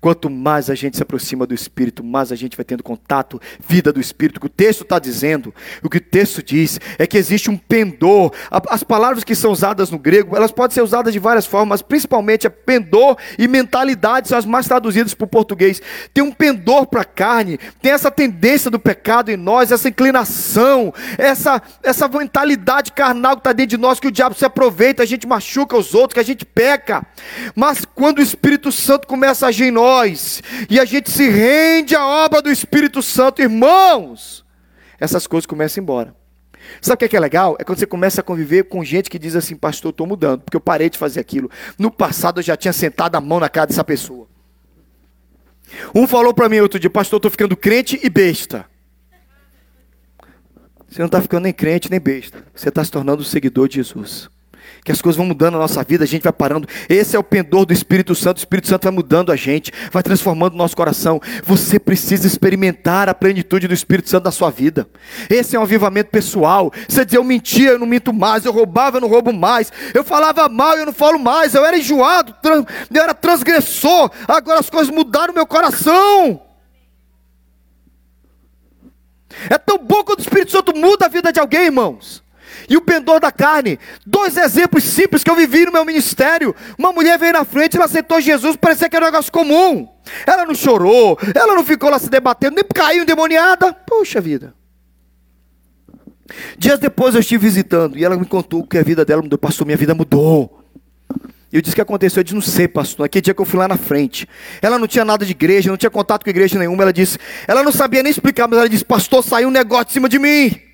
Quanto 0.00 0.30
mais 0.30 0.70
a 0.70 0.74
gente 0.74 0.96
se 0.96 1.02
aproxima 1.02 1.46
do 1.46 1.54
Espírito, 1.54 2.04
mais 2.04 2.32
a 2.32 2.36
gente 2.36 2.56
vai 2.56 2.64
tendo 2.64 2.82
contato, 2.82 3.40
vida 3.66 3.92
do 3.92 4.00
Espírito. 4.00 4.38
O 4.38 4.40
que 4.40 4.46
o 4.46 4.50
texto 4.50 4.82
está 4.82 4.98
dizendo, 4.98 5.54
o 5.82 5.88
que 5.88 5.98
o 5.98 6.00
texto 6.00 6.42
diz, 6.42 6.80
é 6.98 7.06
que 7.06 7.18
existe 7.18 7.50
um 7.50 7.56
pendor. 7.56 8.32
As 8.50 8.82
palavras 8.82 9.24
que 9.24 9.34
são 9.34 9.50
usadas 9.50 9.90
no 9.90 9.98
grego, 9.98 10.36
elas 10.36 10.50
podem 10.50 10.74
ser 10.74 10.82
usadas 10.82 11.12
de 11.12 11.18
várias 11.18 11.46
formas, 11.46 11.68
mas 11.68 11.82
principalmente 11.82 12.46
é 12.46 12.50
pendor 12.50 13.16
e 13.38 13.46
mentalidade 13.46 14.28
são 14.28 14.38
as 14.38 14.44
mais 14.44 14.66
traduzidas 14.66 15.14
para 15.14 15.24
o 15.24 15.28
português. 15.28 15.80
Tem 16.12 16.22
um 16.22 16.32
pendor 16.32 16.86
para 16.86 17.02
a 17.02 17.04
carne, 17.04 17.58
tem 17.80 17.92
essa 17.92 18.10
tendência 18.10 18.70
do 18.70 18.78
pecado 18.78 19.30
em 19.30 19.36
nós, 19.36 19.72
essa 19.72 19.88
inclinação, 19.88 20.92
essa, 21.16 21.62
essa 21.82 22.08
mentalidade 22.08 22.92
carnal 22.92 23.36
que 23.36 23.40
está 23.40 23.52
dentro 23.52 23.70
de 23.70 23.76
nós, 23.76 24.00
que 24.00 24.08
o 24.08 24.12
diabo 24.12 24.34
se 24.34 24.44
aproveita, 24.44 25.02
a 25.02 25.06
gente 25.06 25.26
machuca 25.26 25.76
os 25.76 25.94
outros, 25.94 26.14
que 26.14 26.20
a 26.20 26.24
gente 26.24 26.44
peca. 26.44 27.06
Mas 27.54 27.84
quando 27.84 28.18
o 28.18 28.22
Espírito 28.22 28.70
Santo 28.70 29.06
começa 29.06 29.46
a 29.46 29.48
agir 29.48 29.67
em 29.68 29.70
nós, 29.70 30.42
e 30.68 30.78
a 30.78 30.84
gente 30.84 31.10
se 31.10 31.28
rende 31.28 31.94
à 31.94 32.06
obra 32.06 32.42
do 32.42 32.50
Espírito 32.50 33.02
Santo, 33.02 33.42
irmãos, 33.42 34.44
essas 34.98 35.26
coisas 35.26 35.46
começam 35.46 35.82
embora. 35.82 36.14
Sabe 36.80 36.94
o 36.94 36.98
que 36.98 37.04
é, 37.06 37.08
que 37.08 37.16
é 37.16 37.20
legal? 37.20 37.56
É 37.58 37.64
quando 37.64 37.78
você 37.78 37.86
começa 37.86 38.20
a 38.20 38.24
conviver 38.24 38.64
com 38.64 38.84
gente 38.84 39.08
que 39.08 39.18
diz 39.18 39.34
assim, 39.34 39.56
pastor, 39.56 39.88
eu 39.88 39.90
estou 39.90 40.06
mudando, 40.06 40.42
porque 40.42 40.56
eu 40.56 40.60
parei 40.60 40.90
de 40.90 40.98
fazer 40.98 41.20
aquilo. 41.20 41.50
No 41.78 41.90
passado 41.90 42.40
eu 42.40 42.44
já 42.44 42.56
tinha 42.56 42.72
sentado 42.72 43.14
a 43.14 43.20
mão 43.20 43.40
na 43.40 43.48
cara 43.48 43.66
dessa 43.66 43.84
pessoa. 43.84 44.26
Um 45.94 46.06
falou 46.06 46.34
para 46.34 46.48
mim 46.48 46.60
outro 46.60 46.78
dia, 46.78 46.90
pastor, 46.90 47.16
eu 47.16 47.18
estou 47.18 47.30
ficando 47.30 47.56
crente 47.56 47.98
e 48.02 48.10
besta. 48.10 48.66
Você 50.88 51.00
não 51.00 51.06
está 51.06 51.20
ficando 51.20 51.44
nem 51.44 51.52
crente 51.52 51.90
nem 51.90 52.00
besta. 52.00 52.44
Você 52.54 52.68
está 52.68 52.82
se 52.82 52.90
tornando 52.90 53.22
seguidor 53.24 53.68
de 53.68 53.76
Jesus 53.76 54.30
que 54.84 54.92
as 54.92 55.02
coisas 55.02 55.16
vão 55.16 55.26
mudando 55.26 55.54
na 55.54 55.58
nossa 55.58 55.82
vida, 55.82 56.04
a 56.04 56.06
gente 56.06 56.22
vai 56.22 56.32
parando. 56.32 56.68
Esse 56.88 57.16
é 57.16 57.18
o 57.18 57.22
pendor 57.22 57.66
do 57.66 57.72
Espírito 57.72 58.14
Santo. 58.14 58.38
O 58.38 58.40
Espírito 58.40 58.68
Santo 58.68 58.84
vai 58.84 58.92
mudando 58.92 59.30
a 59.30 59.36
gente, 59.36 59.72
vai 59.92 60.02
transformando 60.02 60.54
o 60.54 60.56
nosso 60.56 60.76
coração. 60.76 61.20
Você 61.44 61.78
precisa 61.78 62.26
experimentar 62.26 63.08
a 63.08 63.14
plenitude 63.14 63.68
do 63.68 63.74
Espírito 63.74 64.08
Santo 64.08 64.24
na 64.24 64.30
sua 64.30 64.50
vida. 64.50 64.88
Esse 65.28 65.56
é 65.56 65.58
um 65.58 65.62
avivamento 65.62 66.10
pessoal. 66.10 66.72
Você 66.88 67.04
diz, 67.04 67.14
eu 67.14 67.24
mentia, 67.24 67.70
eu 67.70 67.78
não 67.78 67.86
minto 67.86 68.12
mais, 68.12 68.44
eu 68.44 68.52
roubava, 68.52 68.96
eu 68.96 69.00
não 69.00 69.08
roubo 69.08 69.32
mais, 69.32 69.72
eu 69.94 70.04
falava 70.04 70.48
mal, 70.48 70.76
eu 70.76 70.86
não 70.86 70.92
falo 70.92 71.18
mais, 71.18 71.54
eu 71.54 71.64
era 71.64 71.76
enjoado, 71.76 72.34
eu 72.44 73.02
era 73.02 73.14
transgressor, 73.14 74.10
agora 74.26 74.60
as 74.60 74.70
coisas 74.70 74.92
mudaram 74.92 75.34
meu 75.34 75.46
coração. 75.46 76.42
É 79.50 79.58
tão 79.58 79.78
bom 79.78 80.02
quando 80.02 80.18
o 80.18 80.22
Espírito 80.22 80.50
Santo 80.50 80.74
muda 80.74 81.06
a 81.06 81.08
vida 81.08 81.32
de 81.32 81.38
alguém, 81.38 81.66
irmãos 81.66 82.26
e 82.68 82.76
o 82.76 82.80
pendor 82.80 83.20
da 83.20 83.30
carne. 83.30 83.78
Dois 84.06 84.36
exemplos 84.36 84.84
simples 84.84 85.22
que 85.22 85.30
eu 85.30 85.36
vivi 85.36 85.66
no 85.66 85.72
meu 85.72 85.84
ministério. 85.84 86.54
Uma 86.78 86.92
mulher 86.92 87.18
veio 87.18 87.32
na 87.32 87.44
frente, 87.44 87.76
ela 87.76 87.86
aceitou 87.86 88.20
Jesus, 88.20 88.56
parecia 88.56 88.88
que 88.88 88.96
era 88.96 89.06
um 89.06 89.10
negócio 89.10 89.32
comum. 89.32 89.88
Ela 90.26 90.46
não 90.46 90.54
chorou, 90.54 91.18
ela 91.34 91.54
não 91.54 91.64
ficou 91.64 91.90
lá 91.90 91.98
se 91.98 92.08
debatendo, 92.08 92.56
nem 92.56 92.64
caiu 92.64 93.02
endemoniada. 93.02 93.72
Poxa 93.72 94.20
vida. 94.20 94.54
Dias 96.58 96.78
depois 96.78 97.14
eu 97.14 97.20
estive 97.20 97.46
visitando 97.46 97.96
e 97.96 98.04
ela 98.04 98.16
me 98.16 98.26
contou 98.26 98.66
que 98.66 98.76
a 98.78 98.82
vida 98.82 99.04
dela 99.04 99.22
mudou. 99.22 99.38
Pastor, 99.38 99.66
minha 99.66 99.76
vida 99.76 99.94
mudou. 99.94 100.62
E 101.50 101.56
eu 101.56 101.62
disse 101.62 101.74
que 101.74 101.80
aconteceu, 101.80 102.20
eu 102.20 102.24
disse, 102.24 102.34
não 102.34 102.42
sei, 102.42 102.68
pastor. 102.68 103.06
Aquele 103.06 103.22
dia 103.22 103.32
que 103.32 103.40
eu 103.40 103.46
fui 103.46 103.58
lá 103.58 103.66
na 103.66 103.78
frente. 103.78 104.28
Ela 104.60 104.78
não 104.78 104.86
tinha 104.86 105.04
nada 105.04 105.24
de 105.24 105.30
igreja, 105.30 105.70
não 105.70 105.78
tinha 105.78 105.88
contato 105.90 106.24
com 106.24 106.30
igreja 106.30 106.58
nenhuma. 106.58 106.82
Ela 106.82 106.92
disse, 106.92 107.18
ela 107.46 107.62
não 107.62 107.72
sabia 107.72 108.02
nem 108.02 108.10
explicar, 108.10 108.46
mas 108.46 108.58
ela 108.58 108.68
disse, 108.68 108.84
pastor, 108.84 109.24
saiu 109.24 109.48
um 109.48 109.50
negócio 109.50 109.86
de 109.86 109.92
cima 109.92 110.08
de 110.08 110.18
mim. 110.18 110.67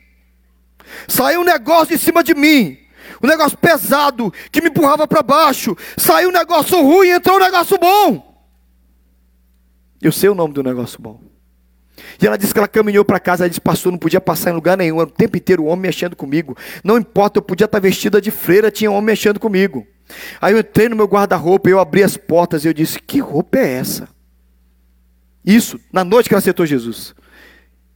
Saiu 1.08 1.40
um 1.40 1.44
negócio 1.44 1.94
em 1.94 1.98
cima 1.98 2.22
de 2.22 2.34
mim. 2.34 2.78
Um 3.22 3.26
negócio 3.26 3.56
pesado 3.56 4.32
que 4.50 4.60
me 4.60 4.68
empurrava 4.68 5.06
para 5.06 5.22
baixo. 5.22 5.76
Saiu 5.96 6.28
um 6.28 6.32
negócio 6.32 6.80
ruim, 6.82 7.08
entrou 7.08 7.36
um 7.36 7.40
negócio 7.40 7.78
bom. 7.78 8.34
Eu 10.00 10.12
sei 10.12 10.28
o 10.28 10.34
nome 10.34 10.52
do 10.52 10.62
negócio 10.62 11.00
bom. 11.00 11.20
E 12.20 12.26
ela 12.26 12.36
disse 12.36 12.52
que 12.52 12.58
ela 12.58 12.68
caminhou 12.68 13.04
para 13.04 13.20
casa, 13.20 13.44
ela 13.44 13.48
disse, 13.48 13.60
pastor, 13.60 13.92
não 13.92 13.98
podia 13.98 14.20
passar 14.20 14.50
em 14.50 14.54
lugar 14.54 14.76
nenhum, 14.76 15.00
era 15.00 15.08
o 15.08 15.12
tempo 15.12 15.36
inteiro 15.36 15.62
o 15.62 15.66
homem 15.66 15.82
mexendo 15.82 16.16
comigo. 16.16 16.56
Não 16.82 16.98
importa, 16.98 17.38
eu 17.38 17.42
podia 17.42 17.64
estar 17.64 17.78
vestida 17.78 18.20
de 18.20 18.30
freira, 18.30 18.70
tinha 18.70 18.90
um 18.90 18.94
homem 18.94 19.06
mexendo 19.06 19.40
comigo. 19.40 19.86
Aí 20.40 20.52
eu 20.52 20.58
entrei 20.58 20.88
no 20.88 20.96
meu 20.96 21.06
guarda-roupa, 21.06 21.68
eu 21.68 21.80
abri 21.80 22.02
as 22.02 22.16
portas 22.16 22.64
e 22.64 22.68
eu 22.68 22.74
disse, 22.74 22.98
que 22.98 23.20
roupa 23.20 23.58
é 23.58 23.74
essa? 23.74 24.08
Isso, 25.44 25.78
na 25.92 26.04
noite 26.04 26.28
que 26.28 26.34
ela 26.34 26.40
aceitou 26.40 26.66
Jesus. 26.66 27.14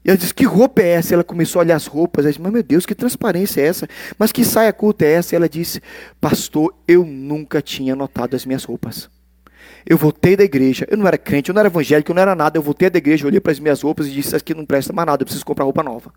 E 0.04 0.10
ela 0.10 0.16
disse, 0.16 0.32
que 0.32 0.44
roupa 0.44 0.80
é 0.80 0.90
essa? 0.90 1.14
Ela 1.14 1.24
começou 1.24 1.60
a 1.60 1.64
olhar 1.64 1.76
as 1.76 1.86
roupas. 1.86 2.24
Ela 2.24 2.32
disse, 2.32 2.40
mas 2.40 2.52
meu 2.52 2.62
Deus, 2.62 2.86
que 2.86 2.94
transparência 2.94 3.60
é 3.60 3.66
essa? 3.66 3.88
Mas 4.18 4.32
que 4.32 4.44
saia 4.44 4.72
curta 4.72 5.04
é 5.04 5.12
essa? 5.12 5.34
E 5.34 5.36
ela 5.36 5.48
disse, 5.48 5.82
pastor, 6.20 6.74
eu 6.86 7.04
nunca 7.04 7.60
tinha 7.60 7.94
notado 7.96 8.34
as 8.34 8.46
minhas 8.46 8.64
roupas. 8.64 9.10
Eu 9.84 9.96
voltei 9.96 10.36
da 10.36 10.44
igreja, 10.44 10.86
eu 10.90 10.96
não 10.96 11.06
era 11.06 11.18
crente, 11.18 11.50
eu 11.50 11.54
não 11.54 11.60
era 11.60 11.68
evangélico, 11.68 12.10
eu 12.10 12.14
não 12.14 12.22
era 12.22 12.34
nada. 12.34 12.58
Eu 12.58 12.62
voltei 12.62 12.88
da 12.88 12.98
igreja, 12.98 13.26
olhei 13.26 13.40
para 13.40 13.52
as 13.52 13.58
minhas 13.58 13.82
roupas 13.82 14.06
e 14.06 14.10
disse, 14.10 14.28
isso 14.28 14.36
aqui 14.36 14.54
não 14.54 14.64
presta 14.64 14.92
mais 14.92 15.06
nada, 15.06 15.22
eu 15.22 15.26
preciso 15.26 15.44
comprar 15.44 15.64
roupa 15.64 15.82
nova. 15.82 16.12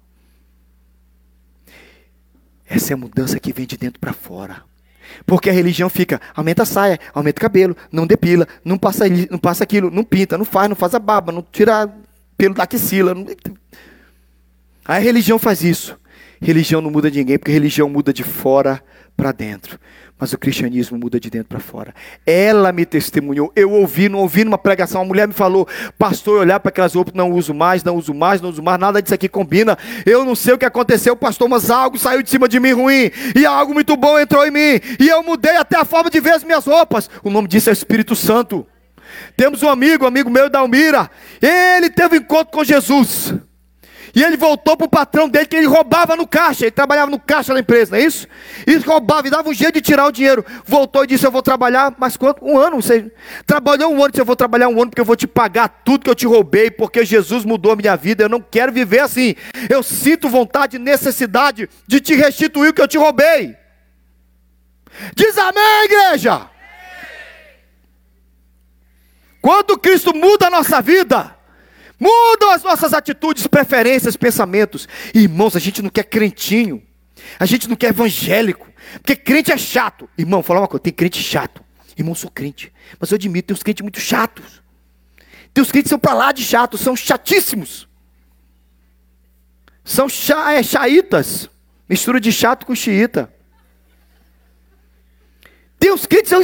Essa 2.66 2.94
é 2.94 2.96
a 2.96 2.98
mudança 2.98 3.40
que 3.40 3.52
vem 3.52 3.66
de 3.66 3.78
dentro 3.78 4.00
para 4.00 4.14
fora. 4.14 4.64
Porque 5.26 5.50
a 5.50 5.54
religião 5.54 5.90
fica, 5.90 6.22
aumenta 6.34 6.64
a 6.64 6.66
saia, 6.66 7.00
aumenta 7.14 7.40
o 7.40 7.42
cabelo, 7.42 7.76
não 7.92 8.08
depila, 8.08 8.48
não 8.64 8.78
passa, 8.78 9.06
não 9.30 9.38
passa 9.38 9.64
aquilo, 9.64 9.92
não 9.92 10.04
pinta, 10.04 10.38
não 10.38 10.46
faz, 10.46 10.70
não 10.70 10.76
faz 10.76 10.96
a 10.96 11.00
barba, 11.00 11.32
não 11.34 11.46
tira 11.52 11.94
pelo 12.42 12.56
da 12.56 12.64
axila. 12.64 13.14
A 14.84 14.98
religião 14.98 15.38
faz 15.38 15.64
isso. 15.64 15.96
Religião 16.42 16.82
não 16.82 16.90
muda 16.90 17.08
ninguém, 17.08 17.38
porque 17.38 17.52
religião 17.52 17.88
muda 17.88 18.12
de 18.12 18.24
fora 18.24 18.84
para 19.16 19.32
dentro. 19.32 19.80
Mas 20.18 20.34
o 20.34 20.40
cristianismo 20.40 20.98
muda 20.98 21.20
de 21.20 21.30
dentro 21.30 21.50
para 21.50 21.60
fora. 21.60 21.94
Ela 22.26 22.72
me 22.72 22.84
testemunhou. 22.84 23.52
Eu 23.56 23.72
ouvi, 23.72 24.10
não 24.10 24.20
ouvi 24.20 24.44
numa 24.44 24.58
pregação. 24.58 25.02
Uma 25.02 25.08
mulher 25.08 25.28
me 25.28 25.36
falou, 25.36 25.68
pastor, 26.00 26.40
olhar 26.40 26.60
para 26.60 26.70
aquelas 26.70 26.96
roupas, 26.96 27.14
não 27.14 27.32
uso 27.32 27.54
mais, 27.54 27.84
não 27.84 27.96
uso 27.96 28.12
mais, 28.12 28.42
não 28.42 28.50
uso 28.50 28.64
mais, 28.64 28.80
nada 28.80 29.04
disso 29.04 29.14
aqui 29.14 29.30
combina. 29.30 29.78
Eu 30.04 30.26
não 30.26 30.34
sei 30.34 30.56
o 30.56 30.58
que 30.58 30.66
aconteceu, 30.66 31.16
pastor, 31.16 31.48
mas 31.48 31.70
algo 31.70 32.00
saiu 32.00 32.24
de 32.24 32.30
cima 32.32 32.50
de 32.50 32.60
mim 32.60 32.72
ruim. 32.72 33.12
E 33.36 33.46
algo 33.46 33.72
muito 33.72 33.96
bom 33.96 34.20
entrou 34.20 34.44
em 34.48 34.52
mim. 34.52 34.80
E 35.00 35.08
eu 35.08 35.22
mudei 35.22 35.58
até 35.58 35.78
a 35.78 35.86
forma 35.86 36.10
de 36.10 36.20
ver 36.20 36.32
as 36.32 36.44
minhas 36.44 36.66
roupas. 36.66 37.08
O 37.24 37.30
nome 37.30 37.48
disso 37.48 37.70
é 37.70 37.74
Espírito 37.74 38.16
Santo. 38.16 38.66
Temos 39.36 39.64
um 39.64 39.70
amigo, 39.70 40.06
um 40.06 40.08
amigo 40.08 40.30
meu 40.30 40.50
da 40.50 40.60
Almira. 40.60 41.10
Ele 41.42 41.90
teve 41.90 42.18
um 42.18 42.22
encontro 42.22 42.52
com 42.52 42.64
Jesus. 42.64 43.34
E 44.14 44.24
ele 44.24 44.36
voltou 44.36 44.76
para 44.76 44.86
o 44.86 44.90
patrão 44.90 45.30
dele 45.30 45.46
que 45.46 45.56
ele 45.56 45.66
roubava 45.66 46.16
no 46.16 46.28
caixa. 46.28 46.66
Ele 46.66 46.72
trabalhava 46.72 47.10
no 47.10 47.20
caixa 47.20 47.54
da 47.54 47.60
empresa, 47.60 47.92
não 47.92 47.98
é 47.98 48.06
isso? 48.06 48.28
E 48.68 48.76
roubava 48.78 49.28
e 49.28 49.32
dava 49.32 49.50
um 49.50 49.54
jeito 49.54 49.76
de 49.76 49.82
tirar 49.82 50.06
o 50.06 50.12
dinheiro. 50.12 50.46
Voltou 50.66 51.04
e 51.04 51.08
disse: 51.08 51.26
Eu 51.26 51.32
vou 51.32 51.42
trabalhar, 51.42 51.94
mas 51.98 52.18
quanto? 52.18 52.44
Um 52.44 52.58
ano. 52.58 52.82
Você 52.82 53.12
trabalhou 53.46 53.92
um 53.94 54.04
ano, 54.04 54.14
eu 54.16 54.26
vou 54.26 54.36
trabalhar 54.36 54.68
um 54.68 54.82
ano 54.82 54.90
porque 54.90 55.02
eu 55.02 55.06
vou 55.06 55.16
te 55.16 55.28
pagar 55.28 55.82
tudo 55.86 56.04
que 56.04 56.10
eu 56.10 56.16
te 56.16 56.26
roubei, 56.26 56.70
porque 56.70 57.06
Jesus 57.06 57.46
mudou 57.46 57.72
a 57.72 57.76
minha 57.76 57.96
vida. 57.96 58.24
Eu 58.24 58.30
não 58.30 58.42
quero 58.42 58.72
viver 58.72 59.00
assim. 59.00 59.36
Eu 59.70 59.82
sinto 59.82 60.28
vontade 60.28 60.76
e 60.76 60.80
necessidade 60.80 61.70
de 61.88 62.00
te 62.00 62.14
restituir 62.14 62.70
o 62.70 62.74
que 62.74 62.82
eu 62.82 62.88
te 62.88 62.98
roubei. 62.98 63.56
Diz 65.16 65.38
amém, 65.38 65.86
igreja. 65.86 66.50
Quando 69.42 69.78
Cristo 69.78 70.16
muda 70.16 70.48
a 70.48 70.50
nossa 70.52 70.82
vida, 70.82 71.36
mudam 72.00 72.52
as 72.52 72.64
nossas 72.64 72.94
atitudes, 72.94 73.48
preferências, 73.48 74.16
pensamentos. 74.16 74.88
Irmãos, 75.14 75.56
a 75.56 75.60
gente 75.60 75.82
não 75.82 75.90
quer 75.90 76.04
crentinho, 76.04 76.82
a 77.40 77.46
gente 77.46 77.68
não 77.68 77.76
quer 77.76 77.90
evangélico, 77.90 78.68
porque 78.96 79.16
crente 79.16 79.52
é 79.52 79.58
chato. 79.58 80.08
Irmão, 80.18 80.44
falar 80.44 80.62
uma 80.62 80.68
coisa: 80.68 80.84
tem 80.84 80.94
crente 80.94 81.22
chato. 81.22 81.64
Irmão, 81.98 82.12
eu 82.12 82.16
sou 82.16 82.30
crente, 82.30 82.72
mas 83.00 83.12
eu 83.12 83.16
admito, 83.16 83.48
tem 83.48 83.56
uns 83.56 83.64
crentes 83.64 83.82
muito 83.82 84.00
chatos. 84.00 84.62
Tem 85.54 85.62
os 85.62 85.72
crentes 85.72 85.88
que 85.88 85.90
são 85.90 86.00
para 86.00 86.14
lá 86.14 86.32
de 86.32 86.44
chatos, 86.44 86.80
são 86.80 86.96
chatíssimos. 86.96 87.88
São 89.84 90.08
cha, 90.08 90.54
é, 90.54 90.64
chaitas. 90.64 91.50
Mistura 91.90 92.20
de 92.20 92.32
chato 92.32 92.66
com 92.66 92.74
xiita. 92.74 93.34
Crentes 95.82 96.06
que 96.06 96.26
são 96.26 96.42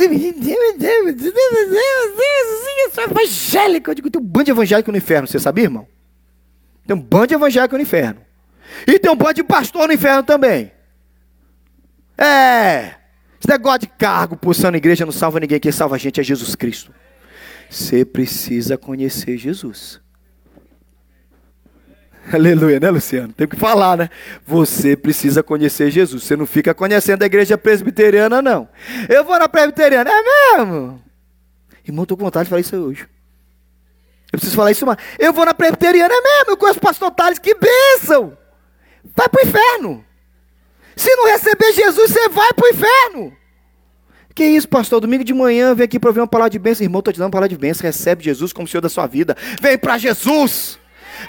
evangélico. 3.03 3.91
Eu 3.91 3.95
digo, 3.95 4.09
tem 4.09 4.21
um 4.21 4.25
bando 4.25 4.45
de 4.45 4.51
evangélico 4.51 4.91
no 4.91 4.97
inferno, 4.97 5.27
você 5.27 5.39
sabia, 5.39 5.65
irmão? 5.65 5.87
Tem 6.85 6.95
um 6.95 7.01
bando 7.01 7.27
de 7.27 7.33
evangélico 7.35 7.75
no 7.75 7.81
inferno. 7.81 8.21
E 8.85 8.97
tem 8.97 9.11
um 9.11 9.15
bando 9.15 9.35
de 9.35 9.43
pastor 9.43 9.87
no 9.87 9.93
inferno 9.93 10.23
também. 10.23 10.71
É. 12.17 12.95
Esse 13.39 13.47
negócio 13.47 13.81
de 13.81 13.87
cargo, 13.87 14.35
posição 14.35 14.71
na 14.71 14.77
igreja 14.77 15.05
não 15.05 15.11
salva 15.11 15.39
ninguém. 15.39 15.59
Quem 15.59 15.71
salva 15.71 15.95
a 15.95 15.99
gente 15.99 16.19
é 16.19 16.23
Jesus 16.23 16.55
Cristo. 16.55 16.91
Você 17.69 18.03
precisa 18.03 18.77
conhecer 18.77 19.37
Jesus. 19.37 20.01
Aleluia, 22.33 22.79
né, 22.79 22.89
Luciano? 22.89 23.31
Tem 23.31 23.47
que 23.47 23.55
falar, 23.55 23.97
né? 23.97 24.09
Você 24.45 24.95
precisa 24.95 25.41
conhecer 25.41 25.89
Jesus. 25.89 26.23
Você 26.23 26.35
não 26.35 26.45
fica 26.45 26.73
conhecendo 26.73 27.23
a 27.23 27.25
igreja 27.25 27.57
presbiteriana, 27.57 28.41
não. 28.41 28.67
Eu 29.07 29.23
vou 29.23 29.37
na 29.39 29.47
presbiteriana, 29.47 30.09
é 30.09 30.57
mesmo? 30.57 31.01
Irmão, 31.85 32.03
estou 32.03 32.17
com 32.17 32.25
vontade 32.25 32.45
de 32.45 32.49
falar 32.49 32.61
isso 32.61 32.75
hoje. 32.75 33.07
Eu 34.31 34.39
preciso 34.39 34.55
falar 34.55 34.71
isso 34.71 34.85
mais. 34.85 34.97
Eu 35.17 35.31
vou 35.31 35.45
na 35.45 35.53
presbiteriana, 35.53 36.13
é 36.13 36.21
mesmo? 36.21 36.51
Eu 36.51 36.57
conheço 36.57 36.79
o 36.79 36.81
pastor 36.81 37.11
Tales, 37.11 37.39
que 37.39 37.55
bênção! 37.55 38.37
Vai 39.15 39.29
para 39.29 39.45
o 39.45 39.47
inferno. 39.47 40.05
Se 40.97 41.15
não 41.15 41.27
receber 41.27 41.71
Jesus, 41.73 42.11
você 42.11 42.27
vai 42.27 42.51
para 42.53 42.65
o 42.65 42.69
inferno. 42.69 43.37
Que 44.35 44.43
isso, 44.43 44.67
pastor? 44.67 44.99
Domingo 44.99 45.23
de 45.23 45.33
manhã, 45.33 45.73
vem 45.73 45.85
aqui 45.85 45.97
para 45.97 46.09
ouvir 46.09 46.19
uma 46.19 46.27
palavra 46.27 46.49
de 46.49 46.59
bênção. 46.59 46.83
Irmão, 46.83 46.99
estou 46.99 47.13
te 47.13 47.17
dando 47.17 47.27
uma 47.27 47.31
palavra 47.31 47.49
de 47.49 47.57
bênção. 47.57 47.83
Recebe 47.83 48.23
Jesus 48.23 48.51
como 48.51 48.67
Senhor 48.67 48.81
da 48.81 48.89
sua 48.89 49.07
vida. 49.07 49.35
Vem 49.61 49.77
para 49.77 49.97
Jesus. 49.97 50.77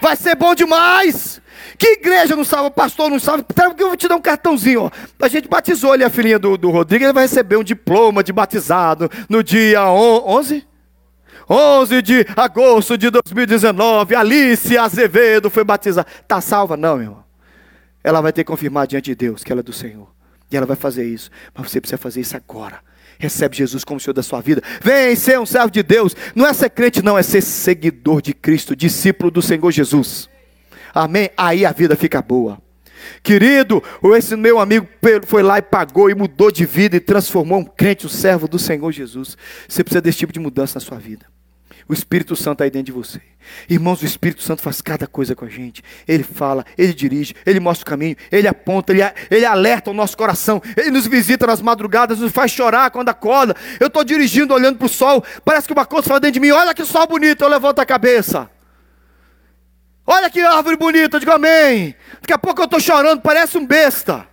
Vai 0.00 0.16
ser 0.16 0.34
bom 0.34 0.54
demais. 0.54 1.40
Que 1.76 1.92
igreja 1.92 2.34
não 2.34 2.44
salva, 2.44 2.70
pastor 2.70 3.10
não 3.10 3.18
salva. 3.18 3.44
Eu 3.78 3.88
vou 3.88 3.96
te 3.96 4.08
dar 4.08 4.16
um 4.16 4.20
cartãozinho. 4.20 4.82
Ó. 4.82 4.90
A 5.20 5.28
gente 5.28 5.48
batizou 5.48 5.92
ali 5.92 6.04
a 6.04 6.10
filhinha 6.10 6.38
do, 6.38 6.56
do 6.56 6.70
Rodrigo. 6.70 7.04
Ele 7.04 7.12
vai 7.12 7.24
receber 7.24 7.56
um 7.56 7.64
diploma 7.64 8.22
de 8.22 8.32
batizado 8.32 9.10
no 9.28 9.42
dia 9.42 9.88
11. 9.90 10.66
11 11.50 12.02
de 12.02 12.26
agosto 12.36 12.98
de 12.98 13.10
2019. 13.10 14.14
Alice 14.14 14.76
Azevedo 14.76 15.48
foi 15.50 15.64
batizada. 15.64 16.06
Está 16.20 16.40
salva? 16.40 16.76
Não, 16.76 16.96
meu 16.96 17.04
irmão. 17.04 17.24
Ela 18.02 18.20
vai 18.20 18.32
ter 18.32 18.44
que 18.44 18.50
confirmar 18.50 18.86
diante 18.86 19.06
de 19.06 19.14
Deus 19.14 19.42
que 19.42 19.52
ela 19.52 19.60
é 19.60 19.64
do 19.64 19.72
Senhor. 19.72 20.08
E 20.50 20.56
ela 20.56 20.66
vai 20.66 20.76
fazer 20.76 21.04
isso. 21.04 21.30
Mas 21.54 21.70
você 21.70 21.80
precisa 21.80 21.98
fazer 21.98 22.20
isso 22.20 22.36
agora 22.36 22.80
recebe 23.18 23.56
Jesus 23.56 23.84
como 23.84 24.00
Senhor 24.00 24.14
da 24.14 24.22
sua 24.22 24.40
vida. 24.40 24.62
Vem 24.80 25.14
ser 25.16 25.38
um 25.38 25.46
servo 25.46 25.70
de 25.70 25.82
Deus. 25.82 26.14
Não 26.34 26.46
é 26.46 26.52
ser 26.52 26.70
crente, 26.70 27.02
não, 27.02 27.18
é 27.18 27.22
ser 27.22 27.42
seguidor 27.42 28.22
de 28.22 28.32
Cristo, 28.32 28.76
discípulo 28.76 29.30
do 29.30 29.42
Senhor 29.42 29.70
Jesus. 29.70 30.28
Amém? 30.94 31.30
Aí 31.36 31.66
a 31.66 31.72
vida 31.72 31.96
fica 31.96 32.22
boa. 32.22 32.58
Querido, 33.22 33.82
esse 34.16 34.36
meu 34.36 34.58
amigo 34.58 34.88
foi 35.26 35.42
lá 35.42 35.58
e 35.58 35.62
pagou 35.62 36.10
e 36.10 36.14
mudou 36.14 36.50
de 36.50 36.64
vida 36.64 36.96
e 36.96 37.00
transformou 37.00 37.58
um 37.58 37.64
crente, 37.64 38.06
um 38.06 38.10
servo 38.10 38.48
do 38.48 38.58
Senhor 38.58 38.90
Jesus. 38.92 39.36
Você 39.68 39.82
precisa 39.82 40.00
desse 40.00 40.18
tipo 40.18 40.32
de 40.32 40.40
mudança 40.40 40.78
na 40.78 40.80
sua 40.80 40.98
vida. 40.98 41.26
O 41.88 41.94
Espírito 41.94 42.36
Santo 42.36 42.62
aí 42.62 42.70
dentro 42.70 42.86
de 42.86 42.92
você. 42.92 43.20
Irmãos, 43.68 44.02
o 44.02 44.04
Espírito 44.04 44.42
Santo 44.42 44.60
faz 44.60 44.82
cada 44.82 45.06
coisa 45.06 45.34
com 45.34 45.46
a 45.46 45.48
gente. 45.48 45.82
Ele 46.06 46.22
fala, 46.22 46.64
ele 46.76 46.92
dirige, 46.92 47.34
ele 47.46 47.58
mostra 47.58 47.82
o 47.82 47.86
caminho, 47.86 48.14
ele 48.30 48.46
aponta, 48.46 48.92
ele, 48.92 49.00
ele 49.30 49.46
alerta 49.46 49.90
o 49.90 49.94
nosso 49.94 50.14
coração, 50.14 50.60
ele 50.76 50.90
nos 50.90 51.06
visita 51.06 51.46
nas 51.46 51.62
madrugadas, 51.62 52.18
nos 52.18 52.30
faz 52.30 52.50
chorar 52.50 52.90
quando 52.90 53.08
acorda. 53.08 53.56
Eu 53.80 53.86
estou 53.86 54.04
dirigindo, 54.04 54.52
olhando 54.52 54.76
para 54.76 54.86
o 54.86 54.88
sol, 54.88 55.24
parece 55.44 55.66
que 55.66 55.72
uma 55.72 55.86
coisa 55.86 56.06
fala 56.06 56.20
dentro 56.20 56.34
de 56.34 56.40
mim: 56.40 56.50
olha 56.50 56.74
que 56.74 56.84
sol 56.84 57.06
bonito, 57.06 57.42
eu 57.42 57.48
levanto 57.48 57.78
a 57.78 57.86
cabeça. 57.86 58.50
Olha 60.06 60.28
que 60.28 60.40
árvore 60.40 60.76
bonita, 60.76 61.16
eu 61.16 61.20
digo 61.20 61.32
amém. 61.32 61.94
Daqui 62.20 62.32
a 62.34 62.38
pouco 62.38 62.60
eu 62.60 62.64
estou 62.66 62.80
chorando, 62.80 63.22
parece 63.22 63.56
um 63.56 63.66
besta 63.66 64.26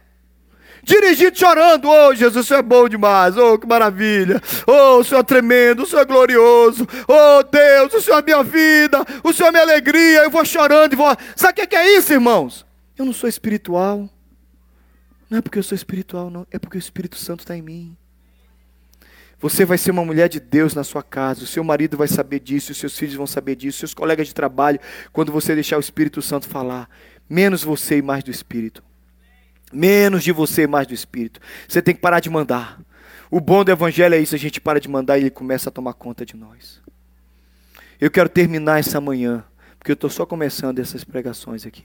dirigindo 0.86 1.38
chorando. 1.38 1.90
Oh, 1.90 2.14
Jesus, 2.14 2.46
o 2.46 2.48
Senhor 2.48 2.60
é 2.60 2.64
bom 2.64 2.88
demais. 2.88 3.36
Oh, 3.36 3.58
que 3.58 3.68
maravilha. 3.68 4.42
Oh, 4.68 5.00
o 5.00 5.04
Senhor 5.04 5.22
é 5.22 5.24
tremendo, 5.24 5.84
o 5.84 5.86
Senhor 5.86 6.04
é 6.04 6.06
glorioso. 6.06 6.88
Oh, 7.08 7.44
Deus, 7.44 7.94
o 7.94 8.02
Senhor 8.02 8.20
é 8.20 8.22
minha 8.22 8.44
vida, 8.44 9.04
o 9.24 9.34
Senhor 9.34 9.50
é 9.50 9.52
minha 9.52 9.64
alegria. 9.64 10.20
Eu 10.20 10.30
vou 10.30 10.46
chorando 10.46 10.94
e 10.94 10.96
vou. 10.96 11.16
Sabe 11.36 11.62
o 11.62 11.68
que 11.68 11.76
é 11.76 11.98
isso, 11.98 12.14
irmãos? 12.14 12.66
Eu 12.96 13.04
não 13.04 13.14
sou 13.14 13.28
espiritual. 13.28 14.08
Não 15.30 15.40
é 15.40 15.42
porque 15.42 15.58
eu 15.58 15.64
sou 15.64 15.76
espiritual, 15.76 16.30
não. 16.30 16.46
É 16.52 16.60
porque 16.60 16.78
o 16.78 16.80
Espírito 16.80 17.18
Santo 17.18 17.40
está 17.40 17.58
em 17.58 17.62
mim. 17.62 17.98
Você 19.40 19.66
vai 19.66 19.78
ser 19.78 19.92
uma 19.92 20.06
mulher 20.06 20.30
de 20.30 20.40
Deus 20.40 20.74
na 20.74 20.84
sua 20.84 21.04
casa, 21.04 21.44
o 21.44 21.48
seu 21.48 21.64
marido 21.64 21.98
vai 21.98 22.08
saber 22.08 22.40
disso, 22.40 22.72
os 22.72 22.78
seus 22.78 22.98
filhos 22.98 23.16
vão 23.16 23.28
saber 23.28 23.56
disso, 23.56 23.80
seus 23.80 23.94
colegas 23.94 24.28
de 24.28 24.34
trabalho, 24.34 24.80
quando 25.12 25.32
você 25.32 25.54
deixar 25.54 25.78
o 25.78 25.82
Espírito 25.82 26.22
Santo 26.22 26.48
falar. 26.48 26.90
Menos 27.30 27.64
você 27.64 27.98
e 27.98 28.02
mais 28.02 28.24
do 28.24 28.32
Espírito. 28.32 28.82
Menos 29.76 30.24
de 30.24 30.32
você, 30.32 30.66
mais 30.66 30.88
do 30.88 30.94
Espírito. 30.94 31.42
Você 31.68 31.82
tem 31.82 31.94
que 31.94 32.00
parar 32.00 32.22
de 32.22 32.30
mandar. 32.30 32.80
O 33.30 33.42
bom 33.42 33.62
do 33.62 33.72
Evangelho 33.72 34.16
é 34.16 34.20
isso: 34.20 34.34
a 34.34 34.38
gente 34.38 34.62
para 34.62 34.80
de 34.80 34.88
mandar 34.88 35.18
e 35.18 35.24
ele 35.24 35.30
começa 35.30 35.68
a 35.68 35.72
tomar 35.72 35.94
conta 35.94 36.26
de 36.26 36.38
nós. 36.38 36.82
Eu 38.00 38.10
quero 38.10 38.30
terminar 38.30 38.80
essa 38.80 39.02
manhã, 39.02 39.44
porque 39.78 39.92
eu 39.92 39.96
estou 39.96 40.10
só 40.10 40.26
começando 40.26 40.80
essas 40.80 41.04
pregações 41.04 41.66
aqui, 41.66 41.84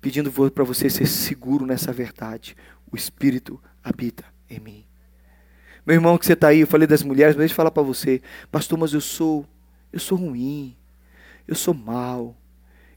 pedindo 0.00 0.30
para 0.50 0.62
você 0.62 0.88
ser 0.88 1.06
seguro 1.06 1.66
nessa 1.66 1.92
verdade. 1.92 2.56
O 2.92 2.96
Espírito 2.96 3.60
habita 3.82 4.24
em 4.48 4.60
mim. 4.60 4.84
Meu 5.84 5.94
irmão 5.94 6.16
que 6.16 6.26
você 6.26 6.34
está 6.34 6.48
aí, 6.48 6.60
eu 6.60 6.66
falei 6.68 6.86
das 6.86 7.02
mulheres, 7.02 7.34
mas 7.34 7.40
deixa 7.40 7.54
eu 7.54 7.56
falar 7.56 7.72
para 7.72 7.82
você, 7.82 8.22
pastor, 8.52 8.78
mas 8.78 8.92
eu 8.92 9.00
sou, 9.00 9.44
eu 9.92 9.98
sou 9.98 10.16
ruim, 10.16 10.76
eu 11.46 11.56
sou 11.56 11.74
mal, 11.74 12.36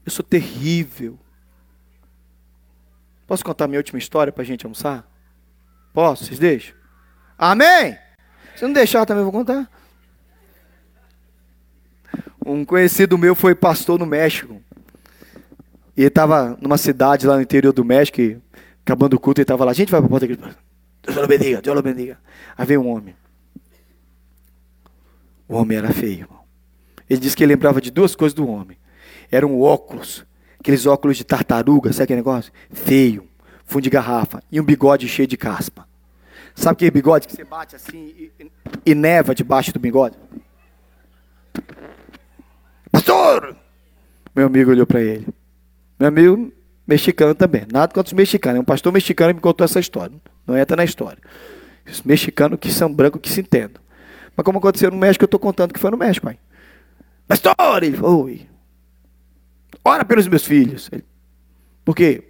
eu 0.06 0.12
sou 0.12 0.24
terrível. 0.24 1.18
Posso 3.26 3.44
contar 3.44 3.68
minha 3.68 3.78
última 3.78 3.98
história 3.98 4.32
para 4.32 4.42
a 4.42 4.46
gente 4.46 4.66
almoçar? 4.66 5.08
Posso? 5.92 6.24
Vocês 6.24 6.38
deixam? 6.38 6.74
Amém? 7.38 7.96
Se 8.56 8.64
não 8.64 8.72
deixar, 8.72 9.06
também 9.06 9.22
vou 9.22 9.32
contar. 9.32 9.70
Um 12.44 12.64
conhecido 12.64 13.16
meu 13.16 13.34
foi 13.34 13.54
pastor 13.54 13.98
no 13.98 14.06
México. 14.06 14.60
E 15.96 16.02
ele 16.02 16.08
estava 16.08 16.56
numa 16.60 16.78
cidade 16.78 17.26
lá 17.26 17.36
no 17.36 17.42
interior 17.42 17.72
do 17.72 17.84
México, 17.84 18.20
e, 18.20 18.40
acabando 18.84 19.14
o 19.14 19.20
culto, 19.20 19.40
ele 19.40 19.44
estava 19.44 19.64
lá. 19.64 19.70
A 19.70 19.74
gente 19.74 19.90
vai 19.90 20.00
para 20.00 20.06
a 20.06 20.10
porta 20.10 20.26
aqui. 20.26 20.36
Deus 20.36 21.16
o 21.16 21.26
bendiga, 21.26 21.62
Deus 21.62 21.78
o 21.78 21.82
bendiga. 21.82 22.18
Aí 22.56 22.66
veio 22.66 22.80
um 22.80 22.88
homem. 22.88 23.14
O 25.48 25.56
homem 25.56 25.76
era 25.78 25.92
feio, 25.92 26.20
irmão. 26.20 26.40
Ele 27.08 27.20
disse 27.20 27.36
que 27.36 27.44
ele 27.44 27.52
lembrava 27.52 27.80
de 27.80 27.90
duas 27.90 28.14
coisas 28.14 28.34
do 28.34 28.48
homem. 28.48 28.78
Eram 29.30 29.60
óculos 29.60 30.24
Aqueles 30.62 30.86
óculos 30.86 31.16
de 31.16 31.24
tartaruga, 31.24 31.92
sabe 31.92 32.04
aquele 32.04 32.18
negócio? 32.18 32.52
Feio, 32.70 33.28
fundo 33.64 33.82
de 33.82 33.90
garrafa. 33.90 34.40
E 34.48 34.60
um 34.60 34.64
bigode 34.64 35.08
cheio 35.08 35.26
de 35.26 35.36
caspa. 35.36 35.88
Sabe 36.54 36.74
aquele 36.74 36.92
bigode 36.92 37.26
que 37.26 37.34
você 37.34 37.42
bate 37.42 37.74
assim 37.74 38.30
e, 38.38 38.50
e 38.86 38.94
neva 38.94 39.34
debaixo 39.34 39.72
do 39.72 39.80
bigode? 39.80 40.16
Pastor! 42.92 43.56
Meu 44.36 44.46
amigo 44.46 44.70
olhou 44.70 44.86
para 44.86 45.00
ele. 45.00 45.26
Meu 45.98 46.10
amigo 46.10 46.52
mexicano 46.86 47.34
também. 47.34 47.66
Nada 47.72 47.92
contra 47.92 48.10
os 48.10 48.12
mexicanos. 48.12 48.60
Um 48.60 48.64
pastor 48.64 48.92
mexicano 48.92 49.34
me 49.34 49.40
contou 49.40 49.64
essa 49.64 49.80
história. 49.80 50.14
Não 50.46 50.56
entra 50.56 50.76
na 50.76 50.84
história. 50.84 51.18
Os 51.84 52.02
mexicanos 52.02 52.60
que 52.60 52.70
são 52.70 52.94
brancos 52.94 53.20
que 53.20 53.30
se 53.30 53.40
entendam. 53.40 53.82
Mas 54.36 54.44
como 54.44 54.58
aconteceu 54.58 54.92
no 54.92 54.96
México, 54.96 55.24
eu 55.24 55.26
estou 55.26 55.40
contando 55.40 55.74
que 55.74 55.80
foi 55.80 55.90
no 55.90 55.96
México, 55.96 56.26
pai. 56.26 56.38
Pastor! 57.26 57.82
Ele 57.82 57.96
falou, 57.96 58.26
oi. 58.26 58.51
Ora 59.84 60.04
pelos 60.04 60.28
meus 60.28 60.44
filhos. 60.44 60.90
Por 61.84 61.94
quê? 61.96 62.24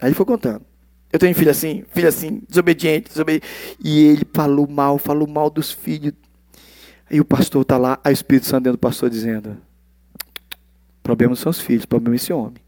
Aí 0.00 0.08
ele 0.08 0.14
foi 0.14 0.26
contando. 0.26 0.64
Eu 1.12 1.18
tenho 1.18 1.34
filho 1.34 1.50
assim, 1.50 1.84
filho 1.92 2.08
assim, 2.08 2.42
desobediente, 2.48 3.10
desobediente. 3.10 3.46
E 3.82 4.06
ele 4.06 4.26
falou 4.32 4.66
mal, 4.66 4.98
falou 4.98 5.28
mal 5.28 5.50
dos 5.50 5.70
filhos. 5.70 6.14
Aí 7.10 7.20
o 7.20 7.24
pastor 7.24 7.62
está 7.62 7.76
lá, 7.76 8.00
a 8.02 8.10
Espírito 8.10 8.46
Santo 8.46 8.64
dentro 8.64 8.78
do 8.78 8.80
pastor 8.80 9.10
dizendo: 9.10 9.50
o 9.50 11.02
problema 11.02 11.36
são 11.36 11.50
os 11.50 11.60
filhos, 11.60 11.84
problema 11.84 12.14
é 12.14 12.16
esse 12.16 12.32
homem. 12.32 12.62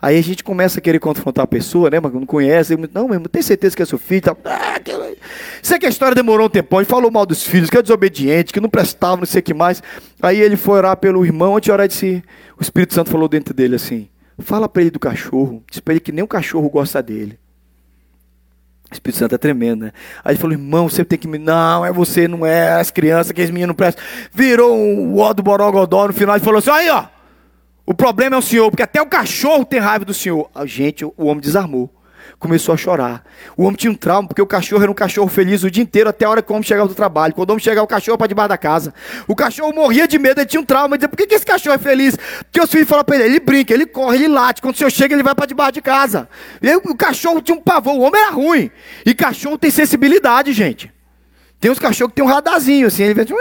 Aí 0.00 0.18
a 0.18 0.22
gente 0.22 0.44
começa 0.44 0.78
a 0.78 0.82
querer 0.82 0.98
confrontar 0.98 1.44
a 1.44 1.46
pessoa, 1.46 1.90
né? 1.90 2.00
Mas 2.00 2.12
não 2.12 2.26
conhece. 2.26 2.76
Não, 2.92 3.08
mesmo, 3.08 3.28
tem 3.28 3.42
certeza 3.42 3.76
que 3.76 3.82
é 3.82 3.86
seu 3.86 3.98
filho. 3.98 4.22
Tá... 4.22 4.36
Ah, 4.44 4.78
que... 4.80 4.92
Sei 5.62 5.78
que 5.78 5.86
a 5.86 5.88
história 5.88 6.14
demorou 6.14 6.46
um 6.46 6.50
tempão. 6.50 6.80
Ele 6.80 6.88
falou 6.88 7.10
mal 7.10 7.24
dos 7.24 7.42
filhos, 7.42 7.70
que 7.70 7.76
é 7.76 7.82
desobediente, 7.82 8.52
que 8.52 8.60
não 8.60 8.68
prestava, 8.68 9.16
não 9.16 9.26
sei 9.26 9.40
o 9.40 9.42
que 9.42 9.54
mais. 9.54 9.82
Aí 10.22 10.40
ele 10.40 10.56
foi 10.56 10.76
orar 10.78 10.96
pelo 10.96 11.24
irmão, 11.24 11.56
antes 11.56 11.66
de 11.66 11.72
orar, 11.72 11.88
disse, 11.88 12.22
o 12.58 12.62
Espírito 12.62 12.94
Santo 12.94 13.10
falou 13.10 13.28
dentro 13.28 13.54
dele 13.54 13.76
assim: 13.76 14.08
fala 14.38 14.68
para 14.68 14.82
ele 14.82 14.90
do 14.90 14.98
cachorro, 14.98 15.62
diz 15.70 15.80
para 15.80 15.94
ele 15.94 16.00
que 16.00 16.12
nem 16.12 16.24
o 16.24 16.28
cachorro 16.28 16.68
gosta 16.68 17.02
dele. 17.02 17.38
O 18.90 18.94
Espírito 18.94 19.18
Santo 19.18 19.34
é 19.34 19.38
tremendo, 19.38 19.86
né? 19.86 19.92
Aí 20.24 20.32
ele 20.32 20.40
falou, 20.40 20.52
irmão, 20.52 20.88
você 20.88 21.04
tem 21.04 21.18
que 21.18 21.26
me. 21.26 21.38
Não, 21.38 21.84
é 21.84 21.92
você, 21.92 22.28
não 22.28 22.46
é 22.46 22.74
as 22.74 22.90
crianças, 22.90 23.32
que 23.32 23.42
as 23.42 23.50
meninas 23.50 23.68
não 23.68 23.74
prestam. 23.74 24.04
Virou 24.32 24.76
um 24.76 25.18
ó 25.18 25.32
do 25.32 25.42
Borogodó 25.42 26.06
no 26.06 26.12
final 26.12 26.36
e 26.36 26.40
falou 26.40 26.58
assim: 26.58 26.70
aí, 26.70 26.90
ó. 26.90 27.13
O 27.86 27.92
problema 27.92 28.36
é 28.36 28.38
o 28.38 28.42
senhor, 28.42 28.70
porque 28.70 28.82
até 28.82 29.02
o 29.02 29.06
cachorro 29.06 29.64
tem 29.64 29.78
raiva 29.78 30.04
do 30.04 30.14
senhor. 30.14 30.50
A 30.54 30.64
gente, 30.64 31.04
o 31.04 31.12
homem 31.18 31.40
desarmou. 31.40 31.90
começou 32.38 32.74
a 32.74 32.76
chorar. 32.76 33.24
O 33.56 33.64
homem 33.64 33.76
tinha 33.76 33.90
um 33.90 33.94
trauma, 33.94 34.28
porque 34.28 34.40
o 34.40 34.46
cachorro 34.46 34.82
era 34.82 34.90
um 34.90 34.94
cachorro 34.94 35.28
feliz 35.28 35.62
o 35.62 35.70
dia 35.70 35.82
inteiro, 35.82 36.08
até 36.08 36.24
a 36.24 36.30
hora 36.30 36.42
que 36.42 36.50
o 36.50 36.54
homem 36.54 36.66
chegava 36.66 36.88
do 36.88 36.94
trabalho. 36.94 37.34
Quando 37.34 37.50
o 37.50 37.52
homem 37.52 37.62
chegava, 37.62 37.84
o 37.84 37.88
cachorro 37.88 38.16
para 38.16 38.26
debaixo 38.26 38.48
da 38.48 38.58
casa. 38.58 38.94
O 39.28 39.34
cachorro 39.34 39.72
morria 39.74 40.08
de 40.08 40.18
medo, 40.18 40.40
ele 40.40 40.46
tinha 40.46 40.60
um 40.60 40.64
trauma. 40.64 40.94
Ele 40.94 40.98
dizia, 40.98 41.08
por 41.08 41.16
que, 41.16 41.26
que 41.26 41.34
esse 41.34 41.46
cachorro 41.46 41.74
é 41.74 41.78
feliz? 41.78 42.16
Porque 42.16 42.60
os 42.60 42.70
filhos 42.70 42.88
falam 42.88 43.04
para 43.04 43.16
ele, 43.16 43.24
ele 43.24 43.40
brinca, 43.40 43.72
ele 43.72 43.86
corre, 43.86 44.16
ele 44.16 44.28
late. 44.28 44.62
Quando 44.62 44.74
o 44.74 44.78
senhor 44.78 44.90
chega, 44.90 45.14
ele 45.14 45.22
vai 45.22 45.34
para 45.34 45.46
debaixo 45.46 45.72
de 45.72 45.82
casa. 45.82 46.28
E 46.62 46.74
o 46.74 46.94
cachorro 46.96 47.40
tinha 47.40 47.56
um 47.56 47.60
pavor, 47.60 47.94
o 47.94 48.00
homem 48.00 48.20
era 48.20 48.30
ruim. 48.30 48.70
E 49.04 49.14
cachorro 49.14 49.58
tem 49.58 49.70
sensibilidade, 49.70 50.52
gente. 50.52 50.92
Tem 51.60 51.70
uns 51.70 51.78
cachorros 51.78 52.12
que 52.12 52.16
tem 52.16 52.24
um 52.24 52.28
radarzinho, 52.28 52.86
assim, 52.86 53.04
ele 53.04 53.20
assim... 53.20 53.34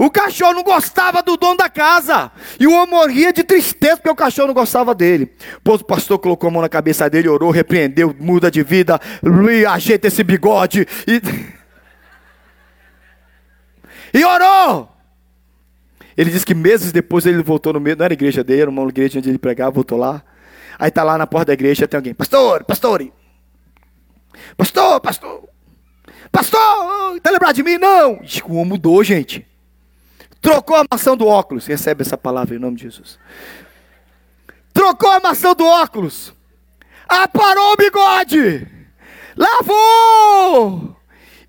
O 0.00 0.10
cachorro 0.10 0.54
não 0.54 0.62
gostava 0.62 1.22
do 1.22 1.36
dono 1.36 1.58
da 1.58 1.68
casa. 1.68 2.32
E 2.58 2.66
o 2.66 2.72
homem 2.72 2.88
morria 2.88 3.34
de 3.34 3.44
tristeza 3.44 3.98
porque 3.98 4.08
o 4.08 4.14
cachorro 4.14 4.46
não 4.46 4.54
gostava 4.54 4.94
dele. 4.94 5.30
Pois 5.62 5.82
o 5.82 5.84
pastor 5.84 6.18
colocou 6.18 6.48
a 6.48 6.50
mão 6.50 6.62
na 6.62 6.70
cabeça 6.70 7.10
dele, 7.10 7.28
orou, 7.28 7.50
repreendeu, 7.50 8.16
muda 8.18 8.50
de 8.50 8.62
vida, 8.62 8.98
ajeita 9.68 10.08
esse 10.08 10.24
bigode. 10.24 10.88
E, 11.06 11.20
e 14.18 14.24
orou. 14.24 14.88
Ele 16.16 16.30
disse 16.30 16.46
que 16.46 16.54
meses 16.54 16.92
depois 16.92 17.26
ele 17.26 17.42
voltou 17.42 17.74
no 17.74 17.78
meio, 17.78 17.94
não 17.94 18.06
era 18.06 18.14
a 18.14 18.16
igreja 18.16 18.42
dele, 18.42 18.62
era 18.62 18.70
uma 18.70 18.88
igreja 18.88 19.18
onde 19.18 19.28
ele 19.28 19.38
pregava, 19.38 19.70
voltou 19.70 19.98
lá. 19.98 20.22
Aí 20.78 20.88
está 20.88 21.02
lá 21.02 21.18
na 21.18 21.26
porta 21.26 21.48
da 21.48 21.52
igreja, 21.52 21.86
tem 21.86 21.98
alguém, 21.98 22.14
pastor, 22.14 22.64
pastor, 22.64 23.06
pastor, 24.56 24.98
pastor, 25.02 25.48
pastor, 26.32 27.16
está 27.18 27.30
lembrado 27.30 27.56
de 27.56 27.62
mim? 27.62 27.76
Não. 27.76 28.18
O 28.48 28.54
homem 28.54 28.64
mudou, 28.64 29.04
gente. 29.04 29.49
Trocou 30.40 30.76
a 30.76 30.84
maçã 30.90 31.16
do 31.16 31.26
óculos. 31.26 31.66
Recebe 31.66 32.02
essa 32.02 32.16
palavra 32.16 32.54
em 32.54 32.58
nome 32.58 32.76
de 32.76 32.84
Jesus. 32.84 33.18
Trocou 34.72 35.10
a 35.10 35.20
maçã 35.20 35.54
do 35.54 35.64
óculos. 35.64 36.32
Aparou 37.08 37.72
o 37.72 37.76
bigode. 37.76 38.66
Lavou. 39.36 40.96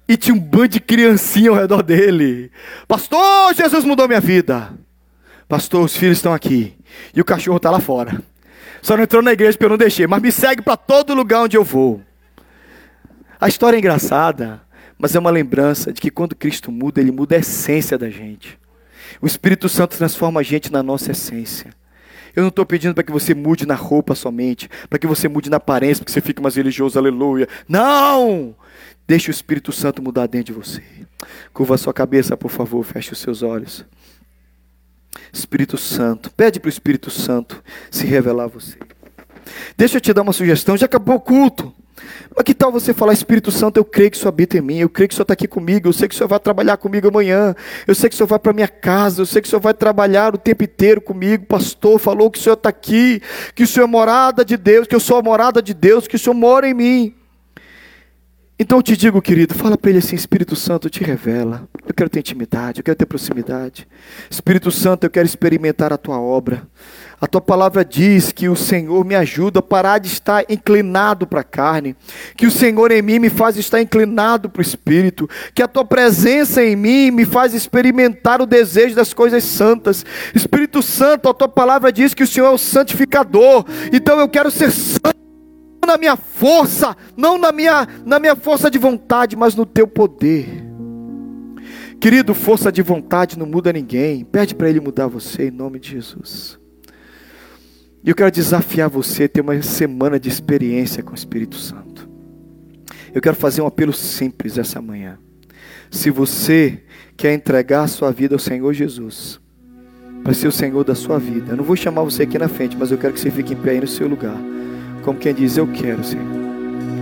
E 0.07 0.17
tinha 0.17 0.35
um 0.35 0.39
bando 0.39 0.69
de 0.69 0.79
criancinha 0.79 1.51
ao 1.51 1.55
redor 1.55 1.83
dele. 1.83 2.51
Pastor, 2.87 3.53
Jesus 3.53 3.85
mudou 3.85 4.07
minha 4.07 4.19
vida. 4.19 4.73
Pastor, 5.47 5.85
os 5.85 5.95
filhos 5.95 6.17
estão 6.17 6.33
aqui. 6.33 6.77
E 7.15 7.21
o 7.21 7.25
cachorro 7.25 7.57
está 7.57 7.71
lá 7.71 7.79
fora. 7.79 8.21
Só 8.81 8.97
não 8.97 9.03
entrou 9.03 9.21
na 9.21 9.31
igreja 9.31 9.53
porque 9.53 9.65
eu 9.65 9.69
não 9.69 9.77
deixei. 9.77 10.07
Mas 10.07 10.21
me 10.21 10.31
segue 10.31 10.61
para 10.61 10.75
todo 10.75 11.13
lugar 11.13 11.43
onde 11.43 11.55
eu 11.55 11.63
vou. 11.63 12.01
A 13.39 13.47
história 13.47 13.77
é 13.77 13.79
engraçada, 13.79 14.61
mas 14.97 15.15
é 15.15 15.19
uma 15.19 15.31
lembrança 15.31 15.93
de 15.93 16.01
que 16.01 16.11
quando 16.11 16.35
Cristo 16.35 16.71
muda, 16.71 16.99
Ele 16.99 17.11
muda 17.11 17.35
a 17.35 17.39
essência 17.39 17.97
da 17.97 18.09
gente. 18.09 18.59
O 19.19 19.27
Espírito 19.27 19.67
Santo 19.67 19.97
transforma 19.97 20.39
a 20.39 20.43
gente 20.43 20.71
na 20.71 20.83
nossa 20.83 21.11
essência. 21.11 21.73
Eu 22.35 22.41
não 22.41 22.49
estou 22.49 22.65
pedindo 22.65 22.93
para 22.93 23.03
que 23.03 23.11
você 23.11 23.33
mude 23.33 23.65
na 23.65 23.75
roupa 23.75 24.15
somente, 24.15 24.69
para 24.89 24.97
que 24.97 25.07
você 25.07 25.27
mude 25.27 25.49
na 25.49 25.57
aparência, 25.57 26.01
porque 26.01 26.13
você 26.13 26.21
fica 26.21 26.41
mais 26.41 26.55
religioso, 26.55 26.97
aleluia. 26.97 27.47
Não! 27.67 28.55
Deixe 29.05 29.29
o 29.29 29.31
Espírito 29.31 29.71
Santo 29.71 30.01
mudar 30.01 30.27
dentro 30.27 30.53
de 30.53 30.59
você. 30.59 30.81
Curva 31.53 31.75
a 31.75 31.77
sua 31.77 31.93
cabeça, 31.93 32.37
por 32.37 32.49
favor, 32.49 32.83
feche 32.83 33.11
os 33.11 33.19
seus 33.19 33.43
olhos. 33.43 33.85
Espírito 35.33 35.77
Santo, 35.77 36.31
pede 36.31 36.59
para 36.59 36.67
o 36.67 36.69
Espírito 36.69 37.09
Santo 37.09 37.61
se 37.89 38.05
revelar 38.05 38.45
a 38.45 38.47
você. 38.47 38.77
Deixa 39.75 39.97
eu 39.97 40.01
te 40.01 40.13
dar 40.13 40.21
uma 40.21 40.33
sugestão, 40.33 40.77
já 40.77 40.85
acabou 40.85 41.15
o 41.15 41.19
culto. 41.19 41.73
Mas 42.35 42.43
que 42.43 42.53
tal 42.53 42.71
você 42.71 42.93
falar, 42.93 43.13
Espírito 43.13 43.51
Santo, 43.51 43.77
eu 43.77 43.85
creio 43.85 44.11
que 44.11 44.17
o 44.17 44.19
Senhor 44.19 44.29
habita 44.29 44.57
em 44.57 44.61
mim, 44.61 44.77
eu 44.77 44.89
creio 44.89 45.07
que 45.09 45.13
o 45.13 45.15
Senhor 45.15 45.23
está 45.23 45.33
aqui 45.33 45.47
comigo, 45.47 45.87
eu 45.87 45.93
sei 45.93 46.07
que 46.07 46.15
o 46.15 46.17
Senhor 46.17 46.27
vai 46.27 46.39
trabalhar 46.39 46.77
comigo 46.77 47.07
amanhã, 47.07 47.55
eu 47.85 47.93
sei 47.93 48.09
que 48.09 48.15
o 48.15 48.17
Senhor 48.17 48.27
vai 48.27 48.39
para 48.39 48.53
minha 48.53 48.67
casa, 48.67 49.21
eu 49.21 49.25
sei 49.25 49.41
que 49.41 49.47
o 49.47 49.49
Senhor 49.49 49.61
vai 49.61 49.73
trabalhar 49.73 50.33
o 50.33 50.37
tempo 50.37 50.63
inteiro 50.63 51.01
comigo, 51.01 51.45
pastor 51.45 51.99
falou 51.99 52.31
que 52.31 52.39
o 52.39 52.41
Senhor 52.41 52.55
está 52.55 52.69
aqui, 52.69 53.21
que 53.53 53.63
o 53.63 53.67
Senhor 53.67 53.85
é 53.85 53.89
morada 53.89 54.45
de 54.45 54.57
Deus, 54.57 54.87
que 54.87 54.95
eu 54.95 54.99
sou 54.99 55.17
a 55.17 55.21
morada 55.21 55.61
de 55.61 55.73
Deus, 55.73 56.07
que 56.07 56.15
o 56.15 56.19
Senhor 56.19 56.33
mora 56.33 56.67
em 56.67 56.73
mim. 56.73 57.20
Então 58.61 58.77
eu 58.77 58.83
te 58.83 58.95
digo, 58.95 59.19
querido, 59.23 59.55
fala 59.55 59.75
para 59.75 59.89
ele 59.89 59.97
assim: 59.97 60.15
Espírito 60.15 60.55
Santo, 60.55 60.87
te 60.87 61.03
revela. 61.03 61.67
Eu 61.83 61.95
quero 61.95 62.07
ter 62.07 62.19
intimidade, 62.19 62.79
eu 62.79 62.83
quero 62.83 62.95
ter 62.95 63.07
proximidade. 63.07 63.87
Espírito 64.29 64.69
Santo, 64.69 65.03
eu 65.03 65.09
quero 65.09 65.25
experimentar 65.25 65.91
a 65.91 65.97
tua 65.97 66.21
obra. 66.21 66.61
A 67.19 67.25
tua 67.25 67.41
palavra 67.41 67.83
diz 67.83 68.31
que 68.31 68.47
o 68.47 68.55
Senhor 68.55 69.03
me 69.03 69.15
ajuda 69.15 69.57
a 69.57 69.63
parar 69.63 69.97
de 69.97 70.09
estar 70.09 70.45
inclinado 70.47 71.25
para 71.25 71.41
a 71.41 71.43
carne, 71.43 71.95
que 72.37 72.45
o 72.45 72.51
Senhor 72.51 72.91
em 72.91 73.01
mim 73.01 73.17
me 73.17 73.31
faz 73.31 73.57
estar 73.57 73.81
inclinado 73.81 74.47
para 74.47 74.59
o 74.59 74.63
espírito, 74.63 75.27
que 75.55 75.63
a 75.63 75.67
tua 75.67 75.83
presença 75.83 76.63
em 76.63 76.75
mim 76.75 77.09
me 77.09 77.25
faz 77.25 77.55
experimentar 77.55 78.43
o 78.43 78.45
desejo 78.45 78.93
das 78.93 79.11
coisas 79.11 79.43
santas. 79.43 80.05
Espírito 80.35 80.83
Santo, 80.83 81.27
a 81.27 81.33
tua 81.33 81.49
palavra 81.49 81.91
diz 81.91 82.13
que 82.13 82.21
o 82.21 82.27
Senhor 82.27 82.45
é 82.45 82.51
o 82.51 82.59
santificador, 82.59 83.65
então 83.91 84.19
eu 84.19 84.29
quero 84.29 84.51
ser 84.51 84.69
santo 84.69 85.20
na 85.87 85.97
minha 85.97 86.15
força, 86.15 86.95
não 87.17 87.37
na 87.37 87.51
minha, 87.51 87.87
na 88.05 88.19
minha 88.19 88.35
força 88.35 88.69
de 88.69 88.77
vontade, 88.77 89.35
mas 89.35 89.55
no 89.55 89.65
teu 89.65 89.87
poder. 89.87 90.63
Querido, 91.99 92.33
força 92.33 92.71
de 92.71 92.81
vontade 92.81 93.37
não 93.37 93.45
muda 93.45 93.71
ninguém. 93.71 94.25
Pede 94.25 94.55
para 94.55 94.69
Ele 94.69 94.79
mudar 94.79 95.07
você 95.07 95.49
em 95.49 95.51
nome 95.51 95.79
de 95.79 95.91
Jesus. 95.91 96.59
E 98.03 98.09
eu 98.09 98.15
quero 98.15 98.31
desafiar 98.31 98.89
você 98.89 99.25
a 99.25 99.29
ter 99.29 99.41
uma 99.41 99.61
semana 99.61 100.19
de 100.19 100.27
experiência 100.27 101.03
com 101.03 101.11
o 101.11 101.15
Espírito 101.15 101.57
Santo. 101.57 102.09
Eu 103.13 103.21
quero 103.21 103.35
fazer 103.35 103.61
um 103.61 103.67
apelo 103.67 103.93
simples 103.93 104.57
essa 104.57 104.81
manhã. 104.81 105.19
Se 105.91 106.09
você 106.09 106.81
quer 107.15 107.33
entregar 107.33 107.83
a 107.83 107.87
sua 107.87 108.11
vida 108.11 108.33
ao 108.33 108.39
Senhor 108.39 108.73
Jesus, 108.73 109.39
para 110.23 110.33
ser 110.33 110.47
o 110.47 110.51
Senhor 110.51 110.83
da 110.83 110.95
sua 110.95 111.19
vida, 111.19 111.51
eu 111.51 111.57
não 111.57 111.63
vou 111.63 111.75
chamar 111.75 112.03
você 112.03 112.23
aqui 112.23 112.39
na 112.39 112.47
frente, 112.47 112.75
mas 112.77 112.91
eu 112.91 112.97
quero 112.97 113.13
que 113.13 113.19
você 113.19 113.29
fique 113.29 113.53
em 113.53 113.57
pé 113.57 113.71
aí 113.71 113.81
no 113.81 113.87
seu 113.87 114.07
lugar. 114.07 114.37
Como 115.03 115.17
quem 115.17 115.33
diz, 115.33 115.57
eu 115.57 115.67
quero, 115.67 116.03
Senhor. 116.03 116.25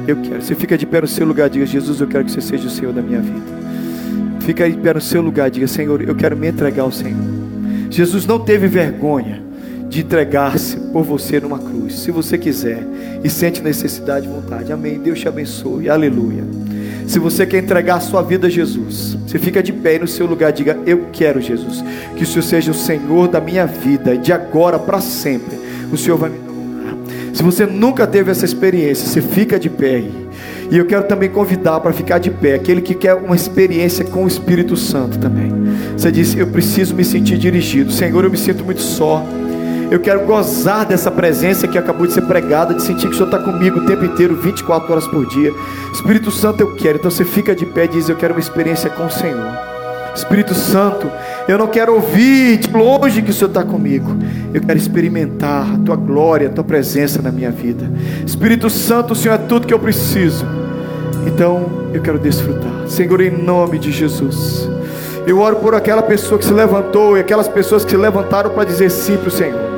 Eu 0.08 0.18
quero. 0.18 0.42
Você 0.42 0.56
fica 0.56 0.78
de 0.78 0.86
pé 0.86 1.02
no 1.02 1.08
seu 1.08 1.26
lugar, 1.26 1.50
diga, 1.50 1.66
Jesus, 1.66 2.00
eu 2.00 2.08
quero 2.08 2.26
que 2.26 2.32
você 2.32 2.42
seja 2.42 2.68
o 2.68 2.70
Senhor 2.70 2.94
da 2.94 3.02
minha 3.02 3.22
vida. 3.22 3.60
Fica 4.42 4.70
de 4.70 4.78
pé 4.78 4.94
no 4.94 5.02
seu 5.02 5.22
lugar, 5.22 5.52
diga, 5.52 5.68
Senhor, 5.68 6.02
eu 6.02 6.16
quero 6.16 6.36
me 6.36 6.48
entregar 6.48 6.84
ao 6.84 6.92
Senhor. 6.92 7.20
Jesus 7.90 8.26
não 8.26 8.40
teve 8.40 8.68
vergonha 8.68 9.44
de 9.90 10.02
entregar-se 10.02 10.78
por 10.78 11.04
você 11.04 11.40
numa 11.40 11.58
cruz, 11.58 11.96
se 11.96 12.12
você 12.12 12.38
quiser 12.38 12.86
e 13.24 13.30
sente 13.30 13.62
necessidade 13.62 14.28
e 14.28 14.30
vontade. 14.30 14.72
Amém. 14.72 15.00
Deus 15.00 15.20
te 15.20 15.28
abençoe. 15.28 15.90
Aleluia. 15.90 16.44
Se 17.08 17.18
você 17.18 17.46
quer 17.46 17.64
entregar 17.64 17.96
a 17.96 18.00
sua 18.00 18.22
vida 18.22 18.48
a 18.48 18.50
Jesus, 18.50 19.18
você 19.28 19.40
fica 19.40 19.64
de 19.64 19.74
pé 19.74 19.98
no 19.98 20.08
seu 20.08 20.28
lugar, 20.28 20.52
diga: 20.52 20.78
Eu 20.86 21.08
quero, 21.12 21.42
Jesus, 21.42 21.84
que 22.16 22.24
o 22.24 22.26
Senhor 22.26 22.44
seja 22.44 22.72
o 22.72 22.76
Senhor 22.76 23.28
da 23.28 23.42
minha 23.42 23.66
vida, 23.66 24.16
de 24.16 24.32
agora 24.32 24.78
para 24.78 25.02
sempre. 25.02 25.58
O 25.92 25.98
Senhor 25.98 26.18
vai 26.18 26.30
me. 26.30 26.49
Se 27.40 27.44
você 27.44 27.66
nunca 27.66 28.06
teve 28.06 28.30
essa 28.30 28.44
experiência, 28.44 29.08
você 29.08 29.22
fica 29.22 29.58
de 29.58 29.70
pé 29.70 29.96
aí. 29.96 30.30
E 30.70 30.78
eu 30.78 30.86
quero 30.86 31.04
também 31.04 31.30
convidar 31.30 31.80
para 31.80 31.94
ficar 31.94 32.18
de 32.18 32.30
pé 32.30 32.56
aquele 32.56 32.82
que 32.82 32.94
quer 32.94 33.14
uma 33.14 33.34
experiência 33.34 34.04
com 34.04 34.26
o 34.26 34.28
Espírito 34.28 34.76
Santo 34.76 35.18
também. 35.18 35.50
Você 35.98 36.12
disse: 36.12 36.38
Eu 36.38 36.48
preciso 36.48 36.94
me 36.94 37.06
sentir 37.06 37.38
dirigido. 37.38 37.94
Senhor, 37.94 38.26
eu 38.26 38.30
me 38.30 38.36
sinto 38.38 38.66
muito 38.66 38.82
só. 38.82 39.26
Eu 39.90 40.02
quero 40.02 40.26
gozar 40.26 40.86
dessa 40.86 41.10
presença 41.10 41.66
que 41.66 41.78
acabou 41.78 42.06
de 42.06 42.12
ser 42.12 42.24
pregada, 42.24 42.74
de 42.74 42.84
sentir 42.84 43.08
que 43.08 43.14
o 43.14 43.18
Senhor 43.18 43.34
está 43.34 43.40
comigo 43.40 43.80
o 43.80 43.86
tempo 43.86 44.04
inteiro, 44.04 44.36
24 44.36 44.92
horas 44.92 45.08
por 45.08 45.26
dia. 45.26 45.54
Espírito 45.94 46.32
Santo, 46.32 46.60
eu 46.60 46.76
quero. 46.76 46.98
Então 46.98 47.10
você 47.10 47.24
fica 47.24 47.56
de 47.56 47.66
pé 47.66 47.86
e 47.86 47.88
diz: 47.88 48.10
Eu 48.10 48.18
quero 48.18 48.34
uma 48.34 48.42
experiência 48.42 48.90
com 48.90 49.06
o 49.06 49.10
Senhor. 49.10 49.69
Espírito 50.16 50.54
Santo, 50.54 51.10
eu 51.48 51.58
não 51.58 51.68
quero 51.68 51.94
ouvir 51.94 52.58
de 52.58 52.72
longe 52.72 53.22
que 53.22 53.32
o 53.32 53.34
Senhor 53.34 53.48
está 53.48 53.64
comigo. 53.64 54.16
Eu 54.54 54.62
quero 54.62 54.78
experimentar 54.78 55.76
a 55.76 55.78
tua 55.78 55.96
glória, 55.96 56.48
a 56.48 56.52
tua 56.52 56.64
presença 56.64 57.22
na 57.22 57.32
minha 57.32 57.52
vida. 57.52 57.90
Espírito 58.26 58.70
Santo, 58.70 59.14
o 59.14 59.16
Senhor 59.16 59.36
é 59.36 59.38
tudo 59.38 59.68
que 59.68 59.74
eu 59.74 59.80
preciso. 59.80 60.46
Então 61.26 61.66
eu 61.94 62.02
quero 62.02 62.20
desfrutar. 62.20 62.88
Senhor, 62.88 63.22
em 63.22 63.32
nome 63.32 63.80
de 63.80 63.92
Jesus. 63.92 64.70
Eu 65.26 65.40
oro 65.40 65.58
por 65.58 65.76
aquela 65.76 66.02
pessoa 66.02 66.40
que 66.40 66.46
se 66.46 66.54
levantou 66.54 67.18
e 67.18 67.20
aquelas 67.20 67.48
pessoas 67.48 67.86
que 67.86 67.92
se 67.92 67.98
levantaram 67.98 68.50
para 68.52 68.64
dizer 68.64 68.90
sim 68.90 69.18
para 69.18 69.28
o 69.28 69.32
Senhor 69.32 69.69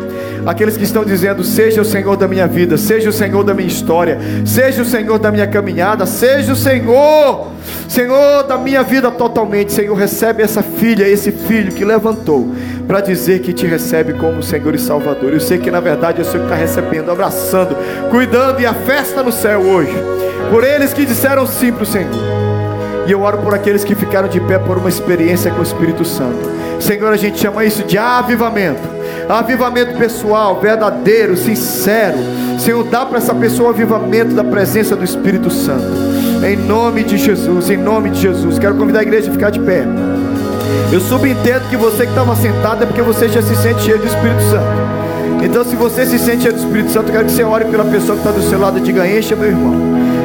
aqueles 0.46 0.78
que 0.78 0.84
estão 0.84 1.04
dizendo: 1.04 1.44
Seja 1.44 1.82
o 1.82 1.86
Senhor 1.86 2.16
da 2.18 2.28
minha 2.28 2.48
vida, 2.48 2.78
seja 2.78 3.10
o 3.10 3.14
Senhor 3.14 3.44
da 3.44 3.54
minha 3.54 3.68
história, 3.68 4.20
seja 4.46 4.82
o 4.82 4.86
Senhor 4.86 5.20
da 5.20 5.32
minha 5.32 5.48
caminhada, 5.48 6.06
seja 6.06 6.54
o 6.54 6.56
Senhor, 6.56 7.52
Senhor 7.88 8.44
da 8.44 8.58
minha 8.58 8.84
vida 8.84 9.12
totalmente. 9.12 9.72
Senhor, 9.72 9.96
recebe 9.96 10.44
essa 10.44 10.62
filha, 10.62 11.08
esse 11.08 11.32
filho 11.32 11.72
que 11.72 11.86
levantou 11.86 12.54
para 12.88 13.02
dizer 13.02 13.42
que 13.42 13.54
te 13.54 13.66
recebe 13.66 14.14
como 14.14 14.42
Senhor 14.42 14.74
e 14.76 14.80
Salvador. 14.80 15.34
Eu 15.34 15.40
sei 15.40 15.58
que 15.58 15.72
na 15.72 15.80
verdade 15.80 16.20
é 16.20 16.22
o 16.22 16.26
Senhor 16.26 16.48
que 16.48 16.54
está 16.54 16.56
recebendo, 16.56 17.12
abraçando, 17.12 17.76
cuidando 18.10 18.62
e 18.62 18.66
a 18.66 18.74
festa 18.74 19.24
no 19.24 19.32
céu 19.32 19.62
hoje, 19.62 19.94
por 20.50 20.64
eles 20.64 20.94
que 20.94 21.06
disseram 21.06 21.46
sim 21.46 21.72
para 21.72 21.84
o 21.84 21.86
Senhor. 21.86 22.42
E 23.08 23.12
eu 23.12 23.22
oro 23.22 23.40
por 23.40 23.54
aqueles 23.54 23.84
que 23.84 23.96
ficaram 23.96 24.30
de 24.30 24.40
pé 24.40 24.60
por 24.60 24.78
uma 24.78 24.88
experiência 24.90 25.52
com 25.52 25.60
o 25.60 25.64
Espírito 25.64 26.06
Santo. 26.06 26.38
Senhor, 26.80 27.12
a 27.12 27.18
gente 27.18 27.40
chama 27.40 27.66
isso 27.66 27.84
de 27.84 27.98
avivamento 27.98 29.01
avivamento 29.40 29.98
pessoal, 29.98 30.60
verdadeiro, 30.60 31.38
sincero. 31.38 32.18
Senhor, 32.60 32.84
dá 32.84 33.06
para 33.06 33.18
essa 33.18 33.34
pessoa 33.34 33.70
um 33.70 33.72
avivamento 33.72 34.34
da 34.34 34.44
presença 34.44 34.96
do 34.96 35.04
Espírito 35.04 35.50
Santo. 35.50 36.12
Em 36.46 36.56
nome 36.56 37.04
de 37.04 37.18
Jesus, 37.18 37.70
em 37.70 37.78
nome 37.78 38.10
de 38.10 38.20
Jesus. 38.20 38.60
Quero 38.60 38.76
convidar 38.76 39.00
a 39.00 39.04
igreja 39.04 39.30
a 39.30 39.34
ficar 39.34 39.50
de 39.50 39.60
pé. 39.60 39.86
Eu 40.92 41.00
subentendo 41.00 41.70
que 41.70 41.78
você 41.78 42.04
que 42.04 42.10
estava 42.10 42.36
sentado 42.36 42.84
é 42.84 42.86
porque 42.86 43.02
você 43.02 43.30
já 43.30 43.42
se 43.42 43.56
sente 43.56 43.82
cheio 43.82 44.00
do 44.00 44.08
Espírito 44.08 44.42
Santo. 44.50 45.02
Então, 45.44 45.64
se 45.64 45.76
você 45.76 46.06
se 46.06 46.20
sente 46.20 46.44
cheio 46.44 46.54
do 46.54 46.60
Espírito 46.60 46.92
Santo, 46.92 47.12
quero 47.12 47.26
que 47.26 47.32
você 47.32 47.44
ore 47.44 47.66
pela 47.66 47.86
pessoa 47.86 48.18
que 48.18 48.28
está 48.28 48.32
do 48.32 48.42
seu 48.48 48.60
lado 48.60 48.78
e 48.78 48.82
diga: 48.82 49.08
Encha 49.08 49.36
meu 49.36 49.48
irmão, 49.48 49.74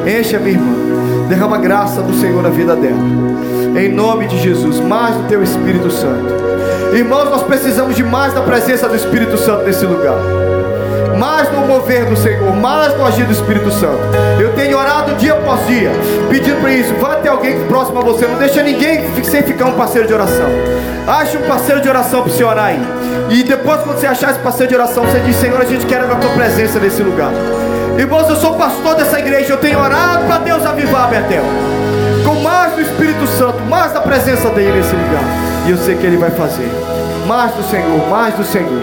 encha 0.07 0.39
minha 0.39 0.53
irmã, 0.53 1.27
derrama 1.29 1.59
graça 1.59 2.03
do 2.03 2.15
Senhor 2.15 2.43
na 2.43 2.51
vida 2.51 2.75
dela, 2.75 2.99
em 3.81 3.89
nome 3.89 4.27
de 4.27 4.39
Jesus, 4.39 4.81
mais 4.81 5.15
do 5.15 5.29
teu 5.29 5.43
Espírito 5.43 5.91
Santo. 5.91 6.56
Irmãos, 6.93 7.25
nós 7.31 7.43
precisamos 7.43 7.95
de 7.95 8.03
mais 8.03 8.33
da 8.33 8.41
presença 8.43 8.89
do 8.89 8.97
Espírito 8.97 9.37
Santo 9.37 9.65
nesse 9.65 9.85
lugar 9.85 10.17
mais 11.19 11.51
no 11.51 11.67
mover 11.67 12.05
do 12.07 12.17
Senhor, 12.17 12.55
mais 12.55 12.97
no 12.97 13.05
agir 13.07 13.25
do 13.25 13.33
Espírito 13.33 13.71
Santo. 13.71 13.99
Eu 14.39 14.53
tenho 14.55 14.79
orado 14.79 15.15
dia 15.15 15.33
após 15.33 15.67
dia, 15.67 15.91
pedindo 16.31 16.61
para 16.61 16.73
isso. 16.73 16.95
Vai 16.95 17.21
ter 17.21 17.29
alguém 17.29 17.67
próximo 17.67 17.99
a 17.99 18.03
você, 18.03 18.27
não 18.27 18.39
deixa 18.39 18.63
ninguém 18.63 19.03
sem 19.25 19.43
ficar 19.43 19.67
um 19.67 19.73
parceiro 19.73 20.07
de 20.07 20.15
oração. 20.15 20.47
Ache 21.07 21.37
um 21.37 21.43
parceiro 21.43 21.81
de 21.81 21.89
oração 21.89 22.23
para 22.23 22.33
você 22.33 22.45
orar 22.45 22.67
aí. 22.67 22.81
E 23.31 23.43
depois, 23.43 23.81
quando 23.81 23.99
você 23.99 24.07
achar 24.07 24.31
esse 24.31 24.41
parceiro 24.41 24.69
de 24.71 24.77
oração, 24.77 25.05
você 25.05 25.21
diz: 25.21 25.37
Senhor, 25.37 25.61
a 25.61 25.65
gente 25.65 25.87
quer 25.87 26.01
a 26.01 26.15
tua 26.17 26.31
presença 26.31 26.79
nesse 26.79 27.03
lugar. 27.03 27.31
Irmãos, 27.99 28.29
eu 28.29 28.37
sou 28.37 28.55
pastor 28.55 28.95
dessa 28.95 29.19
igreja, 29.19 29.55
eu 29.55 29.57
tenho 29.57 29.79
orado 29.79 30.27
para 30.27 30.39
Deus 30.39 30.65
avivar 30.67 31.09
Betel. 31.09 31.45
Com 32.25 32.35
mais 32.43 32.75
do 32.75 32.83
Espírito 32.83 33.27
Santo, 33.39 33.63
mais 33.63 33.93
da 33.93 34.01
presença 34.01 34.51
dele 34.51 34.73
nesse 34.79 34.95
lugar. 34.95 35.56
E 35.67 35.71
eu 35.71 35.77
sei 35.79 35.97
que 35.97 36.07
ele 36.07 36.17
vai 36.17 36.31
fazer. 36.31 36.71
Mais 37.27 37.53
do 37.53 37.63
Senhor, 37.65 38.09
mais 38.09 38.35
do 38.35 38.45
Senhor. 38.45 38.81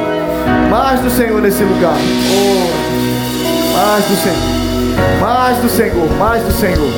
Mais 0.69 0.99
do 0.99 1.09
Senhor 1.09 1.41
nesse 1.41 1.63
lugar. 1.63 1.95
Oh, 1.95 3.77
mais 3.77 4.05
do 4.05 4.15
Senhor. 4.17 5.19
Mais 5.21 5.57
do 5.59 5.69
Senhor, 5.69 6.09
mais 6.17 6.43
do 6.43 6.51
Senhor. 6.51 6.91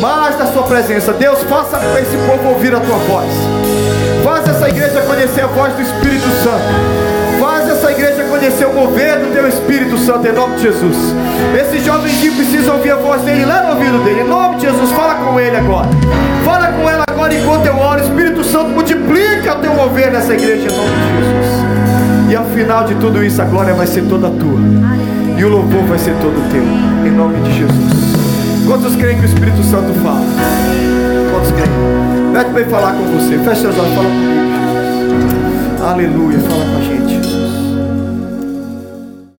Mais 0.00 0.36
da 0.36 0.46
sua 0.46 0.62
presença. 0.62 1.12
Deus, 1.12 1.42
faça 1.42 1.80
esse 2.00 2.16
povo 2.28 2.50
ouvir 2.50 2.72
a 2.74 2.80
tua 2.80 2.96
voz. 2.96 3.28
Faz 4.22 4.48
essa 4.48 4.68
igreja 4.68 5.02
conhecer 5.02 5.40
a 5.40 5.46
voz 5.48 5.72
do 5.74 5.82
Espírito 5.82 6.28
Santo. 6.44 7.17
Igreja 7.98 8.22
conhecer 8.30 8.64
o 8.64 8.72
mover 8.72 9.18
do 9.18 9.32
teu 9.32 9.48
Espírito 9.48 9.98
Santo 9.98 10.28
em 10.28 10.32
nome 10.32 10.54
de 10.54 10.62
Jesus. 10.62 10.96
Esse 11.52 11.78
aqui 11.90 12.30
precisa 12.30 12.72
ouvir 12.72 12.92
a 12.92 12.96
voz 12.96 13.22
dele 13.22 13.44
lá 13.44 13.64
no 13.64 13.70
ouvido 13.70 14.04
dele. 14.04 14.20
Em 14.20 14.28
nome 14.28 14.54
de 14.54 14.66
Jesus, 14.66 14.92
fala 14.92 15.16
com 15.16 15.40
ele 15.40 15.56
agora. 15.56 15.88
Fala 16.44 16.68
com 16.68 16.88
ela 16.88 17.02
agora 17.10 17.34
enquanto 17.34 17.66
eu 17.66 17.76
oro. 17.76 18.00
Espírito 18.00 18.44
Santo, 18.44 18.68
multiplica 18.70 19.56
o 19.56 19.60
teu 19.60 19.74
mover 19.74 20.12
nessa 20.12 20.32
igreja 20.32 20.68
em 20.68 20.76
nome 20.76 20.90
de 20.94 21.08
Jesus. 21.18 22.30
E 22.30 22.36
ao 22.36 22.44
final 22.44 22.84
de 22.84 22.94
tudo 22.94 23.24
isso, 23.24 23.42
a 23.42 23.44
glória 23.46 23.74
vai 23.74 23.88
ser 23.88 24.02
toda 24.04 24.30
tua. 24.30 24.60
E 25.36 25.44
o 25.44 25.48
louvor 25.48 25.82
vai 25.82 25.98
ser 25.98 26.14
todo 26.20 26.52
teu. 26.52 26.62
Em 27.04 27.10
nome 27.10 27.40
de 27.40 27.58
Jesus. 27.58 28.64
Quantos 28.64 28.94
creem 28.94 29.18
que 29.18 29.24
o 29.24 29.28
Espírito 29.28 29.64
Santo 29.64 29.92
fala? 30.04 30.24
Quantos 31.32 31.50
creem? 31.50 32.32
Pede 32.32 32.50
para 32.50 32.60
ele 32.60 32.70
falar 32.70 32.92
com 32.92 33.02
você. 33.18 33.36
Feche 33.38 33.62
seus 33.62 33.76
olhos, 33.76 33.92
fala 33.92 34.06
comigo. 34.06 34.38
Aleluia, 35.84 36.38
fala 36.38 36.64
com 36.64 36.76
a 36.76 36.80
gente. 36.80 37.17